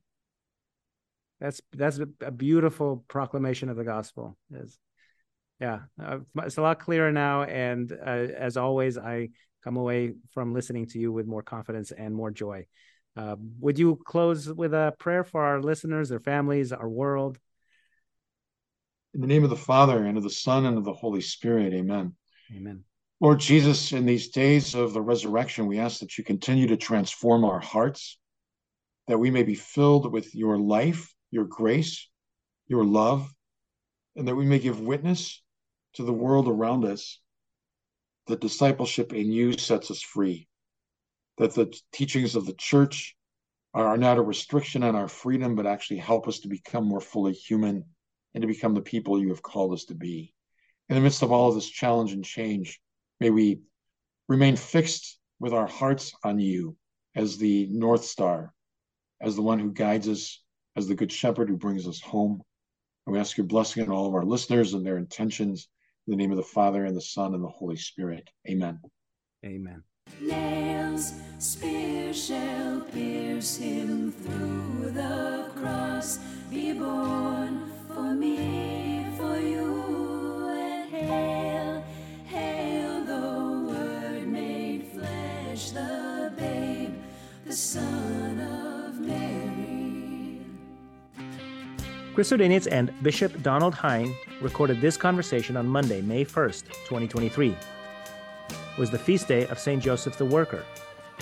That's 1.40 1.62
that's 1.76 2.00
a 2.22 2.32
beautiful 2.32 3.04
proclamation 3.08 3.70
of 3.70 3.78
the 3.78 3.84
gospel. 3.84 4.38
Is 4.54 4.78
yeah, 5.60 5.80
uh, 6.04 6.20
it's 6.44 6.58
a 6.58 6.62
lot 6.62 6.80
clearer 6.80 7.12
now. 7.12 7.44
And 7.44 7.92
uh, 7.92 8.28
as 8.48 8.58
always, 8.58 8.98
I 8.98 9.30
come 9.64 9.78
away 9.78 10.14
from 10.34 10.54
listening 10.54 10.88
to 10.88 11.00
you 11.00 11.12
with 11.12 11.28
more 11.28 11.44
confidence 11.44 11.92
and 11.92 12.14
more 12.14 12.32
joy. 12.32 12.66
Uh, 13.16 13.36
would 13.60 13.78
you 13.78 14.00
close 14.06 14.52
with 14.52 14.74
a 14.74 14.94
prayer 14.98 15.24
for 15.24 15.44
our 15.44 15.62
listeners, 15.62 16.10
their 16.10 16.20
families, 16.20 16.72
our 16.72 16.90
world? 16.90 17.38
In 19.14 19.22
the 19.22 19.28
name 19.28 19.44
of 19.44 19.50
the 19.50 19.58
Father, 19.58 20.06
and 20.06 20.18
of 20.18 20.24
the 20.24 20.30
Son, 20.30 20.66
and 20.66 20.78
of 20.78 20.86
the 20.86 20.94
Holy 20.94 21.22
Spirit, 21.22 21.74
amen. 21.74 22.16
Amen. 22.56 22.84
Lord 23.20 23.40
Jesus, 23.40 23.92
in 23.92 24.06
these 24.06 24.30
days 24.30 24.74
of 24.74 24.94
the 24.94 25.02
resurrection, 25.02 25.68
we 25.68 25.80
ask 25.80 26.00
that 26.00 26.18
you 26.18 26.24
continue 26.24 26.68
to 26.68 26.78
transform 26.78 27.44
our 27.44 27.60
hearts, 27.60 28.18
that 29.08 29.20
we 29.20 29.30
may 29.30 29.44
be 29.44 29.56
filled 29.56 30.12
with 30.12 30.34
your 30.34 30.58
life, 30.58 31.14
your 31.30 31.46
grace, 31.46 32.08
your 32.68 32.86
love, 32.86 33.30
and 34.16 34.28
that 34.28 34.36
we 34.36 34.46
may 34.46 34.60
give 34.60 34.80
witness 34.80 35.44
to 35.94 36.04
the 36.04 36.14
world 36.14 36.48
around 36.48 36.86
us 36.86 37.20
that 38.32 38.42
discipleship 38.42 39.14
in 39.14 39.32
you 39.32 39.54
sets 39.54 39.92
us 39.92 40.02
free, 40.02 40.48
that 41.38 41.54
the 41.54 41.74
teachings 41.92 42.36
of 42.36 42.46
the 42.46 42.54
church 42.54 43.16
are 43.74 43.98
not 43.98 44.18
a 44.18 44.22
restriction 44.22 44.84
on 44.84 44.96
our 44.96 45.08
freedom, 45.08 45.56
but 45.56 45.66
actually 45.66 45.98
help 45.98 46.28
us 46.28 46.40
to 46.40 46.48
become 46.48 46.86
more 46.86 47.00
fully 47.00 47.34
human 47.34 47.86
and 48.34 48.42
to 48.42 48.48
become 48.48 48.74
the 48.74 48.82
people 48.82 49.22
you 49.22 49.30
have 49.30 49.42
called 49.42 49.74
us 49.74 49.86
to 49.86 49.96
be. 49.96 50.34
In 50.90 50.96
the 50.96 51.02
midst 51.02 51.22
of 51.22 51.32
all 51.32 51.50
of 51.50 51.56
this 51.56 51.70
challenge 51.70 52.12
and 52.12 52.24
change, 52.24 52.82
may 53.20 53.30
we 53.30 53.62
remain 54.28 54.56
fixed 54.56 55.20
with 55.40 55.54
our 55.54 55.68
hearts 55.68 56.14
on 56.24 56.40
you 56.40 56.76
as 57.16 57.38
the 57.38 57.68
North 57.68 58.04
Star, 58.04 58.54
as 59.22 59.36
the 59.36 59.42
one 59.42 59.60
who 59.60 59.72
guides 59.72 60.08
us, 60.08 60.42
as 60.76 60.88
the 60.88 60.96
Good 60.96 61.12
Shepherd 61.12 61.50
who 61.50 61.58
brings 61.58 61.88
us 61.88 62.00
home. 62.02 62.42
And 63.06 63.14
we 63.14 63.20
ask 63.20 63.38
your 63.38 63.48
blessing 63.48 63.84
on 63.84 63.90
all 63.90 64.08
of 64.08 64.16
our 64.16 64.26
listeners 64.26 64.74
and 64.74 64.86
their 64.86 64.98
intentions 64.98 65.68
in 66.08 66.12
the 66.12 66.18
name 66.18 66.32
of 66.32 66.38
the 66.38 66.44
Father, 66.44 66.86
and 66.86 66.96
the 66.96 67.02
Son, 67.02 67.34
and 67.34 67.44
the 67.44 67.50
Holy 67.50 67.76
Spirit. 67.76 68.30
Amen. 68.50 68.80
Amen. 69.46 69.84
Nails, 70.20 71.14
spear 71.40 72.14
shall 72.14 72.82
pierce 72.82 73.58
him 73.58 74.12
through 74.12 74.92
the 74.92 75.50
cross. 75.56 76.20
Be 76.50 76.74
born 76.74 77.72
for 77.88 78.14
me, 78.14 79.06
for 79.18 79.38
you, 79.40 80.48
and 80.50 80.92
hail, 80.92 81.84
hail 82.26 83.02
the 83.06 83.74
Word 83.74 84.28
made 84.28 84.88
flesh, 84.88 85.72
the 85.72 86.34
babe, 86.36 86.94
the 87.46 87.54
Son 87.54 88.11
Chris 92.14 92.34
Odyniec 92.34 92.68
and 92.70 92.92
Bishop 93.02 93.42
Donald 93.42 93.74
Hying 93.74 94.14
recorded 94.42 94.82
this 94.82 94.98
conversation 94.98 95.56
on 95.56 95.66
Monday, 95.66 96.02
May 96.02 96.26
1st, 96.26 96.68
2023. 96.84 97.52
It 97.52 97.58
was 98.78 98.92
the 98.92 99.00
feast 99.00 99.30
day 99.30 99.48
of 99.48 99.58
St. 99.58 99.82
Joseph 99.82 100.18
the 100.18 100.26
Worker, 100.26 100.66